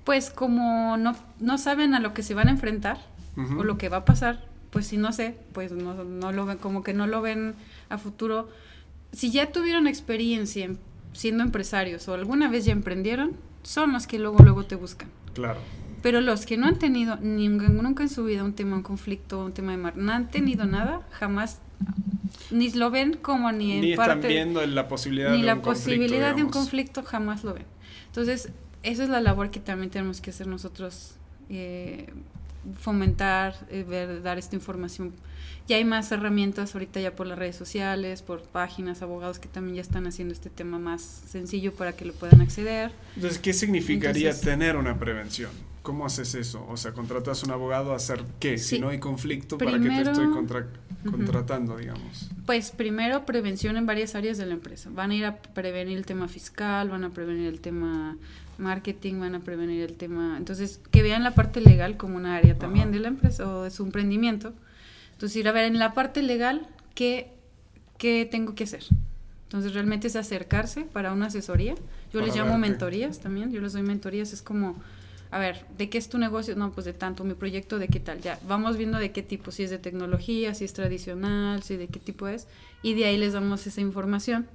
pues 0.06 0.30
como 0.30 0.98
no, 0.98 1.16
no 1.40 1.58
saben 1.58 1.94
a 1.94 2.00
lo 2.02 2.14
que 2.14 2.24
se 2.24 2.34
van 2.34 2.50
a 2.50 2.52
enfrentar 2.52 2.98
o 3.58 3.64
lo 3.64 3.78
que 3.78 3.88
va 3.88 3.98
a 3.98 4.06
pasar, 4.06 4.44
pues 4.70 4.86
si 4.88 4.98
no 4.98 5.14
sé, 5.14 5.38
pues 5.54 5.72
no, 5.72 6.04
no 6.04 6.32
lo 6.34 6.46
ven, 6.46 6.58
como 6.58 6.84
que 6.84 6.94
no 6.94 7.08
lo 7.08 7.22
ven 7.22 7.56
a 7.90 7.98
futuro. 7.98 8.50
Si 9.14 9.32
ya 9.32 9.52
tuvieron 9.54 9.88
experiencia 9.88 10.66
en- 10.66 10.78
siendo 11.14 11.42
empresarios 11.44 12.08
o 12.10 12.14
alguna 12.16 12.50
vez 12.50 12.66
ya 12.66 12.74
emprendieron, 12.74 13.32
son 13.64 13.94
los 13.94 14.06
que 14.08 14.20
luego 14.20 14.40
luego 14.44 14.66
te 14.66 14.76
buscan. 14.76 15.08
Claro. 15.34 15.60
Pero 16.02 16.20
los 16.20 16.46
que 16.46 16.58
no 16.58 16.68
han 16.68 16.78
tenido 16.80 17.16
ni- 17.22 17.48
nunca 17.48 18.04
en 18.04 18.10
su 18.10 18.26
vida 18.26 18.44
un 18.44 18.54
tema, 18.54 18.76
un 18.76 18.84
conflicto, 18.84 19.44
un 19.46 19.54
tema 19.54 19.72
de 19.72 19.78
mar, 19.78 19.96
no 19.96 20.12
han 20.12 20.30
tenido 20.30 20.66
nada, 20.66 21.08
jamás 21.12 21.60
ni 22.52 22.72
lo 22.72 22.92
ven 22.92 23.18
como 23.22 23.52
ni 23.52 23.74
en 23.74 23.82
Ni 23.82 23.92
están 23.92 24.08
parte 24.08 24.28
viendo 24.28 24.66
la 24.66 24.88
posibilidad 24.88 25.32
ni 25.32 25.42
de 25.42 25.44
la 25.46 25.56
un 25.56 25.62
conflicto, 25.62 25.90
posibilidad 26.00 26.36
de 26.36 26.44
un 26.44 26.50
conflicto 26.50 27.04
jamás 27.04 27.44
lo 27.44 27.54
ven. 27.54 27.66
Entonces, 28.08 28.50
esa 28.84 29.04
es 29.04 29.10
la 29.10 29.22
labor 29.22 29.50
que 29.50 29.60
también 29.60 29.90
tenemos 29.90 30.22
que 30.22 30.30
hacer 30.30 30.48
nosotros, 30.48 31.16
eh, 31.50 32.12
fomentar, 32.80 33.56
eh, 33.70 33.84
ver, 33.88 34.22
dar 34.22 34.38
esta 34.38 34.56
información. 34.56 35.14
Ya 35.68 35.78
hay 35.78 35.86
más 35.86 36.12
herramientas 36.12 36.76
ahorita 36.76 37.00
ya 37.00 37.16
por 37.16 37.26
las 37.26 37.38
redes 37.38 37.56
sociales, 37.56 38.22
por 38.22 38.44
páginas, 38.44 39.02
abogados 39.02 39.40
que 39.40 39.48
también 39.48 39.76
ya 39.76 39.82
están 39.82 40.06
haciendo 40.08 40.34
este 40.34 40.50
tema 40.50 40.78
más 40.78 41.02
sencillo 41.02 41.74
para 41.74 41.94
que 41.94 42.06
lo 42.06 42.14
puedan 42.14 42.42
acceder. 42.42 42.92
Entonces, 43.16 43.40
¿qué 43.40 43.54
significaría 43.54 44.30
Entonces- 44.30 44.46
tener 44.46 44.76
una 44.76 45.00
prevención? 45.00 45.52
¿Cómo 45.84 46.06
haces 46.06 46.34
eso? 46.34 46.66
O 46.70 46.78
sea, 46.78 46.94
contratas 46.94 47.44
a 47.44 47.46
un 47.46 47.52
abogado 47.52 47.94
a 47.94 47.98
hacer 47.98 48.24
qué? 48.40 48.58
Si 48.58 48.76
Sí. 48.78 48.80
no 48.80 48.90
hay 48.90 49.00
conflicto, 49.00 49.58
¿para 49.58 49.74
qué 49.80 49.90
te 49.90 50.02
estoy 50.02 50.30
contra- 50.32 50.68
contratando, 51.12 51.76
digamos? 51.78 52.30
Pues 52.46 52.72
primero 52.72 53.26
prevención 53.26 53.76
en 53.78 53.86
varias 53.86 54.16
áreas 54.16 54.38
de 54.38 54.46
la 54.46 54.54
empresa. 54.54 54.90
Van 54.94 55.12
a 55.12 55.16
ir 55.16 55.26
a 55.26 55.36
prevenir 55.42 55.98
el 55.98 56.06
tema 56.06 56.28
fiscal, 56.30 56.90
van 56.90 57.04
a 57.04 57.10
prevenir 57.10 57.48
el 57.48 57.60
tema 57.60 58.18
marketing, 58.58 59.20
van 59.20 59.36
a 59.36 59.40
prevenir 59.42 59.82
el 59.84 59.96
tema... 59.96 60.36
Entonces, 60.38 60.80
que 60.92 61.02
vean 61.04 61.22
la 61.24 61.32
parte 61.36 61.60
legal 61.60 61.98
como 61.98 62.16
una 62.16 62.38
área 62.38 62.58
también 62.58 62.92
de 62.94 63.00
la 63.00 63.10
empresa 63.10 63.46
o 63.54 63.64
de 63.64 63.72
su 63.72 63.84
emprendimiento. 63.84 64.54
Entonces, 65.14 65.36
ir 65.36 65.48
a 65.50 65.52
ver 65.52 65.66
en 65.66 65.80
la 65.80 65.94
parte 65.94 66.22
legal 66.22 66.66
qué, 66.96 67.34
qué 67.98 68.26
tengo 68.30 68.56
que 68.56 68.64
hacer. 68.64 68.84
Entonces, 69.48 69.74
realmente 69.74 70.08
es 70.08 70.16
acercarse 70.16 70.84
para 70.84 71.12
una 71.12 71.26
asesoría. 71.26 71.76
Yo 72.14 72.22
les 72.22 72.30
Para 72.30 72.42
llamo 72.44 72.54
ver 72.58 72.64
qué- 72.64 72.70
mentorías 72.70 73.20
también, 73.20 73.52
yo 73.52 73.60
les 73.60 73.74
doy 73.74 73.84
mentorías, 73.84 74.32
es 74.32 74.42
como... 74.42 74.78
A 75.34 75.40
ver, 75.40 75.66
¿de 75.80 75.90
qué 75.90 75.98
es 75.98 76.10
tu 76.10 76.20
negocio? 76.20 76.56
No, 76.56 76.72
pues 76.72 76.86
de 76.86 76.94
tanto, 76.94 77.24
mi 77.24 77.34
proyecto, 77.34 77.80
¿de 77.80 77.88
qué 77.88 78.00
tal? 78.00 78.22
Ya, 78.22 78.40
vamos 78.48 78.78
viendo 78.78 79.00
de 79.00 79.12
qué 79.12 79.24
tipo, 79.24 79.50
si 79.50 79.64
es 79.64 79.72
de 79.72 79.80
tecnología, 79.80 80.54
si 80.54 80.64
es 80.64 80.74
tradicional, 80.74 81.64
si 81.64 81.76
de 81.76 81.88
qué 81.88 82.00
tipo 82.00 82.28
es, 82.28 82.46
y 82.84 82.94
de 82.94 83.06
ahí 83.06 83.18
les 83.18 83.34
damos 83.34 83.66
esa 83.66 83.82
información 83.82 84.46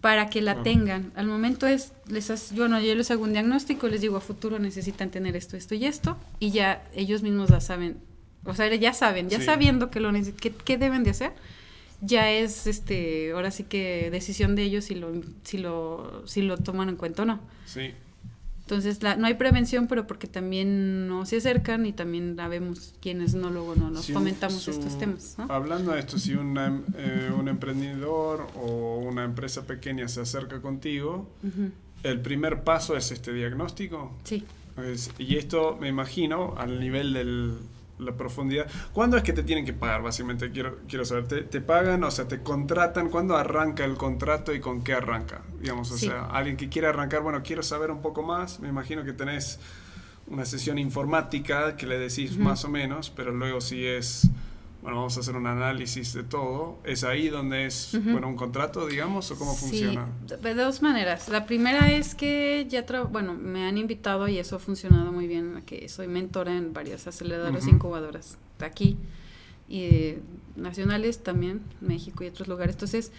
para 0.00 0.30
que 0.30 0.40
la 0.40 0.62
tengan. 0.62 1.10
Al 1.16 1.26
momento 1.26 1.66
es, 1.66 1.92
les 2.06 2.30
hace- 2.30 2.54
yo, 2.54 2.68
les 2.68 3.10
hago 3.10 3.24
un 3.24 3.32
diagnóstico, 3.32 3.88
les 3.88 4.00
digo 4.00 4.16
a 4.16 4.20
futuro 4.20 4.60
necesitan 4.60 5.10
tener 5.10 5.34
esto, 5.34 5.56
esto 5.56 5.74
y 5.74 5.84
esto, 5.84 6.16
y 6.38 6.52
ya 6.52 6.86
ellos 6.94 7.22
mismos 7.22 7.50
la 7.50 7.60
saben, 7.60 7.96
o 8.44 8.54
sea, 8.54 8.72
ya 8.72 8.92
saben, 8.92 9.28
ya 9.28 9.38
Sí. 9.40 9.46
sabiendo 9.46 9.90
que 9.90 9.98
lo 9.98 10.12
que, 10.12 10.52
qué 10.52 10.78
deben 10.78 11.02
de 11.02 11.10
hacer, 11.10 11.32
ya 12.02 12.30
es, 12.30 12.68
este, 12.68 13.32
ahora 13.32 13.50
sí 13.50 13.64
que 13.64 14.10
decisión 14.12 14.54
de 14.54 14.62
ellos 14.62 14.84
si 14.84 14.94
lo, 14.94 15.10
si 15.42 15.58
lo, 15.58 16.22
si 16.28 16.42
lo 16.42 16.56
toman 16.56 16.88
en 16.88 16.94
cuenta 16.94 17.22
o 17.24 17.26
no. 17.26 17.40
Sí. 17.66 17.90
Entonces, 18.68 19.02
la, 19.02 19.16
no 19.16 19.26
hay 19.26 19.32
prevención, 19.32 19.86
pero 19.86 20.06
porque 20.06 20.26
también 20.26 21.08
no 21.08 21.24
se 21.24 21.38
acercan 21.38 21.86
y 21.86 21.94
también 21.94 22.36
sabemos 22.36 22.94
quienes 23.00 23.34
no 23.34 23.48
luego 23.48 23.74
no 23.74 23.88
nos 23.88 24.04
Si 24.04 24.12
fomentamos 24.12 24.60
su- 24.60 24.72
estos 24.72 24.98
temas, 24.98 25.36
¿no? 25.38 25.46
Hablando 25.48 25.92
de 25.92 26.00
esto, 26.00 26.18
si 26.18 26.34
una 26.34 26.82
eh, 26.98 27.30
un 27.34 27.48
emprendedor 27.48 28.46
o 28.56 28.98
una 28.98 29.24
empresa 29.24 29.62
pequeña 29.66 30.06
se 30.08 30.20
acerca 30.20 30.60
contigo, 30.60 31.30
Ujú. 31.42 31.70
el 32.02 32.20
primer 32.20 32.62
paso 32.62 32.94
es 32.94 33.10
este 33.10 33.32
diagnóstico. 33.32 34.14
Sí. 34.24 34.44
Es- 34.76 35.12
y 35.18 35.36
esto 35.36 35.78
me 35.80 35.88
imagino 35.88 36.54
al 36.58 36.78
nivel 36.78 37.14
de 37.14 37.54
la 37.98 38.12
profundidad. 38.16 38.66
¿Cuándo 38.92 39.16
es 39.16 39.22
que 39.22 39.32
te 39.32 39.42
tienen 39.42 39.64
que 39.64 39.72
pagar? 39.72 40.02
Básicamente 40.02 40.50
quiero, 40.50 40.78
quiero 40.88 41.04
saber. 41.04 41.26
¿Te, 41.26 41.42
te 41.42 41.60
pagan? 41.60 42.02
O 42.04 42.10
sea, 42.10 42.28
¿te 42.28 42.42
contratan? 42.42 43.08
¿Cuándo 43.10 43.36
arranca 43.36 43.84
el 43.84 43.96
contrato 43.96 44.54
y 44.54 44.60
con 44.60 44.82
qué 44.82 44.94
arranca? 44.94 45.42
Digamos, 45.60 45.90
o 45.90 45.96
Sí. 45.98 46.06
sea, 46.06 46.26
alguien 46.26 46.56
que 46.56 46.68
quiere 46.68 46.88
arrancar, 46.88 47.22
bueno, 47.22 47.42
quiero 47.42 47.62
saber 47.62 47.90
un 47.90 48.00
poco 48.02 48.22
más. 48.22 48.60
Me 48.60 48.68
imagino 48.68 49.04
que 49.04 49.12
tenés 49.12 49.58
una 50.26 50.44
sesión 50.44 50.78
informática 50.78 51.76
que 51.76 51.86
le 51.86 51.98
decís 51.98 52.36
más 52.36 52.64
o 52.64 52.68
menos, 52.68 53.10
pero 53.10 53.32
luego 53.32 53.60
si 53.60 53.86
es, 53.86 54.28
bueno, 54.82 54.98
vamos 54.98 55.16
a 55.16 55.20
hacer 55.20 55.34
un 55.36 55.46
análisis 55.46 56.12
de 56.14 56.22
todo. 56.22 56.78
¿Es 56.84 57.02
ahí 57.04 57.28
donde 57.28 57.66
es, 57.66 57.98
bueno, 58.04 58.28
un 58.28 58.36
contrato, 58.36 58.86
digamos, 58.86 59.30
o 59.30 59.38
cómo 59.38 59.54
Sí, 59.54 59.60
funciona? 59.60 60.08
de 60.40 60.54
dos 60.54 60.82
maneras. 60.82 61.28
La 61.28 61.46
primera 61.46 61.90
es 61.90 62.14
que 62.14 62.66
ya, 62.68 62.84
bueno, 63.10 63.34
me 63.34 63.66
han 63.66 63.76
invitado 63.76 64.28
y 64.28 64.38
eso 64.38 64.56
ha 64.56 64.58
funcionado 64.60 65.10
muy 65.12 65.26
bien, 65.26 65.62
que 65.66 65.88
soy 65.88 66.06
mentora 66.06 66.56
en 66.56 66.72
varias 66.72 67.06
aceleradoras 67.06 67.66
incubadoras 67.66 68.38
de 68.58 68.66
aquí 68.66 68.96
y 69.68 69.82
eh, 69.82 70.22
nacionales 70.56 71.22
también, 71.22 71.60
México 71.80 72.24
y 72.24 72.28
otros 72.28 72.48
lugares. 72.48 72.74
Entonces, 72.76 73.12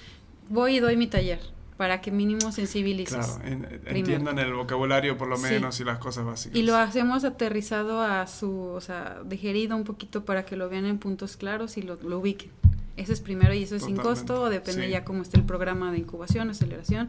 voy 0.50 0.78
y 0.78 0.80
doy 0.80 0.95
mi 0.98 1.08
taller 1.08 1.39
para 1.80 2.02
que 2.02 2.12
mínimo 2.12 2.52
sensibilices. 2.52 3.26
Claro, 3.38 3.46
en- 3.46 3.82
entiendan 3.86 4.38
el 4.38 4.54
vocabulario 4.54 5.18
por 5.18 5.30
lo 5.30 5.38
Sí. 5.38 5.44
menos 5.44 5.80
y 5.80 5.86
las 5.86 5.98
cosas 5.98 6.26
básicas. 6.26 6.58
Y 6.58 6.63
lo 6.63 6.76
hacemos 6.76 7.24
aterrizado 7.24 8.02
a 8.02 8.28
su, 8.28 8.52
o 8.52 8.82
sea, 8.82 9.22
digerido 9.26 9.78
un 9.78 9.86
poquito 9.86 10.26
para 10.26 10.44
que 10.44 10.58
lo 10.58 10.68
vean 10.68 10.86
en 10.86 10.98
puntos 10.98 11.38
claros 11.38 11.78
y 11.78 11.82
lo, 11.82 11.96
lo 12.04 12.20
ubiquen. 12.20 12.50
Ese 12.98 13.13
es 13.13 13.22
primero 13.22 13.54
y 13.54 13.63
eso 13.63 13.78
es 13.78 13.84
sin 13.86 13.96
Totalmente, 13.96 14.28
costo, 14.28 14.42
o 14.42 14.50
depende 14.50 14.88
sí. 14.88 14.92
ya 14.92 15.06
cómo 15.06 15.22
esté 15.22 15.38
el 15.38 15.46
programa 15.46 15.89
de 15.94 16.00
incubación, 16.00 16.50
aceleración. 16.50 17.08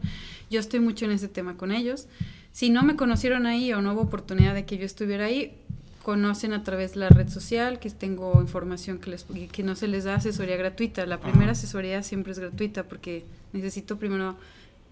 Yo 0.49 0.61
estoy 0.61 0.79
mucho 0.79 1.03
en 1.03 1.11
ese 1.11 1.27
tema 1.27 1.57
con 1.57 1.73
ellos. 1.73 2.07
Si 2.53 2.69
no 2.69 2.81
me 2.83 2.95
conocieron 2.95 3.45
ahí 3.47 3.73
o 3.73 3.81
no 3.81 3.91
hubo 3.91 4.03
oportunidad 4.03 4.53
de 4.53 4.63
que 4.63 4.77
yo 4.77 4.85
estuviera 4.85 5.25
ahí, 5.25 5.53
conocen 6.01 6.53
a 6.53 6.63
través 6.63 6.93
de 6.93 7.01
la 7.01 7.09
red 7.09 7.27
social, 7.27 7.77
que 7.79 7.89
tengo 7.89 8.39
información 8.41 8.99
que, 8.99 9.09
les, 9.09 9.25
que 9.51 9.63
no 9.63 9.75
se 9.75 9.89
les 9.89 10.05
da 10.05 10.15
asesoría 10.15 10.55
gratuita. 10.55 11.05
La 11.05 11.19
primera 11.19 11.43
Ajá. 11.43 11.59
asesoría 11.59 12.03
siempre 12.03 12.31
es 12.31 12.39
gratuita 12.39 12.83
porque 12.83 13.25
necesito 13.51 13.97
primero 13.99 14.37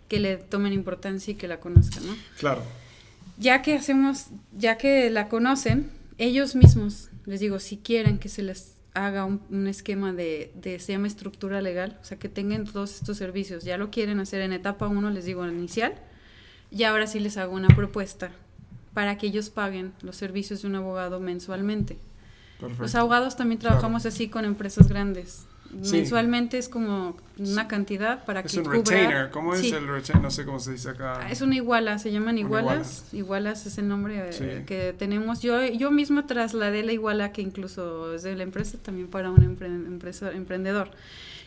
que 0.10 0.20
le 0.20 0.36
tomen 0.38 0.74
importancia 0.74 1.32
y 1.32 1.36
que 1.36 1.48
la 1.48 1.62
conozcan, 1.62 2.06
¿no? 2.06 2.16
Claro. 2.38 2.64
ya 3.38 3.62
que 3.62 3.76
hacemos, 3.76 4.26
ya 4.58 4.78
que 4.78 5.10
la 5.10 5.30
conocen, 5.30 5.90
ellos 6.18 6.56
mismos, 6.56 7.10
les 7.26 7.40
digo, 7.40 7.60
si 7.60 7.78
quieren 7.78 8.20
que 8.20 8.28
se 8.28 8.44
les 8.44 8.74
haga 8.94 9.24
un, 9.24 9.40
un 9.50 9.68
esquema 9.68 10.12
de, 10.12 10.52
de, 10.56 10.80
se 10.80 10.92
llama 10.92 11.08
estructura 11.08 11.62
legal, 11.62 11.98
o 12.02 12.06
sea, 12.06 12.20
que 12.20 12.28
tengan 12.28 12.66
todos 12.66 12.96
estos 12.96 13.16
servicios, 13.18 13.64
ya 13.64 13.78
lo 13.78 13.92
quieren 13.92 14.20
hacer 14.20 14.42
en 14.42 14.52
etapa 14.52 14.88
1, 14.88 15.10
les 15.12 15.24
digo, 15.24 15.48
inicial, 15.48 15.94
y 16.72 16.84
ahora 16.84 17.08
sí 17.08 17.20
les 17.20 17.38
hago 17.38 17.56
una 17.56 17.70
propuesta 17.70 18.32
para 18.94 19.18
que 19.18 19.28
ellos 19.28 19.50
paguen 19.50 19.94
los 20.02 20.18
servicios 20.18 20.62
de 20.62 20.68
un 20.68 20.76
abogado 20.76 21.20
mensualmente. 21.20 21.98
Los 22.78 22.94
abogados 22.96 23.38
también 23.38 23.60
trabajamos 23.60 24.06
así 24.06 24.28
con 24.28 24.44
empresas 24.44 24.90
grandes. 24.90 25.46
Mensualmente 25.72 26.58
es 26.58 26.68
como 26.70 27.16
una 27.38 27.68
cantidad 27.68 28.26
para 28.26 28.42
es 28.42 28.52
que 28.52 28.60
un 28.60 28.72
retainer. 28.72 29.30
¿Cómo 29.30 29.54
es 29.54 29.72
el 29.72 29.88
retainer? 29.88 30.24
No 30.24 30.32
sé 30.32 30.46
cómo 30.46 30.60
se 30.60 30.72
dice 30.72 30.90
acá. 30.90 31.20
Ah, 31.22 31.32
es 31.32 31.42
una 31.42 31.56
iguala, 31.56 32.00
se 32.00 32.12
llaman 32.12 32.38
igualas. 32.38 33.06
Igualas 33.14 33.66
es 33.66 33.78
el 33.78 33.88
nombre 33.88 34.30
eh, 34.32 34.64
que 34.66 34.94
tenemos. 34.98 35.42
Yo 35.42 35.64
yo 35.66 35.92
misma 35.92 36.26
trasladé 36.26 36.84
la 36.84 36.92
iguala 36.92 37.32
que 37.32 37.42
incluso 37.42 38.14
es 38.14 38.24
de 38.24 38.36
la 38.36 38.44
empresa 38.44 38.78
también 38.82 39.08
para 39.08 39.30
un 39.30 39.44
empresa, 39.44 40.32
emprendedor. 40.32 40.92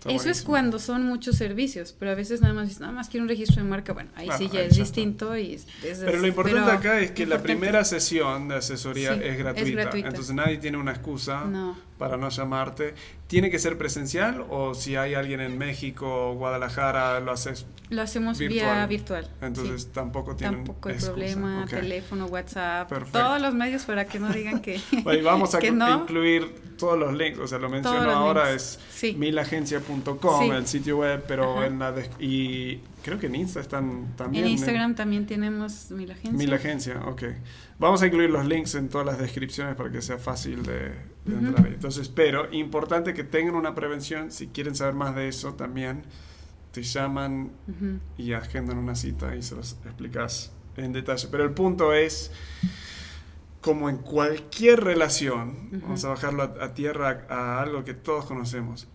Eso 0.05 0.31
es 0.31 0.43
cuando 0.43 0.79
son 0.79 1.05
muchos 1.05 1.37
servicios, 1.37 1.95
pero 1.97 2.11
a 2.11 2.15
veces 2.15 2.41
nada 2.41 2.55
más 2.55 2.81
nada 2.81 2.93
más 2.93 3.09
quiero 3.09 3.23
un 3.23 3.29
registro 3.29 3.63
de 3.63 3.69
marca, 3.69 3.93
bueno, 3.93 4.11
ahí 4.17 4.29
sí 4.37 4.49
ya 4.53 4.63
es 4.63 4.77
distinto 4.77 5.37
y 5.37 5.61
Pero 5.81 6.19
lo 6.19 6.27
importante 6.27 6.71
acá 6.71 7.01
es 7.01 7.13
que 7.13 7.27
la 7.27 7.43
primera 7.43 7.85
sesión 7.85 8.49
de 8.49 8.57
asesoría 8.57 9.15
es, 9.15 9.39
gratuita, 9.39 10.09
entonces 10.09 10.35
nadie 10.35 10.59
tiene 10.59 10.79
una 10.79 10.93
excusa 10.93 11.45
para 11.99 12.17
no 12.17 12.29
llamarte. 12.29 12.95
¿Tiene 13.27 13.51
que 13.51 13.59
ser 13.59 13.79
presencial 13.79 14.45
o 14.51 14.75
si 14.75 14.97
hay 14.97 15.15
alguien 15.15 15.41
en 15.41 15.57
México 15.57 16.31
o 16.31 16.35
Guadalajara 16.35 17.19
lo 17.21 17.33
haces 17.33 17.67
Lo 17.89 18.03
hacemos 18.03 18.39
vía 18.39 18.85
virtual. 18.87 19.31
Entonces 19.41 19.91
tampoco 19.93 20.37
tienen 20.37 20.65
Tampoco 20.65 20.89
hay 20.89 20.97
problema, 20.97 21.65
teléfono, 21.69 22.27
WhatsApp, 22.27 22.93
todos 23.11 23.41
los 23.41 23.55
medios 23.55 23.85
para 23.85 24.07
que 24.07 24.19
no 24.19 24.31
digan 24.31 24.61
que 24.61 24.81
vamos 25.25 25.55
a 25.55 25.65
incluir 25.67 26.73
todos 26.77 26.99
los 26.99 27.15
links, 27.15 27.39
o 27.39 27.47
sea, 27.47 27.59
lo 27.59 27.69
menciono 27.69 28.11
ahora 28.11 28.51
es 28.53 28.81
milagencia.com, 29.17 30.53
el 30.53 30.67
sitio 30.67 30.99
web, 30.99 31.25
pero 31.27 31.63
en 31.63 31.79
la 31.79 31.95
y 32.19 32.81
creo 33.03 33.19
que 33.19 33.27
en 33.27 33.35
Insta 33.35 33.61
están 33.61 34.15
también. 34.17 34.45
En 34.45 34.51
Instagram 34.51 34.95
también 34.95 35.27
tenemos 35.27 35.91
Milagencia. 35.91 36.33
Milagencia, 36.33 37.01
ok. 37.07 37.23
Vamos 37.79 38.03
a 38.03 38.07
incluir 38.07 38.31
los 38.31 38.47
links 38.47 38.75
en 38.75 38.89
todas 38.89 39.07
las 39.07 39.19
descripciones 39.19 39.75
para 39.75 39.91
que 39.91 40.01
sea 40.03 40.19
fácil 40.19 40.63
de, 40.63 40.93
entrar 41.27 41.67
Entonces, 41.67 42.09
pero 42.09 42.53
importante 42.53 43.15
que 43.15 43.25
tengan 43.25 43.55
una 43.55 43.75
prevención, 43.75 44.31
si 44.31 44.49
quieren 44.49 44.75
saber 44.75 44.95
más 44.95 45.15
de 45.15 45.29
eso 45.29 45.55
también, 45.55 46.03
te 46.73 46.83
llaman 46.83 47.51
y 48.17 48.33
agendan 48.33 48.79
una 48.79 48.95
cita 48.95 49.37
y 49.37 49.43
se 49.43 49.55
los 49.55 49.77
explicas 49.85 50.53
en 50.77 50.93
detalle. 50.93 51.29
Pero 51.31 51.45
el 51.45 51.53
punto 51.53 51.93
es 51.93 52.31
como 53.61 53.89
en 53.89 53.99
cualquier 53.99 54.83
relación, 54.83 55.69
vamos 55.83 56.05
a 56.05 56.09
bajarlo 56.09 56.43
a, 56.43 56.75
tierra 56.75 57.27
a, 57.29 57.63
algo 57.63 57.85
que 57.85 57.95
todos 57.95 58.25
conocemos. 58.25 58.89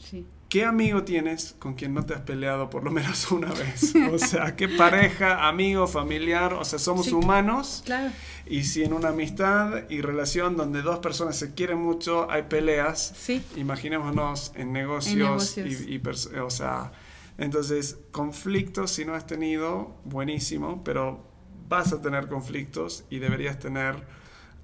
¿Qué 0.49 0.63
amigo 0.63 1.03
tienes 1.03 1.55
con 1.59 1.73
quien 1.73 1.93
no 1.93 2.05
te 2.05 2.13
has 2.13 2.21
peleado 2.21 2.69
por 2.69 2.83
lo 2.83 2.91
menos 2.91 3.29
una 3.31 3.51
vez? 3.51 3.93
O 4.11 4.17
sea, 4.17 4.55
¿qué 4.55 4.69
pareja, 4.69 5.47
amigo, 5.47 5.87
familiar? 5.87 6.53
O 6.53 6.63
sea, 6.63 6.79
somos 6.79 7.11
humanos. 7.11 7.83
Claro. 7.85 8.13
Y 8.45 8.63
si 8.63 8.83
en 8.83 8.93
una 8.93 9.09
amistad 9.09 9.89
y 9.89 9.99
relación 9.99 10.55
donde 10.55 10.81
dos 10.81 10.99
personas 10.99 11.37
se 11.37 11.53
quieren 11.53 11.79
mucho 11.79 12.31
hay 12.31 12.43
peleas, 12.43 13.13
sí. 13.17 13.43
imaginémonos 13.57 14.53
en 14.55 14.71
negocios, 14.71 15.57
Y, 15.57 16.01
o 16.39 16.49
sea, 16.49 16.93
entonces 17.37 17.99
conflictos 18.11 18.91
si 18.91 19.03
no 19.03 19.15
has 19.15 19.27
tenido, 19.27 19.97
buenísimo, 20.05 20.81
pero 20.85 21.27
vas 21.67 21.91
a 21.91 22.01
tener 22.01 22.29
conflictos 22.29 23.03
y 23.09 23.19
deberías 23.19 23.59
tener 23.59 23.95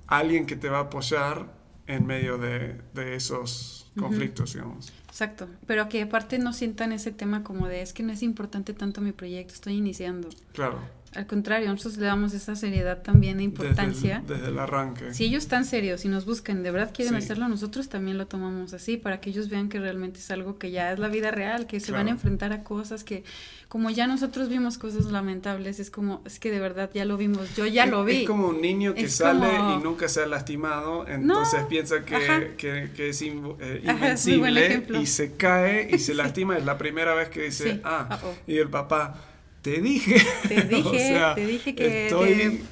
alguien 0.08 0.46
que 0.46 0.56
te 0.56 0.70
va 0.70 0.78
a 0.78 0.82
apoyar 0.84 1.63
en 1.96 2.06
medio 2.06 2.38
de, 2.38 2.82
esos 3.16 3.92
conflictos, 3.98 4.54
digamos. 4.54 4.92
Exacto, 5.08 5.48
pero 5.68 5.90
que 5.90 6.02
aparte 6.02 6.40
no 6.40 6.54
sientan 6.54 6.92
ese 6.92 7.12
tema 7.12 7.44
como 7.44 7.68
de 7.68 7.82
es 7.82 7.94
que 7.94 8.04
no 8.04 8.12
es 8.12 8.24
importante 8.24 8.74
tanto 8.74 9.02
mi 9.02 9.12
proyecto, 9.12 9.54
estoy 9.54 9.74
iniciando. 9.76 10.30
Claro. 10.54 10.80
Al 11.16 11.28
contrario, 11.28 11.70
nosotros 11.70 11.98
le 11.98 12.06
damos 12.08 12.34
esa 12.34 12.56
seriedad 12.56 13.02
también 13.02 13.40
e 13.40 13.44
importancia. 13.44 14.24
Desde 14.28 14.48
el, 14.48 14.60
arranque. 14.60 15.14
Si 15.14 15.26
ellos 15.26 15.44
están 15.44 15.66
serios 15.66 16.06
y 16.06 16.08
nos 16.08 16.26
buscan, 16.26 16.64
de 16.64 16.72
verdad 16.72 16.92
quieren 16.94 17.16
hacerlo, 17.16 17.48
nosotros 17.48 17.90
también 17.90 18.18
lo 18.18 18.28
tomamos 18.28 18.74
así, 18.74 18.98
para 18.98 19.20
que 19.20 19.30
ellos 19.30 19.50
vean 19.50 19.70
que 19.70 19.80
realmente 19.80 20.20
es 20.20 20.32
algo 20.32 20.58
que 20.58 20.72
ya 20.72 20.92
es 20.92 21.00
la 21.00 21.08
vida 21.08 21.32
real, 21.32 21.68
que 21.68 21.80
se 21.80 21.92
van 21.92 22.08
a 22.08 22.12
enfrentar 22.12 22.52
a 22.54 22.64
cosas 22.64 23.04
que, 23.04 23.24
como 23.68 23.90
ya 23.90 24.08
nosotros 24.08 24.50
vimos 24.50 24.78
cosas 24.78 25.06
lamentables, 25.06 25.80
es 25.80 25.92
como, 25.92 26.22
es 26.26 26.40
que 26.40 26.52
de 26.52 26.60
verdad 26.60 26.90
ya 26.94 27.06
lo 27.06 27.18
vimos, 27.18 27.56
yo 27.56 27.66
ya 27.66 27.86
lo 27.86 28.04
vi. 28.04 28.22
Es 28.22 28.28
como 28.28 28.48
un 28.48 28.62
niño 28.62 28.94
que 28.94 29.10
sale 29.10 29.50
y 29.76 29.84
nunca 29.84 30.08
se 30.08 30.22
ha 30.22 30.26
lastimado, 30.26 31.08
entonces 31.08 31.64
piensa 31.70 32.04
que, 32.06 32.54
que, 32.58 33.10
es 33.10 33.22
eh, 33.22 33.82
invencible 33.84 34.86
y 35.00 35.06
se 35.06 35.36
cae 35.36 35.90
y 35.94 36.00
se 36.00 36.14
lastima, 36.16 36.58
es 36.58 36.66
la 36.66 36.78
primera 36.78 37.14
vez 37.14 37.30
que 37.30 37.44
dice, 37.44 37.82
ah, 37.84 38.20
y 38.48 38.58
el 38.58 38.70
papá 38.70 39.33
te 39.64 39.82
dije. 39.82 40.18
Te 40.48 40.62
dije, 40.70 41.22
te 41.36 41.48
dije 41.48 41.74
que, 41.74 42.10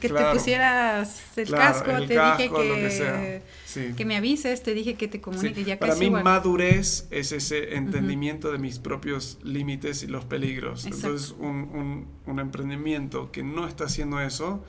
te, 0.01 0.23
pusieras 0.33 1.21
el 1.37 1.49
casco, 1.49 1.89
te 2.05 2.19
dije 2.19 2.51
que, 2.53 3.93
que, 3.95 4.05
me 4.05 4.17
avises, 4.17 4.61
te 4.61 4.73
dije 4.73 4.95
que 4.95 5.07
te 5.07 5.21
comunique. 5.21 5.63
Ya 5.63 5.79
Para 5.79 5.95
mí, 5.95 6.09
madurez 6.09 7.07
es 7.09 7.31
ese 7.31 7.75
entendimiento 7.75 8.51
de 8.51 8.59
mis 8.59 8.77
propios 8.77 9.39
límites 9.41 10.03
y 10.03 10.07
los 10.07 10.25
peligros. 10.25 10.85
Entonces, 10.85 11.33
un, 11.39 12.07
un, 12.25 12.39
emprendimiento 12.39 13.31
que 13.31 13.41
no 13.41 13.67
está 13.67 13.85
haciendo 13.85 14.19
eso 14.19 14.61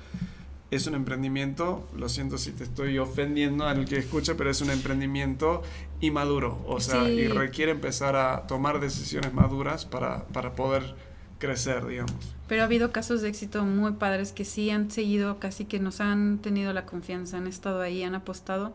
es 0.71 0.87
un 0.87 0.95
emprendimiento, 0.95 1.89
lo 1.97 2.09
siento 2.09 2.39
si 2.39 2.53
te 2.53 2.65
estoy 2.65 2.99
ofendiendo 2.99 3.67
al 3.67 3.85
que 3.85 3.99
escucha, 3.99 4.37
pero 4.37 4.49
es 4.49 4.61
un 4.61 4.71
emprendimiento 4.71 5.63
inmaduro. 6.01 6.63
O 6.67 6.81
sea, 6.81 7.11
y 7.11 7.27
requiere 7.27 7.73
empezar 7.73 8.15
a 8.15 8.47
tomar 8.47 8.79
decisiones 8.79 9.35
maduras 9.35 9.85
para, 9.85 10.25
para 10.29 10.55
poder 10.55 10.95
crecer, 11.43 11.85
digamos. 11.85 12.15
Pero 12.47 12.63
ha 12.63 12.67
habido 12.67 12.93
casos 12.93 13.21
de 13.21 13.29
éxito 13.29 13.65
muy 13.65 13.93
padres 13.95 14.31
que 14.31 14.45
sí 14.45 14.71
han 14.71 14.93
seguido, 14.93 15.41
casi 15.41 15.65
que 15.65 15.81
nos 15.81 16.01
han 16.01 16.39
tenido 16.39 16.73
la 16.73 16.87
confianza, 16.87 17.39
han 17.39 17.49
estado 17.49 17.81
ahí, 17.81 18.05
han 18.05 18.15
apostado 18.15 18.75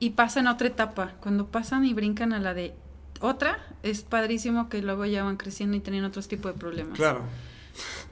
y 0.00 0.10
pasan 0.10 0.46
a 0.46 0.52
otra 0.52 0.68
etapa. 0.68 1.12
Cuando 1.20 1.48
pasan 1.48 1.84
y 1.84 1.92
brincan 1.92 2.32
a 2.32 2.40
la 2.40 2.54
de 2.54 2.72
otra, 3.20 3.58
es 3.82 4.02
padrísimo 4.02 4.70
que 4.70 4.80
luego 4.80 5.04
ya 5.04 5.22
van 5.22 5.36
creciendo 5.36 5.76
y 5.76 5.80
tienen 5.80 6.04
otros 6.04 6.28
tipos 6.28 6.54
de 6.54 6.58
problemas. 6.58 6.96
Claro. 6.96 7.24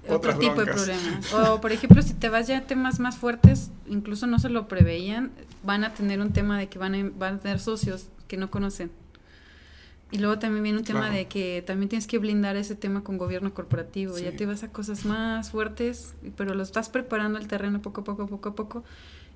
Otro 0.09 0.39
tipo 0.39 0.61
de 0.61 0.73
problemas. 0.73 1.33
O, 1.33 1.61
por 1.63 1.73
ejemplo, 1.73 2.03
si 2.03 2.13
te 2.13 2.29
vas 2.29 2.47
ya 2.47 2.59
a 2.59 2.61
temas 2.63 3.01
más 3.01 3.17
fuertes, 3.17 3.71
incluso 3.87 4.27
no 4.27 4.39
se 4.39 4.51
lo 4.51 4.69
preveían, 4.69 5.33
van 5.65 5.85
a 5.85 5.95
tener 5.95 6.21
un 6.21 6.35
tema 6.35 6.59
de 6.59 6.69
que 6.69 6.79
van 6.79 6.95
a, 6.95 7.11
van 7.17 7.37
a 7.37 7.39
tener 7.39 7.61
socios 7.61 8.09
que 8.29 8.37
no 8.37 8.51
conocen. 8.51 8.91
Y 10.13 10.19
luego 10.19 10.39
también 10.39 10.63
viene 10.63 10.79
un 10.79 10.85
tema 10.85 11.11
de 11.11 11.27
que 11.27 11.65
también 11.67 11.89
tienes 11.89 12.07
que 12.07 12.19
blindar 12.19 12.55
ese 12.57 12.77
tema 12.77 13.03
con 13.03 13.19
gobierno 13.19 13.53
corporativo. 13.53 14.17
Ya 14.19 14.37
te 14.37 14.47
vas 14.47 14.63
a 14.63 14.69
cosas 14.69 15.05
más 15.05 15.51
fuertes, 15.51 16.15
pero 16.37 16.55
lo 16.55 16.63
estás 16.63 16.89
preparando 16.89 17.39
el 17.39 17.49
terreno 17.49 17.83
poco 17.83 18.03
a 18.03 18.05
poco, 18.05 18.27
poco 18.27 18.51
a 18.51 18.55
poco. 18.55 18.85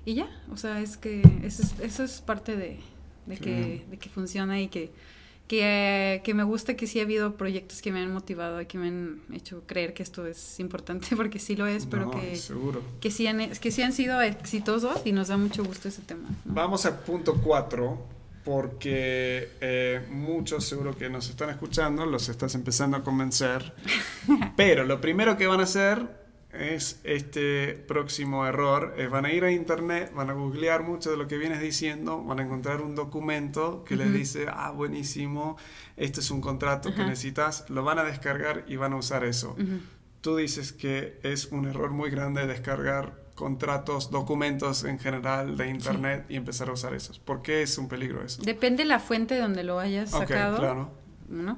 Y 0.05 0.15
ya, 0.15 0.29
o 0.51 0.57
sea, 0.57 0.81
es 0.81 0.97
que 0.97 1.21
eso 1.43 1.61
es, 1.61 1.79
eso 1.79 2.03
es 2.03 2.21
parte 2.21 2.55
de, 2.55 2.79
de 3.25 3.37
que, 3.37 3.85
de 3.89 3.97
que 3.97 4.09
funciona 4.09 4.61
y 4.61 4.69
que, 4.69 4.91
que, 5.47 6.21
que, 6.23 6.33
me 6.33 6.43
gusta 6.43 6.75
que 6.75 6.87
sí 6.87 6.99
ha 6.99 7.03
habido 7.03 7.35
proyectos 7.35 7.81
que 7.81 7.91
me 7.91 7.99
han 7.99 8.11
motivado 8.11 8.61
y 8.61 8.65
que 8.65 8.77
me 8.77 8.87
han 8.87 9.21
hecho 9.33 9.63
creer 9.67 9.93
que 9.93 10.01
esto 10.01 10.25
es 10.25 10.59
importante, 10.59 11.07
porque 11.17 11.37
sí 11.37 11.57
lo 11.57 11.67
es, 11.67 11.85
pero 11.85 12.09
que, 12.09 12.39
que, 13.01 13.11
sí 13.11 13.27
han, 13.27 13.51
que 13.51 13.71
sí 13.71 13.81
han 13.81 13.93
sido 13.93 14.21
exitosos 14.21 15.01
y 15.05 15.11
nos 15.11 15.27
da 15.27 15.37
mucho 15.37 15.63
gusto 15.63 15.89
ese 15.89 16.01
tema. 16.01 16.29
Vamos 16.45 16.85
al 16.85 16.97
punto 16.99 17.35
cuatro 17.35 18.20
porque 18.43 19.49
eh, 19.61 20.05
muchos 20.09 20.65
seguro 20.65 20.97
que 20.97 21.09
nos 21.09 21.29
están 21.29 21.49
escuchando, 21.49 22.05
los 22.05 22.29
estás 22.29 22.55
empezando 22.55 22.97
a 22.97 23.03
convencer, 23.03 23.73
pero 24.55 24.83
lo 24.83 24.99
primero 24.99 25.37
que 25.37 25.47
van 25.47 25.59
a 25.59 25.63
hacer 25.63 26.21
es 26.53 26.99
este 27.03 27.73
próximo 27.73 28.45
error, 28.45 28.95
es 28.97 29.09
van 29.09 29.25
a 29.25 29.31
ir 29.31 29.43
a 29.43 29.51
internet, 29.51 30.11
van 30.13 30.29
a 30.29 30.33
googlear 30.33 30.83
mucho 30.83 31.11
de 31.11 31.17
lo 31.17 31.27
que 31.27 31.37
vienes 31.37 31.61
diciendo, 31.61 32.23
van 32.23 32.39
a 32.39 32.43
encontrar 32.43 32.81
un 32.81 32.95
documento 32.95 33.83
que 33.85 33.95
les 33.95 34.13
dice, 34.13 34.47
ah, 34.49 34.71
buenísimo, 34.71 35.57
este 35.95 36.19
es 36.19 36.31
un 36.31 36.41
contrato 36.41 36.93
que 36.93 37.03
necesitas, 37.03 37.69
lo 37.69 37.83
van 37.83 37.99
a 37.99 38.03
descargar 38.03 38.65
y 38.67 38.75
van 38.75 38.93
a 38.93 38.97
usar 38.97 39.23
eso. 39.23 39.55
Tú 40.19 40.35
dices 40.35 40.73
que 40.73 41.19
es 41.23 41.47
un 41.47 41.67
error 41.67 41.91
muy 41.91 42.09
grande 42.09 42.45
descargar 42.45 43.20
contratos, 43.35 44.11
documentos 44.11 44.83
en 44.83 44.99
general 44.99 45.57
de 45.57 45.69
internet 45.69 46.25
y 46.29 46.35
empezar 46.35 46.69
a 46.69 46.73
usar 46.73 46.93
esos. 46.93 47.19
¿Por 47.19 47.41
qué 47.41 47.61
es 47.61 47.77
un 47.77 47.87
peligro 47.87 48.23
eso? 48.23 48.41
Depende 48.43 48.83
de 48.83 48.89
la 48.89 48.99
fuente 48.99 49.37
donde 49.37 49.63
lo 49.63 49.79
hayas 49.79 50.11
sacado. 50.11 50.57
claro. 50.57 50.91
¿no? 51.29 51.57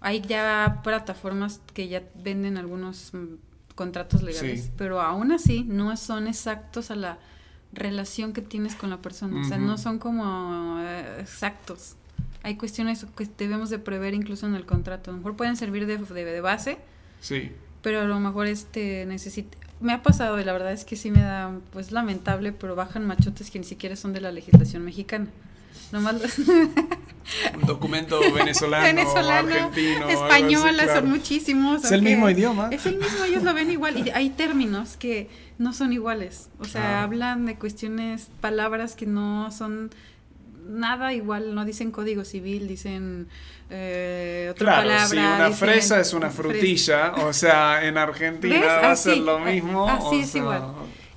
Hay 0.00 0.20
ya 0.20 0.80
plataformas 0.84 1.60
que 1.74 1.88
ya 1.88 2.02
venden 2.14 2.56
algunos 2.56 3.12
mm, 3.12 3.74
contratos 3.74 4.22
legales, 4.22 4.70
pero 4.76 5.00
aún 5.00 5.32
así 5.32 5.64
no 5.64 5.96
son 5.96 6.28
exactos 6.28 6.90
a 6.90 6.94
la 6.94 7.18
relación 7.72 8.32
que 8.32 8.42
tienes 8.42 8.76
con 8.76 8.90
la 8.90 8.98
persona. 8.98 9.40
O 9.40 9.44
sea, 9.44 9.58
no 9.58 9.76
son 9.76 9.98
como 9.98 10.78
eh, 10.80 11.20
exactos. 11.20 11.96
Hay 12.42 12.56
cuestiones 12.56 13.04
que 13.16 13.28
debemos 13.36 13.70
de 13.70 13.78
prever 13.78 14.14
incluso 14.14 14.46
en 14.46 14.54
el 14.54 14.66
contrato. 14.66 15.10
A 15.10 15.12
lo 15.12 15.18
mejor 15.18 15.36
pueden 15.36 15.56
servir 15.56 15.86
de, 15.86 15.98
de, 15.98 16.24
de 16.24 16.40
base. 16.40 16.78
Sí. 17.20 17.52
Pero 17.82 18.00
a 18.00 18.04
lo 18.04 18.20
mejor 18.20 18.46
este 18.46 19.04
necesita 19.06 19.58
me 19.80 19.92
ha 19.92 20.02
pasado 20.02 20.40
y 20.40 20.44
la 20.44 20.52
verdad 20.52 20.72
es 20.72 20.84
que 20.84 20.96
sí 20.96 21.10
me 21.10 21.22
da, 21.22 21.52
pues 21.72 21.92
lamentable, 21.92 22.52
pero 22.52 22.74
bajan 22.74 23.06
machotes 23.06 23.50
que 23.50 23.58
ni 23.58 23.64
siquiera 23.64 23.96
son 23.96 24.12
de 24.12 24.20
la 24.20 24.32
legislación 24.32 24.84
mexicana. 24.84 25.28
Nomás 25.92 26.16
Un 27.54 27.66
documento 27.66 28.20
venezolano, 28.34 28.84
venezolano 28.84 29.48
argentino, 29.48 30.08
español, 30.08 30.76
son 30.92 31.10
muchísimos. 31.10 31.84
Es 31.84 31.92
el 31.92 32.02
mismo 32.02 32.28
idioma. 32.28 32.68
Es 32.70 32.84
el 32.86 32.96
mismo, 32.98 33.24
ellos 33.24 33.42
lo 33.42 33.54
ven 33.54 33.70
igual. 33.70 34.06
Y 34.06 34.10
hay 34.10 34.30
términos 34.30 34.96
que 34.96 35.30
no 35.56 35.72
son 35.72 35.92
iguales. 35.92 36.50
O 36.58 36.64
sea, 36.64 37.02
hablan 37.02 37.46
de 37.46 37.56
cuestiones, 37.56 38.28
palabras 38.40 38.96
que 38.96 39.06
no 39.06 39.50
son 39.50 39.90
nada 40.68 41.12
igual, 41.12 41.54
no 41.54 41.64
dicen 41.64 41.90
código 41.90 42.24
civil, 42.24 42.68
dicen 42.68 43.28
eh, 43.70 44.48
otra 44.50 44.66
claro, 44.66 44.82
palabra. 44.88 45.08
Si 45.08 45.16
una 45.16 45.50
fresa 45.50 46.00
es 46.00 46.12
una 46.12 46.30
frutilla, 46.30 47.14
o 47.14 47.32
sea, 47.32 47.84
en 47.84 47.98
Argentina 47.98 48.60
va 48.60 48.92
a 48.92 48.96
ser 48.96 49.18
lo 49.18 49.38
mismo. 49.40 49.88
Así 49.88 50.20
es 50.20 50.34
igual. 50.34 50.62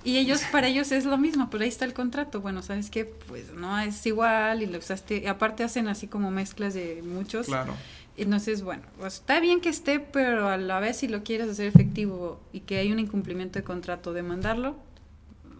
Y 0.03 0.17
ellos, 0.17 0.41
para 0.51 0.67
ellos 0.67 0.91
es 0.91 1.05
lo 1.05 1.17
mismo, 1.17 1.49
pero 1.51 1.63
ahí 1.63 1.69
está 1.69 1.85
el 1.85 1.93
contrato. 1.93 2.41
Bueno, 2.41 2.63
¿sabes 2.63 2.89
qué? 2.89 3.05
Pues 3.05 3.53
no 3.53 3.77
es 3.79 4.03
igual 4.05 4.63
y 4.63 4.65
lo 4.65 4.79
usaste. 4.79 5.27
aparte 5.29 5.63
hacen 5.63 5.87
así 5.87 6.07
como 6.07 6.31
mezclas 6.31 6.73
de 6.73 7.03
muchos. 7.03 7.45
Claro. 7.45 7.75
Entonces, 8.17 8.61
bueno, 8.63 8.83
pues 8.99 9.15
está 9.15 9.39
bien 9.39 9.61
que 9.61 9.69
esté, 9.69 9.99
pero 9.99 10.49
a 10.49 10.57
la 10.57 10.79
vez 10.79 10.97
si 10.97 11.07
lo 11.07 11.23
quieres 11.23 11.49
hacer 11.49 11.67
efectivo 11.67 12.41
y 12.51 12.61
que 12.61 12.77
hay 12.77 12.91
un 12.91 12.99
incumplimiento 12.99 13.59
de 13.59 13.63
contrato, 13.63 14.11
demandarlo, 14.11 14.75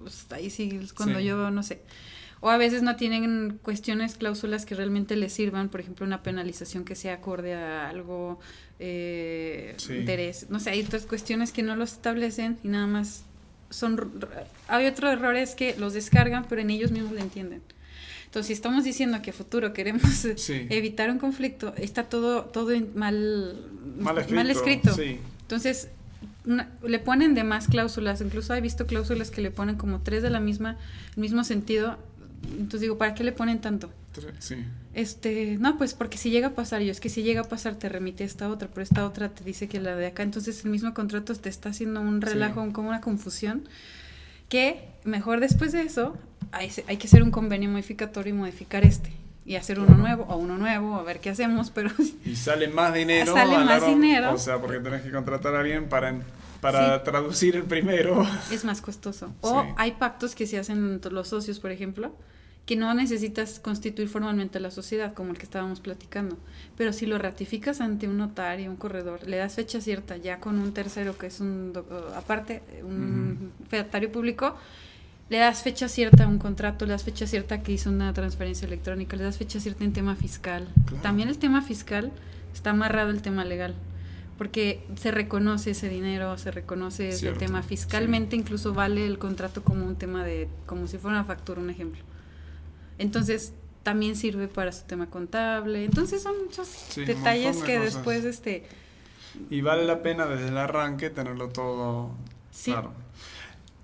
pues 0.02 0.28
ahí 0.32 0.50
sí 0.50 0.80
es 0.82 0.94
cuando 0.94 1.20
yo, 1.20 1.50
no 1.52 1.64
sé. 1.64 1.82
O 2.44 2.50
a 2.50 2.58
veces 2.58 2.82
no 2.82 2.96
tienen 2.96 3.60
cuestiones, 3.62 4.16
cláusulas 4.16 4.66
que 4.66 4.74
realmente 4.74 5.16
les 5.16 5.32
sirvan, 5.32 5.70
por 5.70 5.80
ejemplo, 5.80 6.08
una 6.08 6.24
penalización 6.24 6.84
que 6.84 6.96
sea 6.96 7.14
acorde 7.14 7.54
a 7.54 7.88
algo, 7.88 8.40
eh, 8.80 9.78
interés. 9.90 10.48
No 10.50 10.60
sé, 10.60 10.72
hay 10.72 10.82
otras 10.82 11.06
cuestiones 11.06 11.52
que 11.52 11.62
no 11.62 11.76
los 11.76 11.94
establecen 11.94 12.58
y 12.64 12.70
nada 12.70 12.88
más 12.88 13.24
son... 13.70 14.26
Hay 14.68 14.88
otro 14.88 15.12
error 15.12 15.36
es 15.36 15.54
que 15.54 15.76
los 15.78 15.94
descargan, 15.94 16.46
pero 16.50 16.62
en 16.62 16.72
ellos 16.72 16.92
mismos 16.92 17.12
lo 17.12 17.20
entienden. 17.20 17.62
Entonces, 18.26 18.48
si 18.48 18.54
estamos 18.54 18.86
diciendo 18.86 19.22
que 19.22 19.30
a 19.30 19.34
futuro 19.34 19.72
queremos 19.74 20.26
evitar 20.50 21.12
un 21.12 21.20
conflicto, 21.20 21.76
está 21.78 22.06
todo, 22.06 22.46
todo 22.46 22.72
mal, 22.96 23.56
mal 24.00 24.50
escrito. 24.50 24.96
Entonces, 25.42 25.90
le 26.46 27.00
ponen 27.00 27.36
de 27.36 27.44
más 27.44 27.68
cláusulas. 27.68 28.20
Incluso 28.22 28.56
he 28.56 28.62
visto 28.62 28.88
cláusulas 28.88 29.30
que 29.30 29.42
le 29.42 29.52
ponen 29.52 29.76
como 29.76 30.00
tres 30.00 30.24
de 30.24 30.32
la 30.32 30.40
misma, 30.40 30.78
el 31.16 31.22
mismo 31.22 31.44
sentido 31.44 31.98
entonces 32.44 32.82
digo, 32.82 32.98
¿para 32.98 33.14
qué 33.14 33.24
le 33.24 33.32
ponen 33.32 33.60
tanto? 33.60 33.90
Sí. 34.40 34.56
Este, 34.94 35.58
no, 35.60 35.78
pues 35.78 35.94
porque 35.94 36.18
si 36.18 36.32
llega 36.32 36.48
a 36.48 36.56
pasar, 36.56 36.82
yo 36.82 36.92
es 36.92 37.00
que 37.00 37.10
si 37.10 37.24
llega 37.24 37.42
a 37.42 37.44
pasar 37.46 37.76
te 37.76 37.88
remite 37.88 38.24
a 38.24 38.28
esta 38.28 38.50
otra, 38.50 38.68
pero 38.68 38.84
esta 38.84 39.06
otra 39.06 39.30
te 39.30 39.44
dice 39.44 39.68
que 39.68 39.80
la 39.80 39.96
de 39.96 40.08
acá, 40.08 40.24
entonces 40.24 40.66
el 40.66 40.72
mismo 40.72 40.94
contrato 40.94 41.34
te 41.36 41.50
está 41.50 41.70
haciendo 41.70 42.02
un 42.02 42.22
relajo, 42.22 42.68
como 42.74 42.90
una 42.90 43.00
confusión, 43.00 43.64
que 44.50 44.90
mejor 45.06 45.40
después 45.40 45.72
de 45.72 45.84
eso 45.84 46.18
hay, 46.52 46.70
hay, 46.88 46.98
que 46.98 47.08
hacer 47.08 47.24
un 47.24 47.32
convenio 47.32 47.70
modificatorio 47.70 48.34
y 48.34 48.38
modificar 48.38 48.84
este. 48.84 49.12
Y 49.44 49.56
hacer 49.56 49.80
uno 49.80 49.96
nuevo 49.96 50.24
o 50.26 50.38
uno 50.38 50.58
nuevo, 50.58 50.96
a 50.96 51.04
ver 51.04 51.20
qué 51.20 51.30
hacemos, 51.30 51.70
pero... 51.74 51.90
Y 52.26 52.36
sale 52.36 52.68
más 52.68 52.94
dinero. 52.94 53.34
Sale 53.34 53.58
más 53.58 53.86
dinero. 53.86 54.34
O 54.34 54.38
sea, 54.38 54.60
porque 54.60 54.80
tenés 54.80 55.02
que 55.02 55.12
contratar 55.12 55.56
a 55.56 55.62
alguien 55.62 55.88
para 55.88 56.10
para 56.62 57.04
traducir 57.04 57.56
el 57.56 57.64
primero. 57.64 58.26
Es 58.52 58.64
más 58.64 58.82
costoso. 58.82 59.34
O 59.42 59.66
hay 59.78 59.94
pactos 59.94 60.36
que 60.36 60.46
se 60.48 60.58
hacen 60.58 60.94
entre 60.94 61.12
los 61.12 61.28
socios, 61.28 61.60
por 61.60 61.72
ejemplo, 61.72 62.16
que 62.66 62.76
no 62.76 62.94
necesitas 62.94 63.60
constituir 63.60 64.08
formalmente 64.08 64.60
la 64.60 64.72
sociedad, 64.72 65.14
como 65.14 65.32
el 65.32 65.38
que 65.38 65.44
estábamos 65.44 65.80
platicando. 65.80 66.38
Pero 66.78 66.94
si 66.94 67.06
lo 67.06 67.18
ratificas 67.18 67.82
ante 67.82 68.08
un 68.08 68.18
notario, 68.18 68.70
un 68.70 68.78
corredor, 68.78 69.28
le 69.28 69.38
das 69.38 69.56
fecha 69.56 69.82
cierta 69.82 70.18
ya 70.18 70.40
con 70.40 70.60
un 70.60 70.74
tercero 70.74 71.18
que 71.18 71.28
es 71.28 71.40
un, 71.40 71.74
aparte, 72.16 72.62
un 72.84 73.52
fedatario 73.68 74.12
público, 74.12 74.56
le 75.30 75.38
das 75.38 75.64
fecha 75.64 75.88
cierta 75.88 76.26
a 76.26 76.28
un 76.28 76.38
contrato, 76.38 76.86
le 76.86 76.92
das 76.92 77.04
fecha 77.04 77.26
cierta 77.26 77.64
que 77.64 77.72
hizo 77.72 77.90
una 77.90 78.14
transferencia 78.14 78.68
electrónica, 78.68 79.16
le 79.16 79.24
das 79.24 79.38
fecha 79.38 79.60
cierta 79.60 79.84
en 79.84 79.94
tema 79.94 80.16
fiscal. 80.16 80.68
También 81.02 81.30
el 81.30 81.40
tema 81.40 81.62
fiscal 81.62 82.12
está 82.54 82.72
amarrado 82.72 83.10
el 83.10 83.22
tema 83.22 83.44
legal 83.46 83.74
porque 84.42 84.84
se 84.96 85.12
reconoce 85.12 85.70
ese 85.70 85.88
dinero, 85.88 86.36
se 86.40 86.50
reconoce 86.50 87.10
ese 87.10 87.32
tema 87.34 87.62
fiscalmente, 87.62 88.36
incluso 88.36 88.74
vale 88.74 89.06
el 89.06 89.20
contrato 89.20 89.64
como 89.64 89.86
un 89.86 89.96
tema 89.96 90.24
de, 90.24 90.50
como 90.66 90.88
si 90.88 90.98
fuera 90.98 91.18
una 91.18 91.26
factura, 91.26 91.62
un 91.62 91.70
ejemplo. 91.70 92.02
Entonces, 92.98 93.54
también 93.84 94.16
sirve 94.16 94.48
para 94.48 94.72
su 94.72 94.84
tema 94.86 95.12
contable. 95.12 95.86
Entonces, 95.86 96.24
son 96.24 96.34
muchos 96.44 96.68
detalles 96.96 97.62
que 97.62 97.78
después, 97.78 98.26
este... 98.26 98.66
Y 99.52 99.62
vale 99.62 99.86
la 99.86 100.02
pena 100.02 100.26
desde 100.26 100.48
el 100.48 100.58
arranque 100.58 101.12
tenerlo 101.12 101.50
todo 101.50 102.10
claro. 102.66 102.94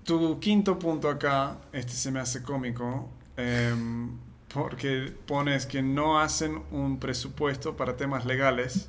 Tu 0.02 0.40
quinto 0.40 0.76
punto 0.76 1.08
acá, 1.08 1.58
este 1.72 1.92
se 1.92 2.10
me 2.10 2.18
hace 2.18 2.42
cómico, 2.42 3.08
em, 3.36 4.10
porque 4.52 5.12
pones 5.26 5.66
que 5.66 5.82
no 5.82 6.20
hacen 6.20 6.62
un 6.70 6.98
presupuesto 6.98 7.76
para 7.76 7.96
temas 7.96 8.24
legales 8.24 8.88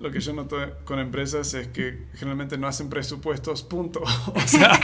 lo 0.00 0.10
que 0.10 0.20
yo 0.20 0.32
noto 0.32 0.56
con 0.84 0.98
empresas 0.98 1.52
es 1.54 1.68
que 1.68 2.06
generalmente 2.14 2.56
no 2.56 2.66
hacen 2.66 2.88
presupuestos, 2.88 3.62
punto. 3.62 4.02
O 4.34 4.40
sea, 4.40 4.78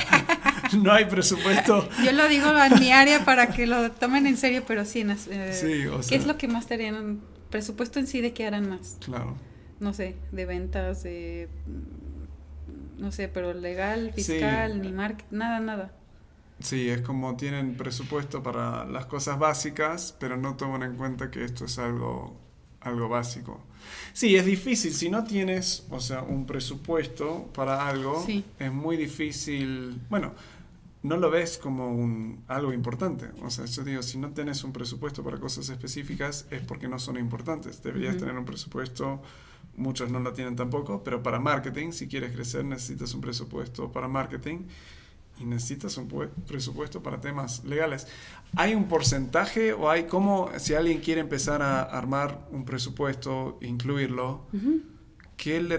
no 0.76 0.92
hay 0.92 1.04
presupuesto. 1.04 1.88
Yo 2.04 2.12
lo 2.12 2.28
digo 2.28 2.46
en 2.50 2.80
mi 2.80 2.90
área 2.90 3.24
para 3.24 3.48
que 3.48 3.66
lo 3.66 3.92
tomen 3.92 4.26
en 4.26 4.36
serio, 4.36 4.64
pero 4.66 4.84
sí, 4.84 5.04
eh, 5.30 5.90
¿qué 6.08 6.16
es 6.16 6.26
lo 6.26 6.36
que 6.36 6.48
más 6.48 6.66
te 6.66 6.74
harían? 6.74 7.20
Presupuesto 7.50 7.98
en 7.98 8.06
sí 8.06 8.20
de 8.20 8.32
qué 8.32 8.46
harán 8.46 8.68
más. 8.68 8.96
Claro. 9.04 9.36
No 9.78 9.92
sé, 9.92 10.16
de 10.32 10.46
ventas, 10.46 11.02
de 11.02 11.48
no 12.98 13.12
sé, 13.12 13.28
pero 13.28 13.52
legal, 13.52 14.12
fiscal, 14.14 14.80
ni 14.80 14.92
marketing, 14.92 15.36
nada, 15.36 15.60
nada. 15.60 15.92
Sí, 16.62 16.88
es 16.88 17.02
como 17.02 17.36
tienen 17.36 17.76
presupuesto 17.76 18.42
para 18.42 18.84
las 18.84 19.06
cosas 19.06 19.38
básicas, 19.38 20.14
pero 20.18 20.36
no 20.36 20.56
toman 20.56 20.82
en 20.84 20.96
cuenta 20.96 21.30
que 21.30 21.44
esto 21.44 21.64
es 21.64 21.78
algo, 21.78 22.36
algo 22.80 23.08
básico. 23.08 23.60
Sí, 24.12 24.36
es 24.36 24.46
difícil. 24.46 24.92
Si 24.92 25.10
no 25.10 25.24
tienes, 25.24 25.86
o 25.90 26.00
sea, 26.00 26.22
un 26.22 26.46
presupuesto 26.46 27.50
para 27.52 27.88
algo, 27.88 28.24
es 28.58 28.72
muy 28.72 28.96
difícil. 28.96 30.00
Bueno, 30.08 30.34
no 31.02 31.16
lo 31.16 31.30
ves 31.30 31.58
como 31.58 31.88
un, 31.92 32.44
algo 32.46 32.72
importante. 32.72 33.30
O 33.42 33.50
sea, 33.50 33.64
yo 33.64 33.82
digo, 33.82 34.02
si 34.02 34.18
no 34.18 34.30
tienes 34.30 34.62
un 34.62 34.72
presupuesto 34.72 35.24
para 35.24 35.38
cosas 35.38 35.68
específicas, 35.68 36.46
es 36.50 36.60
porque 36.60 36.86
no 36.86 37.00
son 37.00 37.16
importantes. 37.16 37.82
Deberías 37.82 38.16
tener 38.16 38.36
un 38.38 38.44
presupuesto. 38.44 39.20
Muchos 39.76 40.10
no 40.10 40.20
lo 40.20 40.32
tienen 40.32 40.54
tampoco, 40.54 41.02
pero 41.02 41.22
para 41.22 41.40
marketing, 41.40 41.90
si 41.90 42.06
quieres 42.06 42.32
crecer, 42.32 42.64
necesitas 42.64 43.14
un 43.14 43.20
presupuesto 43.20 43.90
para 43.90 44.06
marketing 44.06 44.66
y 45.38 45.44
necesitas 45.44 45.96
un 45.96 46.08
presupuesto 46.46 47.02
para 47.02 47.20
temas 47.20 47.64
legales. 47.64 48.06
¿Hay 48.56 48.74
un 48.74 48.84
porcentaje 48.84 49.72
o 49.72 49.90
hay 49.90 50.04
cómo, 50.04 50.50
si 50.58 50.74
alguien 50.74 51.00
quiere 51.00 51.20
empezar 51.20 51.62
a 51.62 51.82
armar 51.82 52.46
un 52.50 52.64
presupuesto, 52.64 53.58
incluirlo, 53.62 54.46
¿qué 55.36 55.60
le 55.60 55.78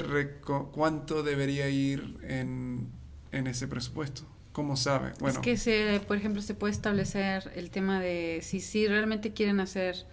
¿cuánto 0.72 1.24
debería 1.24 1.70
ir 1.70 2.18
en, 2.24 2.90
en, 3.32 3.48
ese 3.48 3.68
presupuesto? 3.68 4.24
¿Cómo 4.52 4.76
sabe? 4.76 5.14
Bueno. 5.20 5.36
Es 5.36 5.38
que, 5.40 5.58
se, 5.58 6.02
por 6.08 6.18
ejemplo, 6.18 6.42
se 6.42 6.54
puede 6.56 6.74
establecer 6.74 7.52
el 7.56 7.70
tema 7.70 8.00
de 8.00 8.40
si, 8.44 8.60
si 8.60 8.88
realmente 8.88 9.34
quieren 9.34 9.60
hacer 9.60 10.06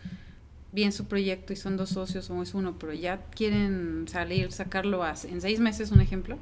bien 0.72 0.92
su 0.92 1.06
proyecto 1.06 1.52
y 1.52 1.56
son 1.56 1.76
dos 1.76 1.90
socios 1.90 2.30
o 2.30 2.42
es 2.42 2.54
uno, 2.54 2.78
pero 2.78 2.92
ya 2.92 3.22
quieren 3.34 4.06
salir, 4.06 4.52
sacarlo 4.52 5.02
en 5.06 5.40
seis 5.40 5.60
meses, 5.60 5.90
un 5.90 6.00
ejemplo 6.00 6.38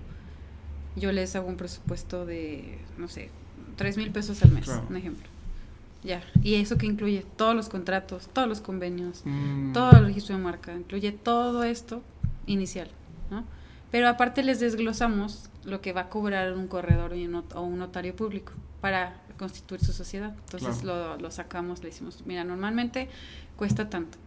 yo 0.97 1.13
les 1.13 1.35
hago 1.37 1.49
un 1.49 1.57
presupuesto 1.57 2.27
de, 2.27 2.79
no 2.97 3.09
sé, 3.09 3.31
tres 3.77 3.97
mil 3.97 4.11
pesos 4.11 4.43
al 4.43 4.53
mes, 4.53 4.69
un 4.89 4.97
ejemplo. 4.97 5.27
Ya, 6.05 6.23
y 6.43 6.55
eso 6.55 6.79
que 6.79 6.87
incluye 6.87 7.25
todos 7.37 7.57
los 7.57 7.69
contratos, 7.69 8.29
todos 8.33 8.49
los 8.49 8.61
convenios, 8.61 9.23
mm. 9.25 9.73
todo 9.73 9.99
el 9.99 10.07
registro 10.07 10.37
de 10.37 10.43
marca, 10.43 10.73
incluye 10.73 11.11
todo 11.11 11.65
esto 11.65 12.03
inicial, 12.47 12.89
¿no? 13.31 13.45
Pero 13.91 14.09
aparte 14.09 14.43
les 14.43 14.61
desglosamos 14.61 15.51
lo 15.65 15.81
que 15.81 15.93
va 15.93 16.03
a 16.03 16.09
cobrar 16.09 16.53
un 16.53 16.69
corredor 16.69 17.13
o 17.55 17.61
un 17.63 17.79
notario 17.79 18.15
público 18.15 18.53
para 18.81 19.21
constituir 19.39 19.83
su 19.83 19.93
sociedad. 19.93 20.35
Entonces 20.45 20.85
lo, 20.85 21.17
lo, 21.17 21.31
sacamos, 21.31 21.83
le 21.83 21.89
decimos, 21.89 22.23
mira, 22.27 22.45
normalmente 22.45 23.09
cuesta 23.57 23.89
tanto. 23.89 24.19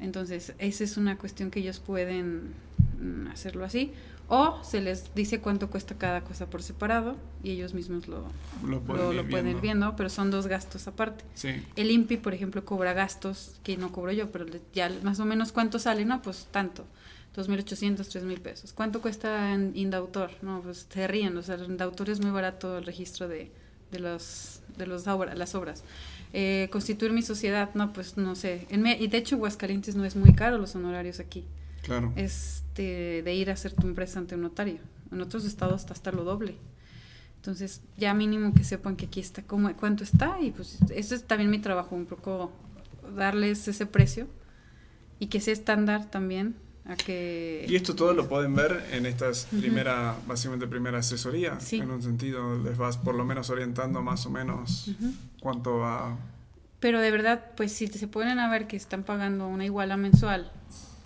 Entonces, 0.00 0.54
esa 0.58 0.84
es 0.84 0.96
una 0.96 1.18
cuestión 1.18 1.50
que 1.50 1.60
ellos 1.60 1.78
pueden 1.78 2.54
mm, 2.98 3.28
hacerlo 3.28 3.64
así. 3.64 3.92
O 4.32 4.62
se 4.62 4.80
les 4.80 5.12
dice 5.12 5.40
cuánto 5.40 5.70
cuesta 5.70 5.96
cada 5.96 6.20
cosa 6.20 6.48
por 6.48 6.62
separado 6.62 7.16
y 7.42 7.50
ellos 7.50 7.74
mismos 7.74 8.06
lo, 8.06 8.26
lo 8.64 8.80
pueden, 8.80 9.48
ir, 9.48 9.60
viendo. 9.60 9.96
pero 9.96 10.08
son 10.08 10.30
dos 10.30 10.46
gastos 10.46 10.86
aparte. 10.86 11.24
El 11.74 11.90
INPI, 11.90 12.16
por 12.18 12.32
ejemplo, 12.32 12.64
cobra 12.64 12.92
gastos 12.92 13.56
que 13.64 13.76
no 13.76 13.90
cobro 13.90 14.12
yo, 14.12 14.30
pero 14.30 14.46
ya 14.72 14.88
más 15.02 15.18
o 15.18 15.24
menos 15.24 15.50
cuánto 15.50 15.80
sale, 15.80 16.04
no, 16.04 16.22
pues 16.22 16.46
tanto. 16.52 16.84
2.800, 17.36 17.96
3.000 17.96 18.40
pesos. 18.40 18.72
¿Cuánto 18.72 19.00
cuesta 19.00 19.52
en 19.52 19.72
Indautor? 19.74 20.30
No, 20.42 20.60
pues 20.62 20.86
se 20.88 21.06
ríen, 21.08 21.36
o 21.36 21.42
sea, 21.42 21.56
el 21.56 21.64
Indautor 21.64 22.10
es 22.10 22.20
muy 22.20 22.30
barato 22.30 22.78
el 22.78 22.86
registro 22.86 23.26
de, 23.26 23.50
de, 23.90 23.98
los, 23.98 24.60
de 24.76 24.86
los 24.86 25.06
las 25.06 25.54
obras. 25.56 25.82
Eh, 26.32 26.68
constituir 26.70 27.12
mi 27.12 27.22
sociedad, 27.22 27.70
no, 27.74 27.92
pues 27.92 28.16
no 28.16 28.36
sé. 28.36 28.68
En, 28.70 28.86
y 28.86 29.08
de 29.08 29.18
hecho, 29.18 29.36
Huascalientes 29.36 29.96
no 29.96 30.04
es 30.04 30.14
muy 30.14 30.34
caro 30.34 30.58
los 30.58 30.76
honorarios 30.76 31.18
aquí. 31.18 31.44
Claro. 31.82 32.12
Este, 32.16 33.22
de 33.22 33.34
ir 33.34 33.50
a 33.50 33.54
hacer 33.54 33.72
tu 33.72 33.86
empresa 33.86 34.18
ante 34.18 34.34
un 34.34 34.42
notario. 34.42 34.78
En 35.12 35.20
otros 35.20 35.44
estados 35.44 35.80
está 35.80 35.92
hasta 35.92 36.12
lo 36.12 36.24
doble. 36.24 36.56
Entonces, 37.36 37.80
ya 37.96 38.12
mínimo 38.12 38.52
que 38.52 38.64
sepan 38.64 38.96
que 38.96 39.06
aquí 39.06 39.20
está, 39.20 39.42
cómo, 39.42 39.74
cuánto 39.74 40.04
está, 40.04 40.38
y 40.42 40.50
pues 40.50 40.78
eso 40.90 41.14
es 41.14 41.24
también 41.24 41.50
mi 41.50 41.58
trabajo, 41.58 41.96
un 41.96 42.04
poco 42.04 42.52
darles 43.16 43.66
ese 43.66 43.86
precio 43.86 44.26
y 45.18 45.28
que 45.28 45.40
sea 45.40 45.54
estándar 45.54 46.10
también 46.10 46.54
a 46.84 46.96
que... 46.96 47.64
Y 47.66 47.76
esto 47.76 47.94
todo 47.94 48.12
lo 48.12 48.28
pueden 48.28 48.54
ver 48.54 48.84
en 48.92 49.06
estas 49.06 49.46
primera, 49.46 50.16
básicamente 50.26 50.66
primera 50.66 50.98
asesoría, 50.98 51.56
en 51.70 51.90
un 51.90 52.02
sentido, 52.02 52.58
les 52.58 52.76
vas 52.76 52.98
por 52.98 53.14
lo 53.14 53.24
menos 53.24 53.48
orientando 53.48 54.02
más 54.02 54.26
o 54.26 54.30
menos 54.30 54.90
cuánto 55.40 55.78
va... 55.78 56.18
Pero 56.78 57.00
de 57.00 57.10
verdad, 57.10 57.52
pues 57.56 57.72
si 57.72 57.86
se 57.86 58.06
ponen 58.06 58.38
a 58.38 58.50
ver 58.50 58.66
que 58.66 58.76
están 58.76 59.02
pagando 59.02 59.48
una 59.48 59.64
iguala 59.64 59.96
mensual 59.96 60.52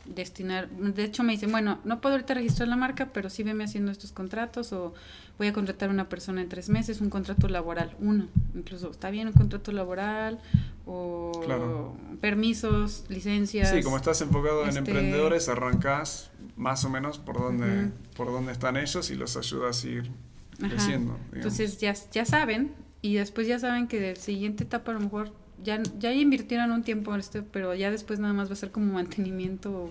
destinar, 0.07 0.69
de 0.71 1.05
hecho 1.05 1.23
me 1.23 1.33
dicen, 1.33 1.51
bueno, 1.51 1.79
no 1.85 2.01
puedo 2.01 2.15
ahorita 2.15 2.35
registrar 2.35 2.69
la 2.69 2.77
marca, 2.77 3.11
pero 3.13 3.31
sí 3.31 3.43
veme 3.43 3.65
haciendo 3.65 3.91
estos 3.91 4.13
contratos 4.13 4.73
o 4.73 4.95
voy 5.39 5.49
a 5.49 5.53
contratar 5.53 5.89
a 5.89 5.93
una 5.93 6.09
persona 6.09 6.43
en 6.43 6.49
tres 6.49 6.69
meses, 6.69 7.01
un 7.01 7.11
contrato 7.11 7.49
laboral, 7.49 7.97
uno, 7.99 8.29
incluso 8.55 8.91
está 8.91 9.11
bien 9.11 9.29
un 9.29 9.33
contrato 9.33 9.73
laboral 9.73 10.39
o 10.87 11.97
permisos, 12.21 13.05
licencias. 13.09 13.71
Sí, 13.71 13.83
como 13.83 13.97
estás 13.97 14.21
enfocado 14.21 14.63
en 14.63 14.69
este 14.69 14.79
emprendedores, 14.81 15.49
arrancas 15.49 16.31
más 16.57 16.85
o 16.85 16.91
menos 16.91 17.19
por 17.19 17.39
donde, 17.39 17.91
por 18.17 18.29
dónde 18.29 18.53
están 18.53 18.77
ellos 18.77 19.11
y 19.11 19.17
los 19.17 19.37
ayudas 19.37 19.85
a 19.85 19.89
ir 19.89 20.11
creciendo. 20.59 21.19
Entonces 21.33 21.79
ya, 21.79 21.95
ya 22.13 22.25
saben 22.25 22.73
y 23.01 23.15
después 23.15 23.47
ya 23.47 23.59
saben 23.59 23.89
que 23.89 24.01
de 24.01 24.17
siguiente 24.17 24.65
etapa 24.65 24.93
a 24.93 24.95
lo 24.95 25.01
mejor 25.01 25.33
ya, 25.65 25.83
ya 25.99 26.13
invirtieron 26.13 26.71
un 26.71 26.83
tiempo 26.83 27.13
en 27.15 27.21
esto, 27.21 27.43
pero 27.51 27.75
ya 27.75 27.91
después 27.91 28.21
nada 28.21 28.35
más 28.35 28.49
va 28.49 28.53
a 28.53 28.57
ser 28.57 28.71
como 28.71 28.93
mantenimiento 28.93 29.91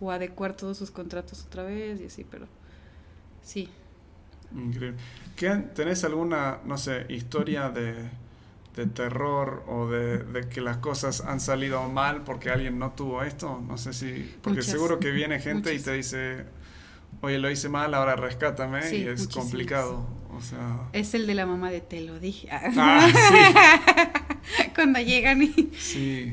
o, 0.00 0.10
adecuar 0.10 0.54
todos 0.54 0.76
sus 0.76 0.90
contratos 0.90 1.46
otra 1.46 1.62
vez 1.62 1.98
y 1.98 2.04
así, 2.04 2.26
pero 2.30 2.46
sí. 3.42 3.70
Increíble. 4.54 4.98
¿Tenés 5.74 6.04
alguna, 6.04 6.58
no 6.66 6.76
sé, 6.76 7.06
historia 7.08 7.70
de, 7.70 7.94
de 8.76 8.86
terror 8.86 9.64
o 9.66 9.88
de, 9.88 10.18
de, 10.18 10.46
que 10.50 10.60
las 10.60 10.76
cosas 10.76 11.22
han 11.22 11.40
salido 11.40 11.88
mal 11.88 12.22
porque 12.22 12.50
alguien 12.50 12.78
no 12.78 12.92
tuvo 12.92 13.22
esto? 13.22 13.62
No 13.66 13.78
sé 13.78 13.94
si... 13.94 14.36
Porque 14.42 14.60
seguro 14.60 15.00
que 15.00 15.10
viene 15.10 15.40
gente 15.40 15.72
y 15.72 15.78
te 15.78 15.92
dice, 15.92 16.44
oye, 17.22 17.38
lo 17.38 17.50
hice 17.50 17.70
mal, 17.70 17.94
ahora 17.94 18.14
rescátame 18.14 18.94
y 18.94 19.06
es 19.08 19.26
complicado. 19.28 20.06
O 20.36 20.42
sea... 20.42 20.90
Es 20.92 21.14
el 21.14 21.26
de 21.26 21.34
la 21.34 21.46
mamá 21.46 21.70
de 21.70 21.80
te 21.80 22.02
lo 22.02 22.20
dije. 22.20 22.50
Ah, 22.52 23.08
sí. 23.10 24.20
cuando 24.74 25.00
llegan 25.00 25.42
y 25.42 25.48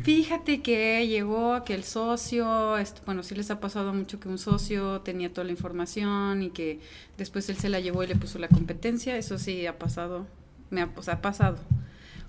fíjate 0.03 0.61
que 0.61 1.07
llegó, 1.07 1.63
que 1.63 1.73
el 1.73 1.83
socio, 1.83 2.75
bueno, 3.05 3.23
sí 3.23 3.35
les 3.35 3.51
ha 3.51 3.59
pasado 3.59 3.93
mucho 3.93 4.19
que 4.19 4.29
un 4.29 4.37
socio 4.37 5.01
tenía 5.01 5.31
toda 5.31 5.45
la 5.45 5.51
información 5.51 6.43
y 6.43 6.49
que 6.49 6.79
después 7.17 7.49
él 7.49 7.57
se 7.57 7.69
la 7.69 7.79
llevó 7.79 8.03
y 8.03 8.07
le 8.07 8.15
puso 8.15 8.39
la 8.39 8.47
competencia, 8.47 9.17
eso 9.17 9.37
sí 9.37 9.65
ha 9.65 9.77
pasado, 9.77 10.27
me 10.69 10.81
ha, 10.81 10.89
ha 11.07 11.21
pasado. 11.21 11.57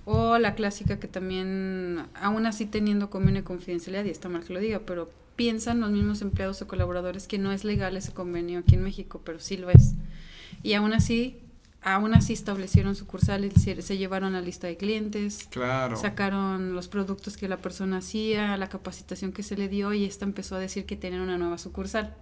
O 0.04 0.38
la 0.38 0.54
clásica 0.54 0.98
que 0.98 1.06
también, 1.06 2.06
aún 2.14 2.46
así 2.46 2.66
teniendo 2.66 3.08
convenio 3.08 3.42
de 3.42 3.44
confidencialidad, 3.44 4.04
y 4.04 4.10
está 4.10 4.28
mal 4.28 4.42
que 4.42 4.52
lo 4.52 4.58
diga, 4.58 4.80
pero 4.84 5.10
piensan 5.36 5.80
los 5.80 5.90
mismos 5.90 6.22
empleados 6.22 6.60
o 6.60 6.66
colaboradores 6.66 7.28
que 7.28 7.38
no 7.38 7.52
es 7.52 7.64
legal 7.64 7.96
ese 7.96 8.12
convenio 8.12 8.60
aquí 8.60 8.74
en 8.74 8.82
México, 8.82 9.20
pero 9.24 9.38
sí 9.38 9.56
lo 9.56 9.70
es. 9.70 9.94
Y 10.62 10.74
aún 10.74 10.92
así 10.92 11.41
aún 11.82 12.14
así 12.14 12.32
establecieron 12.32 12.94
sucursales, 12.94 13.54
se, 13.54 13.80
se 13.82 13.98
llevaron 13.98 14.32
la 14.32 14.40
lista 14.40 14.66
de 14.66 14.76
clientes, 14.76 15.48
claro. 15.50 15.96
sacaron 15.96 16.74
los 16.74 16.88
productos 16.88 17.36
que 17.36 17.48
la 17.48 17.58
persona 17.58 17.98
hacía, 17.98 18.56
la 18.56 18.68
capacitación 18.68 19.32
que 19.32 19.42
se 19.42 19.56
le 19.56 19.68
dio 19.68 19.92
y 19.92 20.04
esta 20.04 20.24
empezó 20.24 20.56
a 20.56 20.58
decir 20.58 20.86
que 20.86 20.96
tenían 20.96 21.22
una 21.22 21.38
nueva 21.38 21.58
sucursal. 21.58 22.14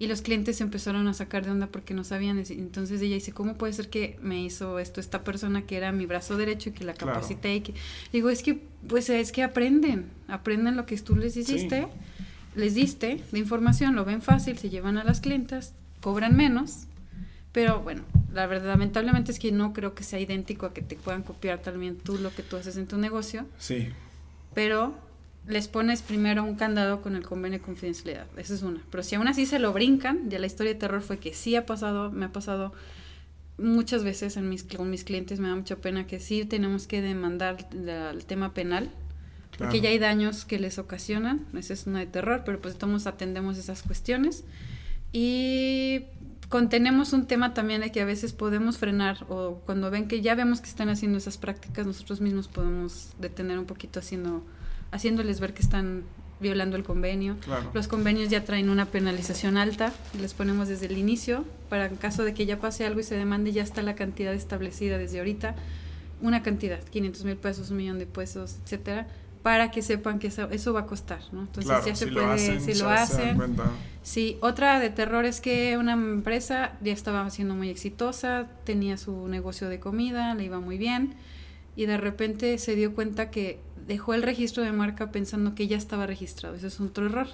Y 0.00 0.06
los 0.06 0.22
clientes 0.22 0.60
empezaron 0.60 1.08
a 1.08 1.14
sacar 1.14 1.44
de 1.44 1.50
onda 1.50 1.66
porque 1.66 1.92
no 1.92 2.04
sabían. 2.04 2.38
Entonces 2.38 3.02
ella 3.02 3.16
dice, 3.16 3.32
¿cómo 3.32 3.54
puede 3.54 3.72
ser 3.72 3.90
que 3.90 4.16
me 4.22 4.40
hizo 4.40 4.78
esto 4.78 5.00
esta 5.00 5.24
persona 5.24 5.62
que 5.62 5.76
era 5.76 5.90
mi 5.90 6.06
brazo 6.06 6.36
derecho 6.36 6.68
y 6.68 6.72
que 6.72 6.84
la 6.84 6.94
capacité? 6.94 7.56
Y 7.56 7.60
que... 7.62 7.74
Digo, 8.12 8.30
es 8.30 8.44
que, 8.44 8.62
pues 8.86 9.10
es 9.10 9.32
que 9.32 9.42
aprenden, 9.42 10.06
aprenden 10.28 10.76
lo 10.76 10.86
que 10.86 10.96
tú 10.98 11.16
les 11.16 11.36
hiciste, 11.36 11.88
les 12.54 12.74
diste 12.74 13.20
de 13.32 13.38
información, 13.40 13.96
lo 13.96 14.04
ven 14.04 14.22
fácil, 14.22 14.56
se 14.56 14.70
llevan 14.70 14.98
a 14.98 15.04
las 15.04 15.20
clientas, 15.20 15.74
cobran 16.00 16.36
menos 16.36 16.86
pero 17.52 17.80
bueno, 17.80 18.02
la 18.32 18.46
verdad, 18.46 18.68
lamentablemente 18.68 19.32
es 19.32 19.38
que 19.38 19.52
no 19.52 19.72
creo 19.72 19.94
que 19.94 20.04
sea 20.04 20.20
idéntico 20.20 20.66
a 20.66 20.74
que 20.74 20.82
te 20.82 20.96
puedan 20.96 21.22
copiar 21.22 21.60
también 21.60 21.96
tú 21.96 22.18
lo 22.18 22.34
que 22.34 22.42
tú 22.42 22.56
haces 22.56 22.76
en 22.76 22.86
tu 22.86 22.98
negocio. 22.98 23.46
Sí. 23.58 23.88
Pero 24.54 24.94
les 25.46 25.66
pones 25.66 26.02
primero 26.02 26.44
un 26.44 26.56
candado 26.56 27.00
con 27.00 27.16
el 27.16 27.24
convenio 27.24 27.58
de 27.58 27.64
confidencialidad. 27.64 28.26
Esa 28.36 28.54
es 28.54 28.62
una. 28.62 28.82
Pero 28.90 29.02
si 29.02 29.14
aún 29.14 29.28
así 29.28 29.46
se 29.46 29.58
lo 29.58 29.72
brincan, 29.72 30.28
ya 30.28 30.38
la 30.38 30.46
historia 30.46 30.74
de 30.74 30.78
terror 30.78 31.00
fue 31.00 31.18
que 31.18 31.32
sí 31.32 31.56
ha 31.56 31.64
pasado, 31.64 32.10
me 32.10 32.26
ha 32.26 32.32
pasado 32.32 32.72
muchas 33.56 34.04
veces 34.04 34.36
en 34.36 34.48
mis, 34.48 34.62
con 34.62 34.90
mis 34.90 35.04
clientes, 35.04 35.40
me 35.40 35.48
da 35.48 35.56
mucha 35.56 35.76
pena 35.76 36.06
que 36.06 36.20
sí 36.20 36.44
tenemos 36.44 36.86
que 36.86 37.00
demandar 37.00 37.68
el 37.72 38.24
tema 38.26 38.52
penal. 38.52 38.90
Porque 39.56 39.80
ya 39.80 39.88
hay 39.88 39.98
daños 39.98 40.44
que 40.44 40.60
les 40.60 40.78
ocasionan, 40.78 41.44
esa 41.56 41.72
es 41.72 41.88
una 41.88 41.98
de 41.98 42.06
terror, 42.06 42.42
pero 42.46 42.60
pues 42.60 42.78
todos 42.78 43.08
atendemos 43.08 43.58
esas 43.58 43.82
cuestiones. 43.82 44.44
Y 45.12 46.04
contenemos 46.48 47.12
un 47.12 47.26
tema 47.26 47.54
también 47.54 47.80
de 47.80 47.92
que 47.92 48.00
a 48.00 48.04
veces 48.04 48.32
podemos 48.32 48.78
frenar 48.78 49.26
o 49.28 49.60
cuando 49.66 49.90
ven 49.90 50.08
que 50.08 50.20
ya 50.20 50.34
vemos 50.34 50.60
que 50.60 50.68
están 50.68 50.88
haciendo 50.88 51.18
esas 51.18 51.38
prácticas, 51.38 51.86
nosotros 51.86 52.20
mismos 52.20 52.48
podemos 52.48 53.12
detener 53.18 53.58
un 53.58 53.66
poquito 53.66 54.00
haciendo, 54.00 54.42
haciéndoles 54.90 55.40
ver 55.40 55.52
que 55.52 55.62
están 55.62 56.04
violando 56.40 56.76
el 56.76 56.84
convenio. 56.84 57.36
Los 57.74 57.88
convenios 57.88 58.30
ya 58.30 58.44
traen 58.44 58.70
una 58.70 58.86
penalización 58.86 59.56
alta, 59.56 59.92
les 60.20 60.34
ponemos 60.34 60.68
desde 60.68 60.86
el 60.86 60.96
inicio, 60.96 61.44
para 61.68 61.86
en 61.86 61.96
caso 61.96 62.24
de 62.24 62.32
que 62.32 62.46
ya 62.46 62.58
pase 62.60 62.86
algo 62.86 63.00
y 63.00 63.02
se 63.04 63.16
demande, 63.16 63.52
ya 63.52 63.62
está 63.62 63.82
la 63.82 63.94
cantidad 63.94 64.32
establecida 64.32 64.98
desde 64.98 65.18
ahorita, 65.18 65.56
una 66.22 66.42
cantidad, 66.42 66.82
500 66.82 67.24
mil 67.24 67.36
pesos, 67.36 67.70
un 67.70 67.76
millón 67.76 67.98
de 67.98 68.06
pesos, 68.06 68.56
etcétera, 68.64 69.08
para 69.42 69.70
que 69.70 69.82
sepan 69.82 70.18
que 70.18 70.28
eso, 70.28 70.72
va 70.72 70.80
a 70.80 70.86
costar, 70.86 71.20
¿no? 71.32 71.42
Entonces 71.42 71.84
ya 71.84 71.94
se 71.94 72.06
puede, 72.08 72.60
si 72.60 72.74
lo 72.74 72.90
hacen, 72.90 73.38
sí. 74.02 74.38
Otra 74.40 74.80
de 74.80 74.90
terror 74.90 75.24
es 75.24 75.40
que 75.40 75.76
una 75.76 75.92
empresa 75.92 76.72
ya 76.82 76.92
estaba 76.92 77.28
siendo 77.30 77.54
muy 77.54 77.70
exitosa, 77.70 78.46
tenía 78.64 78.96
su 78.96 79.28
negocio 79.28 79.68
de 79.68 79.80
comida, 79.80 80.34
le 80.34 80.44
iba 80.44 80.60
muy 80.60 80.78
bien, 80.78 81.14
y 81.76 81.86
de 81.86 81.96
repente 81.96 82.58
se 82.58 82.74
dio 82.74 82.94
cuenta 82.94 83.30
que 83.30 83.60
dejó 83.86 84.14
el 84.14 84.22
registro 84.22 84.62
de 84.62 84.72
marca 84.72 85.10
pensando 85.12 85.54
que 85.54 85.66
ya 85.66 85.76
estaba 85.76 86.06
registrado. 86.06 86.54
Eso 86.54 86.66
es 86.66 86.80
otro 86.80 87.06
error. 87.06 87.28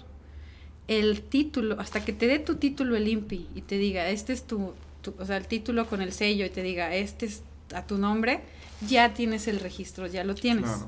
El 0.87 1.23
título, 1.23 1.81
hasta 1.81 2.05
que 2.05 2.13
te 2.13 2.27
dé 2.27 2.39
tu 2.39 2.57
título 2.57 2.95
el 2.95 3.09
INPI 3.09 3.49
y 3.55 3.63
te 3.63 3.79
diga, 3.79 4.09
este 4.09 4.35
es 4.35 4.47
tu, 4.47 4.75
o 5.19 5.25
sea, 5.25 5.39
el 5.39 5.47
título 5.47 5.87
con 5.87 6.03
el 6.03 6.13
sello 6.13 6.45
y 6.45 6.51
te 6.51 6.63
diga, 6.63 6.95
este 6.95 7.27
es 7.27 7.43
a 7.75 7.87
tu 7.87 7.97
nombre, 7.97 8.43
ya 8.87 9.15
tienes 9.15 9.49
el 9.49 9.61
registro, 9.61 10.07
ya 10.07 10.25
lo 10.25 10.35
tienes 10.35 10.85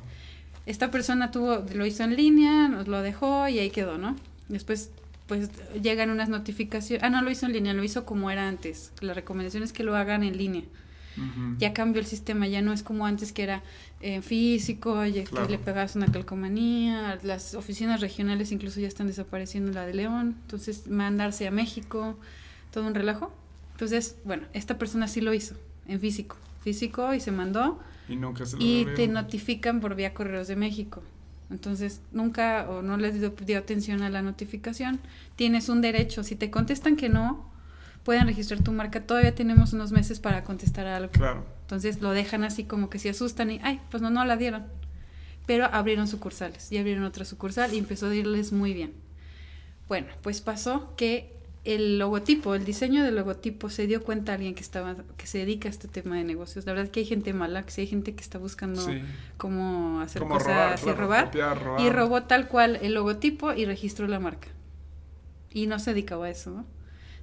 esta 0.66 0.90
persona 0.90 1.30
tuvo, 1.30 1.64
lo 1.72 1.86
hizo 1.86 2.02
en 2.02 2.16
línea, 2.16 2.68
nos 2.68 2.88
lo 2.88 3.00
dejó 3.00 3.48
y 3.48 3.60
ahí 3.60 3.70
quedó, 3.70 3.98
¿no? 3.98 4.16
Después, 4.48 4.90
pues 5.28 5.48
llegan 5.80 6.10
unas 6.10 6.28
notificaciones. 6.28 7.04
Ah, 7.04 7.10
no 7.10 7.22
lo 7.22 7.30
hizo 7.30 7.46
en 7.46 7.52
línea, 7.52 7.72
lo 7.72 7.84
hizo 7.84 8.04
como 8.04 8.30
era 8.30 8.48
antes. 8.48 8.92
La 9.00 9.14
recomendación 9.14 9.62
es 9.62 9.72
que 9.72 9.84
lo 9.84 9.96
hagan 9.96 10.22
en 10.22 10.36
línea. 10.36 10.64
Ya 11.56 11.72
cambió 11.72 12.00
el 12.02 12.06
sistema, 12.06 12.46
ya 12.46 12.60
no 12.60 12.74
es 12.74 12.82
como 12.82 13.06
antes 13.06 13.32
que 13.32 13.42
era 13.42 13.62
en 14.02 14.22
físico, 14.22 15.00
que 15.00 15.24
le 15.48 15.56
pegas 15.56 15.96
una 15.96 16.12
calcomanía. 16.12 17.18
Las 17.22 17.54
oficinas 17.54 18.02
regionales 18.02 18.52
incluso 18.52 18.80
ya 18.80 18.88
están 18.88 19.06
desapareciendo, 19.06 19.72
la 19.72 19.86
de 19.86 19.94
León. 19.94 20.36
Entonces, 20.42 20.88
mandarse 20.88 21.46
a 21.46 21.50
México, 21.50 22.18
todo 22.70 22.86
un 22.86 22.94
relajo. 22.94 23.32
Entonces, 23.72 24.16
bueno, 24.24 24.46
esta 24.52 24.76
persona 24.76 25.08
sí 25.08 25.22
lo 25.22 25.32
hizo, 25.32 25.56
en 25.88 26.00
físico. 26.00 26.36
Físico 26.62 27.14
y 27.14 27.20
se 27.20 27.32
mandó 27.32 27.80
y 28.08 28.16
nunca 28.16 28.44
te 28.94 29.08
notifican 29.08 29.80
por 29.80 29.94
vía 29.94 30.14
Correos 30.14 30.48
de 30.48 30.56
México. 30.56 31.02
Entonces, 31.50 32.00
nunca 32.12 32.66
o 32.68 32.82
no 32.82 32.96
les 32.96 33.20
dio, 33.20 33.58
atención 33.58 34.02
a 34.02 34.10
la 34.10 34.22
notificación. 34.22 35.00
Tienes 35.36 35.68
un 35.68 35.80
derecho. 35.80 36.24
Si 36.24 36.34
te 36.34 36.50
contestan 36.50 36.96
que 36.96 37.08
no, 37.08 37.50
pueden 38.04 38.26
registrar 38.26 38.62
tu 38.62 38.72
marca. 38.72 39.02
Todavía 39.06 39.34
tenemos 39.34 39.72
unos 39.72 39.92
meses 39.92 40.18
para 40.18 40.42
contestar 40.42 40.86
algo. 40.86 41.12
Claro. 41.12 41.46
Entonces, 41.62 42.00
lo 42.00 42.10
dejan 42.10 42.42
así 42.42 42.64
como 42.64 42.90
que 42.90 42.98
se 42.98 43.10
asustan 43.10 43.50
y, 43.50 43.60
ay, 43.62 43.80
pues 43.90 44.02
no, 44.02 44.10
no 44.10 44.24
la 44.24 44.36
dieron. 44.36 44.64
Pero 45.46 45.66
abrieron 45.66 46.08
sucursales 46.08 46.72
y 46.72 46.78
abrieron 46.78 47.04
otra 47.04 47.24
sucursal 47.24 47.72
y 47.72 47.78
empezó 47.78 48.08
a 48.08 48.14
irles 48.14 48.52
muy 48.52 48.74
bien. 48.74 48.92
Bueno, 49.86 50.08
pues 50.22 50.40
pasó 50.40 50.96
que 50.96 51.35
el 51.66 51.98
logotipo, 51.98 52.54
el 52.54 52.64
diseño 52.64 53.04
del 53.04 53.16
logotipo, 53.16 53.68
se 53.70 53.88
dio 53.88 54.02
cuenta 54.04 54.34
alguien 54.34 54.54
que 54.54 54.60
estaba, 54.62 54.94
que 55.16 55.26
se 55.26 55.38
dedica 55.38 55.68
a 55.68 55.70
este 55.70 55.88
tema 55.88 56.16
de 56.16 56.22
negocios. 56.22 56.64
La 56.64 56.72
verdad 56.72 56.90
que 56.90 57.00
hay 57.00 57.06
gente 57.06 57.32
mala, 57.32 57.64
que 57.64 57.72
sí 57.72 57.80
hay 57.80 57.86
gente 57.88 58.14
que 58.14 58.22
está 58.22 58.38
buscando 58.38 58.86
cómo 59.36 60.00
hacer 60.00 60.22
cosas 60.22 60.82
y 60.84 60.92
robar, 60.92 61.32
Y 61.78 61.90
robó 61.90 62.22
tal 62.22 62.46
cual 62.46 62.78
el 62.82 62.94
logotipo 62.94 63.52
y 63.52 63.64
registró 63.64 64.06
la 64.06 64.20
marca. 64.20 64.48
Y 65.52 65.66
no 65.66 65.78
se 65.80 65.90
dedicaba 65.90 66.26
a 66.26 66.30
eso, 66.30 66.64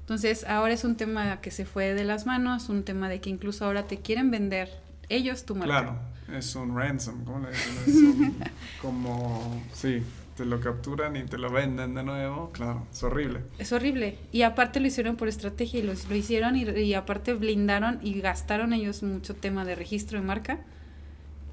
Entonces, 0.02 0.44
ahora 0.44 0.74
es 0.74 0.84
un 0.84 0.98
tema 0.98 1.39
que 1.39 1.50
se 1.50 1.66
fue 1.66 1.94
de 1.94 2.04
las 2.04 2.26
manos, 2.26 2.68
un 2.68 2.84
tema 2.84 3.08
de 3.08 3.22
que 3.22 3.30
incluso 3.30 3.64
ahora 3.64 3.88
te 3.88 4.02
quieren 4.02 4.30
vender 4.30 4.70
ellos 5.08 5.46
tu 5.46 5.56
marca. 5.56 5.82
Claro, 5.82 6.00
es 6.38 6.54
un 6.56 6.76
ransom, 6.76 7.24
¿cómo 7.24 7.39
le 7.39 7.52
dicen? 7.52 8.36
Es 8.41 8.52
como, 8.82 9.64
sí, 9.74 10.04
te 10.36 10.46
lo 10.46 10.60
capturan 10.60 11.16
y 11.16 11.24
te 11.24 11.38
lo 11.38 11.52
venden 11.52 11.94
de 11.94 12.04
nuevo, 12.04 12.52
claro, 12.52 12.88
es 12.92 13.04
horrible. 13.04 13.42
Es 13.60 13.72
horrible. 13.72 14.18
Y 14.32 14.42
aparte 14.42 14.80
lo 14.80 14.88
hicieron 14.88 15.16
por 15.16 15.28
estrategia 15.28 15.80
y 15.80 15.84
lo, 15.84 15.94
lo 15.94 16.16
hicieron 16.16 16.56
y, 16.56 16.64
y, 16.64 16.94
aparte 16.94 17.34
blindaron 17.34 18.00
y 18.02 18.20
gastaron 18.20 18.74
ellos 18.74 19.04
mucho 19.04 19.36
tema 19.36 19.66
de 19.66 19.76
registro 19.76 20.20
de 20.20 20.26
marca 20.26 20.60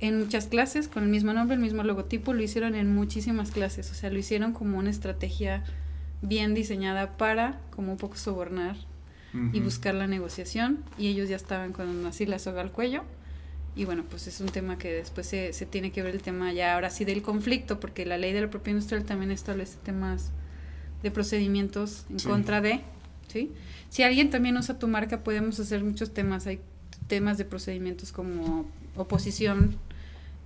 en 0.01 0.18
muchas 0.18 0.47
clases 0.47 0.89
con 0.89 1.05
el 1.05 1.09
mismo 1.11 1.33
nombre, 1.33 1.55
el 1.55 1.61
mismo 1.61 1.83
logotipo, 1.83 2.33
lo 2.33 2.43
hicieron 2.43 2.74
en 2.74 2.95
muchísimas 2.95 3.51
clases, 3.51 3.91
o 3.91 3.95
sea, 3.95 4.11
lo 4.11 4.18
hicieron 4.18 4.53
como 4.53 4.78
una 4.78 4.91
estrategia 4.91 5.62
bien 6.22 6.55
diseñada 6.55 7.16
para 7.16 7.61
como 7.70 7.93
un 7.93 7.99
poco 7.99 8.16
sobornar 8.16 8.76
y 9.53 9.61
buscar 9.61 9.95
la 9.95 10.09
negociación 10.09 10.83
y 10.99 11.07
ellos 11.07 11.28
ya 11.28 11.37
estaban 11.37 11.72
con 11.72 12.05
así 12.05 12.26
la 12.26 12.41
soga 12.41 12.62
al 12.62 12.72
cuello 12.72 13.05
y 13.77 13.85
bueno, 13.85 14.05
pues 14.09 14.27
es 14.27 14.41
un 14.41 14.49
tema 14.49 14.79
que 14.79 14.93
después 14.93 15.27
se, 15.27 15.53
se 15.53 15.66
tiene 15.66 15.93
que 15.93 16.03
ver 16.03 16.14
el 16.14 16.23
tema 16.23 16.53
ya 16.53 16.75
ahora 16.75 16.91
sí 16.91 17.05
del 17.05 17.23
conflicto, 17.23 17.81
porque 17.81 18.05
la 18.05 18.18
ley 18.18 18.33
de 18.33 18.43
la 18.43 18.51
propiedad 18.51 18.77
industrial 18.77 19.05
también 19.05 19.31
establece 19.31 19.79
temas 19.83 20.31
de 21.03 21.11
procedimientos 21.11 22.05
en 22.11 22.18
contra 22.18 22.61
de, 22.61 22.81
¿sí? 23.29 23.53
Si 23.89 24.03
alguien 24.03 24.31
también 24.31 24.57
usa 24.57 24.79
tu 24.79 24.87
marca, 24.87 25.23
podemos 25.23 25.59
hacer 25.61 25.83
muchos 25.83 26.12
temas, 26.12 26.47
hay 26.47 26.61
temas 27.07 27.39
de 27.39 27.45
procedimientos 27.45 28.12
como 28.12 28.68
oposición, 28.97 29.77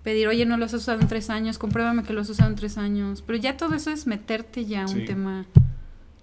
pedir, 0.02 0.28
oye, 0.28 0.46
no 0.46 0.56
lo 0.56 0.66
has 0.66 0.74
usado 0.74 1.00
en 1.00 1.08
tres 1.08 1.30
años, 1.30 1.58
compruébame 1.58 2.04
que 2.04 2.12
lo 2.12 2.20
has 2.20 2.28
usado 2.28 2.50
en 2.50 2.56
tres 2.56 2.78
años, 2.78 3.22
pero 3.26 3.38
ya 3.38 3.56
todo 3.56 3.74
eso 3.74 3.90
es 3.90 4.06
meterte 4.06 4.64
ya 4.64 4.84
a 4.84 4.86
un 4.86 5.04
tema 5.06 5.46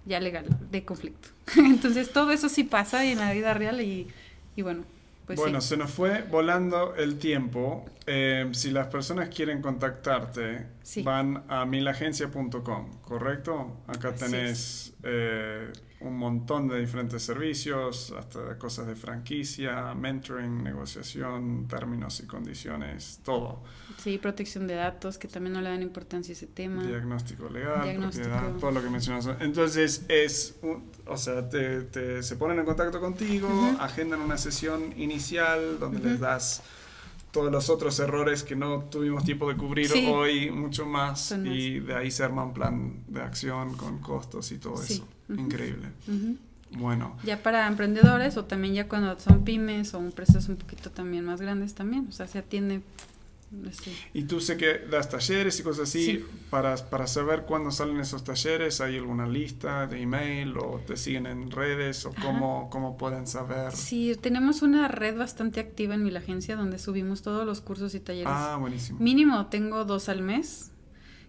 ya 0.05 0.19
legal 0.19 0.45
de 0.71 0.85
conflicto. 0.85 1.29
Entonces 1.57 2.11
todo 2.13 2.31
eso 2.31 2.47
sí 2.47 2.63
pasa 2.63 3.03
en 3.05 3.19
la 3.19 3.33
vida 3.33 3.53
real 3.53 3.81
y, 3.81 4.07
y 4.55 4.61
bueno, 4.61 4.83
pues 5.35 5.39
bueno, 5.39 5.61
se 5.61 5.77
nos 5.77 5.91
fue 5.91 6.23
volando 6.23 6.95
el 6.95 7.17
tiempo. 7.17 7.85
Eh, 8.05 8.49
si 8.51 8.71
las 8.71 8.87
personas 8.87 9.29
quieren 9.29 9.61
contactarte, 9.61 10.65
van 11.03 11.43
a 11.47 11.65
milagencia.com, 11.65 13.01
¿correcto? 13.01 13.77
Acá 13.87 14.13
tenés 14.13 14.93
eh, 15.03 15.71
un 16.01 16.17
montón 16.17 16.67
de 16.67 16.79
diferentes 16.79 17.21
servicios, 17.21 18.13
hasta 18.17 18.57
cosas 18.57 18.87
de 18.87 18.95
franquicia, 18.95 19.93
mentoring, 19.93 20.63
negociación, 20.63 21.67
términos 21.67 22.19
y 22.19 22.27
condiciones, 22.27 23.19
todo. 23.23 23.63
Sí, 23.97 24.17
protección 24.17 24.67
de 24.67 24.75
datos, 24.75 25.17
que 25.17 25.27
también 25.27 25.53
no 25.53 25.61
le 25.61 25.69
dan 25.69 25.81
importancia 25.81 26.31
a 26.31 26.35
ese 26.35 26.47
tema. 26.47 26.83
Diagnóstico 26.83 27.49
legal, 27.49 28.57
todo 28.59 28.71
lo 28.71 28.81
que 28.81 28.89
mencionas. 28.89 29.27
Entonces, 29.39 30.05
es, 30.07 30.55
o 31.05 31.17
sea, 31.17 31.47
te, 31.49 32.23
se 32.23 32.35
ponen 32.35 32.59
en 32.59 32.65
contacto 32.65 32.99
contigo, 32.99 33.47
agendan 33.79 34.21
una 34.21 34.37
sesión 34.37 34.93
inicial 34.97 35.79
donde 35.79 35.99
les 35.99 36.19
das 36.19 36.63
todos 37.31 37.51
los 37.51 37.69
otros 37.69 37.97
errores 37.99 38.43
que 38.43 38.55
no 38.55 38.83
tuvimos 38.85 39.23
tiempo 39.23 39.47
de 39.49 39.55
cubrir 39.55 39.89
hoy, 40.09 40.51
mucho 40.51 40.85
más, 40.85 41.31
y 41.31 41.79
de 41.79 41.95
ahí 41.95 42.11
se 42.11 42.23
arma 42.23 42.43
un 42.43 42.53
plan 42.53 43.03
de 43.07 43.21
acción 43.21 43.75
con 43.75 43.99
costos 43.99 44.51
y 44.51 44.57
todo 44.57 44.81
eso. 44.81 45.07
Increíble. 45.37 45.89
Bueno. 46.71 47.17
Ya 47.23 47.43
para 47.43 47.67
emprendedores 47.67 48.37
o 48.37 48.45
también 48.45 48.73
ya 48.73 48.87
cuando 48.87 49.19
son 49.19 49.43
pymes 49.43 49.93
o 49.93 49.99
empresas 49.99 50.47
un 50.47 50.55
poquito 50.55 50.89
también 50.89 51.25
más 51.25 51.41
grandes 51.41 51.73
también, 51.73 52.07
o 52.07 52.11
sea, 52.11 52.27
se 52.27 52.39
atiende 52.39 52.81
y 54.13 54.23
tú 54.23 54.39
sé 54.39 54.55
que 54.55 54.79
das 54.89 55.09
talleres 55.09 55.59
y 55.59 55.63
cosas 55.63 55.89
así. 55.89 56.25
Para, 56.49 56.75
para 56.77 57.05
saber 57.05 57.43
cuándo 57.43 57.69
salen 57.71 57.99
esos 57.99 58.23
talleres, 58.23 58.79
¿hay 58.79 58.97
alguna 58.97 59.27
lista 59.27 59.87
de 59.87 60.01
email 60.01 60.57
o 60.57 60.79
te 60.85 60.95
siguen 60.95 61.25
en 61.25 61.51
redes 61.51 62.05
o 62.05 62.13
cómo, 62.21 62.69
cómo, 62.69 62.97
pueden 62.97 63.27
saber? 63.27 63.73
Sí, 63.73 64.15
tenemos 64.21 64.61
una 64.61 64.87
red 64.87 65.17
bastante 65.17 65.59
activa 65.59 65.95
en 65.95 66.03
mi 66.03 66.15
agencia 66.15 66.55
donde 66.55 66.79
subimos 66.79 67.23
todos 67.23 67.45
los 67.45 67.59
cursos 67.59 67.93
y 67.93 67.99
talleres. 67.99 68.31
Ah, 68.33 68.57
buenísimo. 68.57 68.99
Mínimo 68.99 69.47
tengo 69.47 69.83
dos 69.83 70.07
al 70.07 70.21
mes 70.21 70.71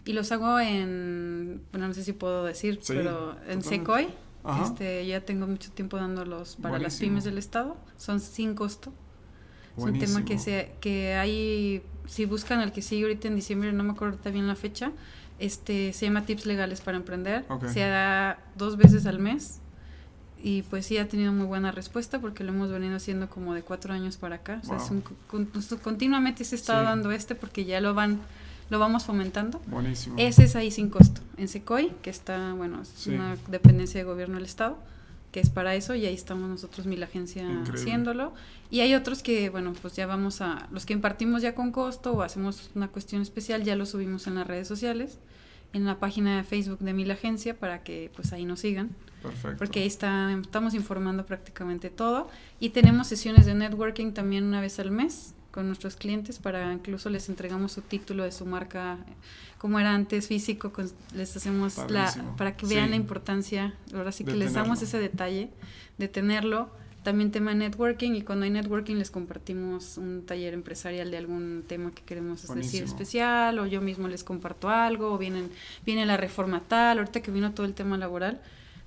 y 0.04 0.12
los 0.12 0.32
hago 0.32 0.58
en, 0.60 1.62
bueno, 1.72 1.88
no 1.88 1.94
sé 1.94 2.04
si 2.04 2.12
puedo 2.12 2.44
decir, 2.44 2.80
pero 2.86 3.36
en 3.48 3.62
Secoy. 3.62 4.08
Este, 4.64 5.06
ya 5.06 5.20
tengo 5.20 5.46
mucho 5.46 5.70
tiempo 5.70 5.96
dándolos 5.96 6.56
para 6.60 6.78
las 6.80 6.98
pymes 6.98 7.22
del 7.22 7.38
estado. 7.38 7.76
Son 7.96 8.18
sin 8.18 8.54
costo. 8.54 8.92
Es 9.76 9.84
un 9.84 9.98
tema 9.98 10.24
que, 10.24 10.38
se, 10.38 10.72
que 10.80 11.14
hay 11.14 11.82
si 12.06 12.24
buscan 12.24 12.60
el 12.60 12.72
que 12.72 12.82
sigue 12.82 13.02
ahorita 13.02 13.28
en 13.28 13.36
diciembre, 13.36 13.72
no 13.72 13.84
me 13.84 13.92
acuerdo 13.92 14.18
bien 14.30 14.46
la 14.46 14.56
fecha, 14.56 14.92
este 15.38 15.92
se 15.92 16.06
llama 16.06 16.24
Tips 16.26 16.46
Legales 16.46 16.80
para 16.80 16.96
Emprender. 16.96 17.44
Se 17.72 17.80
da 17.80 18.38
dos 18.56 18.76
veces 18.76 19.06
al 19.06 19.18
mes 19.18 19.60
y 20.42 20.62
pues 20.62 20.86
sí 20.86 20.98
ha 20.98 21.08
tenido 21.08 21.32
muy 21.32 21.46
buena 21.46 21.70
respuesta 21.72 22.20
porque 22.20 22.44
lo 22.44 22.52
hemos 22.52 22.70
venido 22.70 22.96
haciendo 22.96 23.28
como 23.28 23.54
de 23.54 23.62
cuatro 23.62 23.94
años 23.94 24.16
para 24.16 24.36
acá. 24.36 24.60
O 24.62 24.66
sea, 24.66 24.76
es 24.76 24.90
un, 24.90 25.02
continuamente 25.82 26.44
se 26.44 26.56
está 26.56 26.82
dando 26.82 27.12
este 27.12 27.34
porque 27.34 27.64
ya 27.64 27.80
lo 27.80 27.94
van 27.94 28.20
lo 28.70 28.78
vamos 28.78 29.04
fomentando. 29.04 29.60
Buenísimo. 29.66 30.16
Ese 30.18 30.44
es 30.44 30.56
ahí 30.56 30.70
sin 30.70 30.88
costo. 30.90 31.20
En 31.36 31.48
Secoy, 31.48 31.92
que 32.02 32.10
está, 32.10 32.54
bueno, 32.54 32.82
es 32.82 33.06
una 33.06 33.36
dependencia 33.48 33.98
de 34.00 34.04
gobierno 34.04 34.36
del 34.36 34.44
Estado 34.44 34.78
que 35.32 35.40
es 35.40 35.48
para 35.48 35.74
eso 35.74 35.94
y 35.94 36.04
ahí 36.04 36.14
estamos 36.14 36.48
nosotros, 36.48 36.86
mi 36.86 37.02
agencia, 37.02 37.48
haciéndolo. 37.72 38.34
Y 38.70 38.80
hay 38.80 38.94
otros 38.94 39.22
que, 39.22 39.48
bueno, 39.48 39.72
pues 39.80 39.96
ya 39.96 40.06
vamos 40.06 40.42
a, 40.42 40.68
los 40.70 40.84
que 40.84 40.92
impartimos 40.92 41.40
ya 41.40 41.54
con 41.54 41.72
costo 41.72 42.12
o 42.12 42.22
hacemos 42.22 42.70
una 42.74 42.88
cuestión 42.88 43.22
especial, 43.22 43.64
ya 43.64 43.74
lo 43.74 43.86
subimos 43.86 44.26
en 44.26 44.34
las 44.34 44.46
redes 44.46 44.68
sociales, 44.68 45.18
en 45.72 45.86
la 45.86 45.98
página 45.98 46.36
de 46.36 46.44
Facebook 46.44 46.80
de 46.80 46.92
mi 46.92 47.10
agencia 47.10 47.58
para 47.58 47.82
que 47.82 48.10
pues 48.14 48.34
ahí 48.34 48.44
nos 48.44 48.60
sigan. 48.60 48.90
Perfecto. 49.22 49.56
Porque 49.56 49.80
ahí 49.80 49.86
está, 49.86 50.30
estamos 50.38 50.74
informando 50.74 51.24
prácticamente 51.24 51.88
todo. 51.88 52.28
Y 52.60 52.70
tenemos 52.70 53.06
sesiones 53.06 53.46
de 53.46 53.54
networking 53.54 54.12
también 54.12 54.44
una 54.44 54.60
vez 54.60 54.78
al 54.78 54.90
mes 54.90 55.34
con 55.52 55.68
nuestros 55.68 55.94
clientes 55.94 56.40
para 56.40 56.72
incluso 56.72 57.10
les 57.10 57.28
entregamos 57.28 57.72
su 57.72 57.82
título 57.82 58.24
de 58.24 58.32
su 58.32 58.46
marca 58.46 58.98
como 59.58 59.78
era 59.78 59.94
antes 59.94 60.26
físico 60.26 60.72
les 61.14 61.36
hacemos 61.36 61.78
la 61.88 62.12
para 62.36 62.56
que 62.56 62.66
vean 62.66 62.90
la 62.90 62.96
importancia 62.96 63.74
ahora 63.94 64.10
sí 64.10 64.24
que 64.24 64.34
les 64.34 64.54
damos 64.54 64.82
ese 64.82 64.98
detalle 64.98 65.50
de 65.98 66.08
tenerlo. 66.08 66.70
También 67.02 67.32
tema 67.32 67.52
networking 67.52 68.12
y 68.12 68.22
cuando 68.22 68.44
hay 68.44 68.50
networking 68.50 68.94
les 68.94 69.10
compartimos 69.10 69.98
un 69.98 70.24
taller 70.24 70.54
empresarial 70.54 71.10
de 71.10 71.16
algún 71.16 71.64
tema 71.66 71.90
que 71.90 72.02
queremos 72.02 72.46
decir 72.54 72.84
especial 72.84 73.58
o 73.58 73.66
yo 73.66 73.80
mismo 73.80 74.06
les 74.06 74.22
comparto 74.22 74.68
algo 74.68 75.12
o 75.12 75.18
vienen 75.18 75.50
viene 75.84 76.06
la 76.06 76.16
reforma 76.16 76.62
tal 76.68 76.98
ahorita 76.98 77.20
que 77.20 77.32
vino 77.32 77.54
todo 77.54 77.66
el 77.66 77.74
tema 77.74 77.98
laboral 77.98 78.40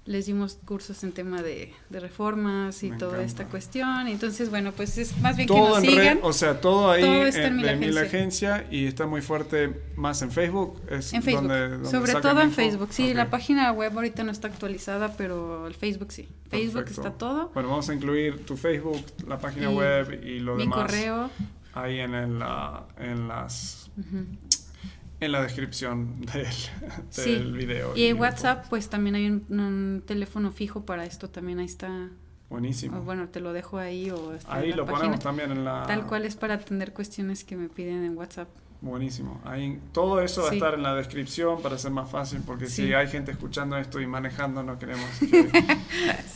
les 0.05 0.27
dimos 0.27 0.59
cursos 0.65 1.03
en 1.03 1.11
tema 1.11 1.41
de, 1.41 1.73
reformas 1.89 2.83
y 2.83 2.91
toda 2.91 3.23
esta 3.23 3.45
cuestión. 3.45 4.07
Entonces, 4.07 4.49
bueno, 4.49 4.71
pues 4.71 4.97
es 4.97 5.17
más 5.19 5.35
bien 5.35 5.47
que 5.47 5.55
nos 5.55 5.81
sigan. 5.81 6.19
o 6.21 6.31
sea, 6.31 6.61
todo 6.61 6.91
ahí 6.91 7.03
en, 7.03 7.79
mi 7.79 7.97
agencia. 7.97 8.67
y 8.69 8.85
está 8.85 9.07
muy 9.07 9.21
fuerte 9.21 9.81
más 9.95 10.21
en 10.21 10.31
Facebook. 10.31 10.79
Es 10.89 11.11
en 11.13 11.23
Facebook, 11.23 11.51
sobre 11.89 12.13
todo 12.13 12.41
en 12.41 12.51
Facebook. 12.51 12.89
Sí, 12.91 13.13
la 13.13 13.29
página 13.29 13.71
web 13.71 13.93
ahorita 13.95 14.23
no 14.23 14.31
está 14.31 14.47
actualizada, 14.47 15.15
pero 15.17 15.65
el 15.67 15.73
Facebook 15.73 16.11
sí. 16.11 16.27
Facebook 16.49 16.85
está 16.87 17.11
todo. 17.11 17.49
Bueno, 17.53 17.69
vamos 17.69 17.89
a 17.89 17.93
incluir 17.93 18.45
tu 18.45 18.55
Facebook, 18.55 19.03
la 19.27 19.39
página 19.39 19.71
web 19.71 20.21
y 20.23 20.39
lo 20.39 20.57
demás. 20.57 20.77
Mi 20.77 20.83
correo. 20.83 21.29
Ahí 21.73 21.99
en, 21.99 22.13
el, 22.13 22.41
en 22.99 23.27
las 23.27 23.89
en 25.19 25.31
la 25.31 25.41
descripción 25.41 26.21
del, 27.15 27.53
video. 27.57 27.95
Y 27.95 28.05
en 28.05 28.19
WhatsApp, 28.19 28.65
pues 28.69 28.89
también 28.89 29.15
hay 29.15 29.29
un, 29.29 30.03
teléfono 30.05 30.51
fijo 30.51 30.85
para 30.85 31.05
esto, 31.05 31.29
también 31.29 31.59
ahí 31.59 31.65
está. 31.65 32.09
Buenísimo. 32.49 33.01
bueno, 33.01 33.29
te 33.29 33.39
lo 33.39 33.53
dejo 33.53 33.79
ahí 33.79 34.11
o 34.11 34.37
ahí 34.47 34.71
lo 34.71 34.85
ponemos 34.85 35.19
también 35.19 35.51
en 35.51 35.65
la. 35.65 35.85
Tal 35.87 36.05
cual 36.05 36.25
es 36.25 36.35
para 36.35 36.53
atender 36.53 36.93
cuestiones 36.93 37.43
que 37.43 37.55
me 37.55 37.69
piden 37.69 38.05
en 38.05 38.15
WhatsApp. 38.15 38.47
Buenísimo. 38.81 39.41
Ahí, 39.45 39.79
todo 39.93 40.21
eso 40.21 40.43
va 40.43 40.51
a 40.51 40.53
estar 40.53 40.73
en 40.75 40.83
la 40.83 40.93
descripción 40.93 41.61
para 41.61 41.77
ser 41.77 41.91
más 41.91 42.09
fácil, 42.09 42.41
porque 42.45 42.67
si 42.67 42.93
hay 42.93 43.07
gente 43.07 43.31
escuchando 43.31 43.77
esto 43.77 43.99
y 43.99 44.05
manejando, 44.05 44.61
no 44.61 44.77
queremos 44.77 45.09
que 45.19 45.49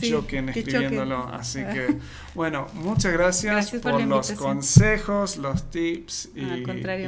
choquen 0.10 0.48
escribiéndolo. 0.48 1.28
Así 1.28 1.60
que, 1.60 1.98
bueno, 2.34 2.66
muchas 2.74 3.12
gracias, 3.12 3.70
por, 3.70 4.02
los 4.02 4.32
consejos, 4.32 5.36
los 5.36 5.70
tips 5.70 6.30
y, 6.34 6.64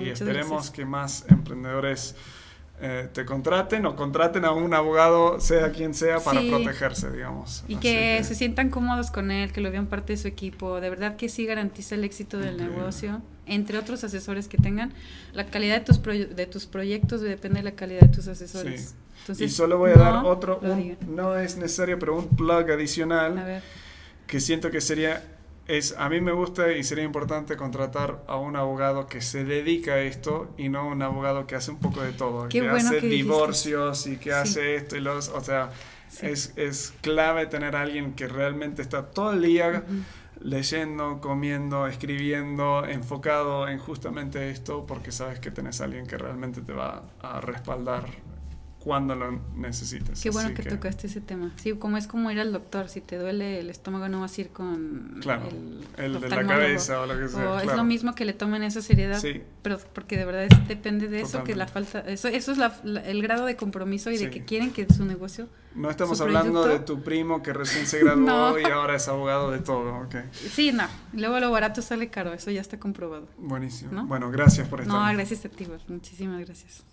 esperemos 0.09 0.71
que 0.71 0.85
más 0.85 1.25
emprendedores 1.29 2.15
eh, 2.85 3.09
te 3.13 3.25
contraten 3.25 3.87
o 3.87 3.95
contraten 3.95 4.45
a 4.45 4.51
un 4.51 4.75
abogado, 4.75 5.41
sea 5.41 5.71
quien 5.71 5.95
sea, 5.95 6.19
para 6.19 6.41
protegerse, 6.41 7.11
digamos. 7.11 7.65
Y 7.69 7.77
que, 7.77 8.23
se 8.25 8.35
sientan 8.35 8.71
cómodos 8.71 9.11
con 9.11 9.31
él, 9.31 9.53
que 9.53 9.61
lo 9.61 9.71
vean 9.71 9.87
parte 9.87 10.15
de 10.15 10.17
su 10.17 10.27
equipo. 10.27 10.81
De 10.81 10.91
verdad 10.91 11.17
que 11.17 11.29
sí 11.29 11.47
garantiza 11.47 11.95
el 11.95 12.05
éxito 12.05 12.39
del 12.39 12.57
negocio. 12.57 13.23
Entre 13.47 13.77
otros 13.77 14.05
asesores 14.05 14.47
que 14.47 14.57
tengan, 14.57 14.93
la 15.33 15.47
calidad 15.47 15.81
de 15.81 15.85
tus, 15.85 16.03
de 16.03 16.47
tus 16.47 16.67
proyectos 16.67 17.21
depende 17.21 17.59
de 17.59 17.65
la 17.65 17.73
calidad 17.73 18.03
de 18.03 18.09
tus 18.09 18.29
asesores. 18.29 18.95
y 19.39 19.49
solo 19.49 19.79
voy 19.79 19.91
a 19.91 19.95
dar 19.95 20.25
otro, 20.25 20.61
no 21.09 21.37
es 21.37 21.57
necesario, 21.57 21.99
pero 21.99 22.17
un 22.17 22.29
plug 22.29 22.71
adicional 22.71 23.63
que 24.27 24.41
siento 24.41 24.71
que 24.71 24.81
sería 24.81 25.25
es, 25.67 25.95
a 25.97 26.09
mí 26.09 26.21
me 26.21 26.33
gusta 26.33 26.73
y 26.73 26.83
sería 26.83 27.05
importante 27.05 27.57
contratar 27.57 28.25
a 28.27 28.37
un 28.37 28.57
abogado 28.57 29.07
que 29.07 29.21
se 29.21 29.45
dedica 29.45 29.93
a 29.93 30.01
esto 30.01 30.53
y 30.59 30.69
no 30.69 30.89
un 30.89 31.03
abogado 31.03 31.47
que 31.47 31.55
hace 31.55 31.71
un 31.71 31.79
poco 31.79 32.03
de 32.03 32.13
todo, 32.13 32.49
que 32.49 32.69
hace 32.69 33.01
divorcios 33.01 34.07
y 34.07 34.17
que 34.17 34.33
hace 34.33 34.77
esto 34.77 34.97
y 34.97 35.01
los, 35.01 35.29
o 35.29 35.41
sea, 35.41 35.71
es, 36.21 36.53
es, 36.57 36.93
clave 37.01 37.47
tener 37.47 37.77
a 37.77 37.83
alguien 37.83 38.13
que 38.15 38.27
realmente 38.29 38.83
está 38.83 39.11
todo 39.11 39.33
el 39.33 39.43
día 39.43 39.85
leyendo, 40.41 41.21
comiendo, 41.21 41.87
escribiendo, 41.87 42.85
enfocado 42.87 43.69
en 43.69 43.79
justamente 43.79 44.51
esto, 44.51 44.87
porque 44.87 45.13
sabes 45.13 45.41
que 45.41 45.51
tenés 45.51 45.81
a 45.81 45.85
alguien 45.85 46.07
que 46.07 46.19
realmente 46.19 46.61
te 46.63 46.73
va 46.73 47.05
a 47.21 47.41
respaldar 47.41 48.07
cuando 48.83 49.15
lo 49.15 49.41
necesites. 49.55 50.21
Qué 50.21 50.31
bueno 50.31 50.53
que, 50.55 50.65
tocaste 50.65 51.07
ese 51.07 51.21
tema. 51.21 51.53
Sí, 51.57 51.73
como 51.75 51.97
es 51.97 52.09
como 52.09 52.31
ir 52.33 52.41
al 52.41 52.53
doctor, 52.53 52.89
si 52.89 53.01
te 53.01 53.17
duele 53.17 53.61
el 53.61 53.71
estómago 53.71 54.09
no 54.09 54.23
vas 54.23 54.37
a 54.37 54.41
ir 54.41 54.49
con 54.49 55.21
el, 55.97 56.21
de 56.21 56.29
la 56.29 56.47
cabeza 56.47 57.01
o 57.01 57.07
lo 57.07 57.17
que 57.17 57.29
sea. 57.29 57.63
es 57.63 57.77
lo 57.77 57.85
mismo 57.85 58.15
que 58.15 58.25
le 58.25 58.33
tomen 58.33 58.65
esa 58.65 58.83
seriedad, 58.83 59.21
sí. 59.21 59.41
pero 59.63 59.79
porque 59.93 60.17
de 60.17 60.25
verdad 60.25 60.49
depende 60.67 61.09
de 61.09 61.21
eso, 61.21 61.45
que 61.45 61.55
la 61.55 61.69
falta, 61.69 62.01
eso, 62.01 62.27
eso 62.27 62.53
es 62.53 62.59
el 63.05 63.23
grado 63.23 63.47
de 63.47 63.55
compromiso 63.55 64.11
y 64.11 64.19
de 64.19 64.31
que 64.31 64.45
quieren 64.45 64.73
que 64.73 64.93
su 64.93 65.05
negocio... 65.05 65.49
No 65.75 65.89
estamos 65.89 66.21
hablando 66.21 66.67
de 66.67 66.81
tu 66.81 67.03
primo 67.03 67.43
que 67.43 67.53
recién 67.53 67.87
se 67.87 68.01
graduó 68.01 68.59
y 68.61 68.65
ahora 68.65 68.97
es 68.97 69.09
abogado 69.09 69.51
de 69.53 69.61
todo, 69.61 69.95
ok. 70.01 70.17
Sí, 70.33 70.73
no, 70.73 70.87
luego 71.13 71.39
lo 71.39 71.51
barato 71.51 71.83
sale 71.83 72.11
caro, 72.11 72.33
eso 72.35 72.51
ya 72.51 72.61
está 72.61 72.79
comprobado. 72.79 73.29
Buenísimo. 73.39 74.05
Bueno, 74.07 74.31
gracias 74.31 74.67
por 74.69 74.81
estar. 74.81 74.95
No, 74.95 75.17
gracias 75.17 75.45
a 75.45 75.49
ti, 75.49 75.67
muchísimas 75.89 76.41
gracias. 76.45 76.85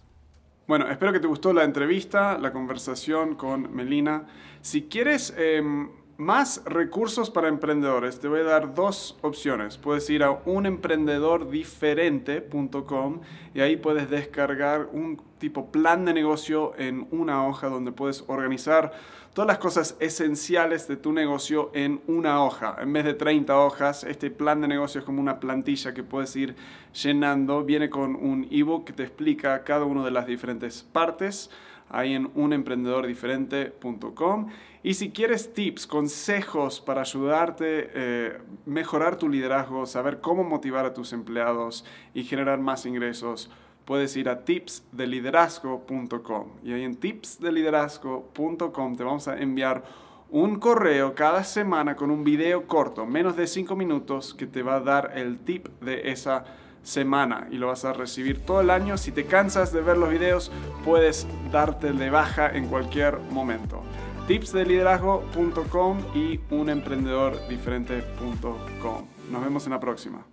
Bueno, 0.70 0.88
espero 0.88 1.12
que 1.12 1.20
te 1.20 1.26
gustó 1.26 1.52
la 1.52 1.64
entrevista, 1.64 2.38
la 2.38 2.54
conversación 2.54 3.34
con 3.34 3.76
Melina. 3.76 4.28
Si 4.62 4.84
quieres 4.84 5.34
em, 5.36 5.90
más 6.20 6.62
recursos 6.66 7.30
para 7.30 7.48
emprendedores, 7.48 8.20
te 8.20 8.28
voy 8.28 8.42
a 8.42 8.44
dar 8.44 8.76
dos 8.76 9.18
opciones. 9.22 9.78
Puedes 9.78 10.10
ir 10.10 10.22
a 10.22 10.32
unemprendedordiferente.com 10.32 13.22
y 13.54 13.62
ahí 13.62 13.78
puedes 13.78 14.10
descargar 14.10 14.90
un 14.92 15.22
tipo 15.38 15.72
plan 15.72 16.04
de 16.04 16.14
negocio 16.14 16.74
en 16.78 17.08
una 17.12 17.48
hoja 17.48 17.70
donde 17.70 17.94
puedes 17.94 18.26
organizar 18.28 18.92
todas 19.34 19.48
las 19.48 19.60
cosas 19.60 19.96
esenciales 20.02 20.90
de 20.90 20.98
tu 20.98 21.14
negocio 21.14 21.72
en 21.74 22.02
una 22.08 22.44
hoja. 22.44 22.76
En 22.82 22.92
vez 22.92 23.06
de 23.06 23.14
30 23.14 23.58
hojas, 23.58 24.04
este 24.04 24.30
plan 24.30 24.60
de 24.60 24.68
negocio 24.68 25.00
es 25.00 25.06
como 25.06 25.22
una 25.22 25.40
plantilla 25.40 25.94
que 25.94 26.04
puedes 26.04 26.36
ir 26.36 26.54
llenando. 27.02 27.64
Viene 27.64 27.90
con 27.90 28.18
un 28.18 28.46
ebook 28.52 28.88
que 28.88 28.92
te 28.92 29.04
explica 29.04 29.64
cada 29.64 29.86
una 29.86 30.04
de 30.04 30.12
las 30.12 30.28
diferentes 30.28 30.84
partes 30.84 31.50
ahí 31.90 32.14
en 32.14 32.30
unemprendedordiferente.com. 32.36 34.50
Y 34.82 34.94
si 34.94 35.12
quieres 35.12 35.54
tips, 35.54 35.86
consejos 35.86 36.80
para 36.80 37.02
ayudarte 37.02 37.66
a 37.66 37.90
eh, 37.94 38.38
mejorar 38.66 39.18
tu 39.18 39.28
liderazgo, 39.28 39.86
saber 39.86 40.22
cómo 40.22 40.46
motivar 40.46 40.86
a 40.86 40.94
tus 40.94 41.12
empleados 41.12 41.84
y 42.14 42.24
generar 42.24 42.60
más 42.60 42.86
ingresos, 42.86 43.52
puedes 43.84 44.16
ir 44.16 44.30
a 44.30 44.46
tipsdeliderazgo.com. 44.46 46.48
Y 46.64 46.72
ahí 46.72 46.84
en 46.84 46.96
tipsdeliderazgo.com 46.96 48.96
te 48.96 49.04
vamos 49.04 49.28
a 49.28 49.38
enviar 49.38 49.84
un 50.30 50.60
correo 50.60 51.14
cada 51.14 51.44
semana 51.44 51.96
con 51.96 52.10
un 52.12 52.24
video 52.24 52.66
corto, 52.68 53.06
menos 53.06 53.36
de 53.36 53.48
5 53.48 53.76
minutos, 53.76 54.34
que 54.34 54.48
te 54.48 54.64
va 54.64 54.76
a 54.76 54.80
dar 54.80 55.12
el 55.16 55.40
tip 55.40 55.68
de 55.82 56.10
esa 56.12 56.46
semana 56.84 57.50
y 57.52 57.58
lo 57.58 57.68
vas 57.68 57.84
a 57.84 57.92
recibir 57.92 58.46
todo 58.46 58.62
el 58.62 58.70
año. 58.70 58.98
Si 58.98 59.12
te 59.12 59.26
cansas 59.26 59.74
de 59.74 59.82
ver 59.82 59.98
los 59.98 60.10
videos, 60.10 60.54
puedes 60.86 61.28
darte 61.52 61.92
de 61.92 62.10
baja 62.10 62.50
en 62.50 62.68
cualquier 62.68 63.20
momento. 63.32 63.84
tipsdeliderazgo.com 64.30 65.98
y 66.14 66.40
unemprendedordiferente.com. 66.52 69.06
Nos 69.32 69.44
vemos 69.44 69.66
en 69.66 69.72
la 69.72 69.80
próxima. 69.80 70.24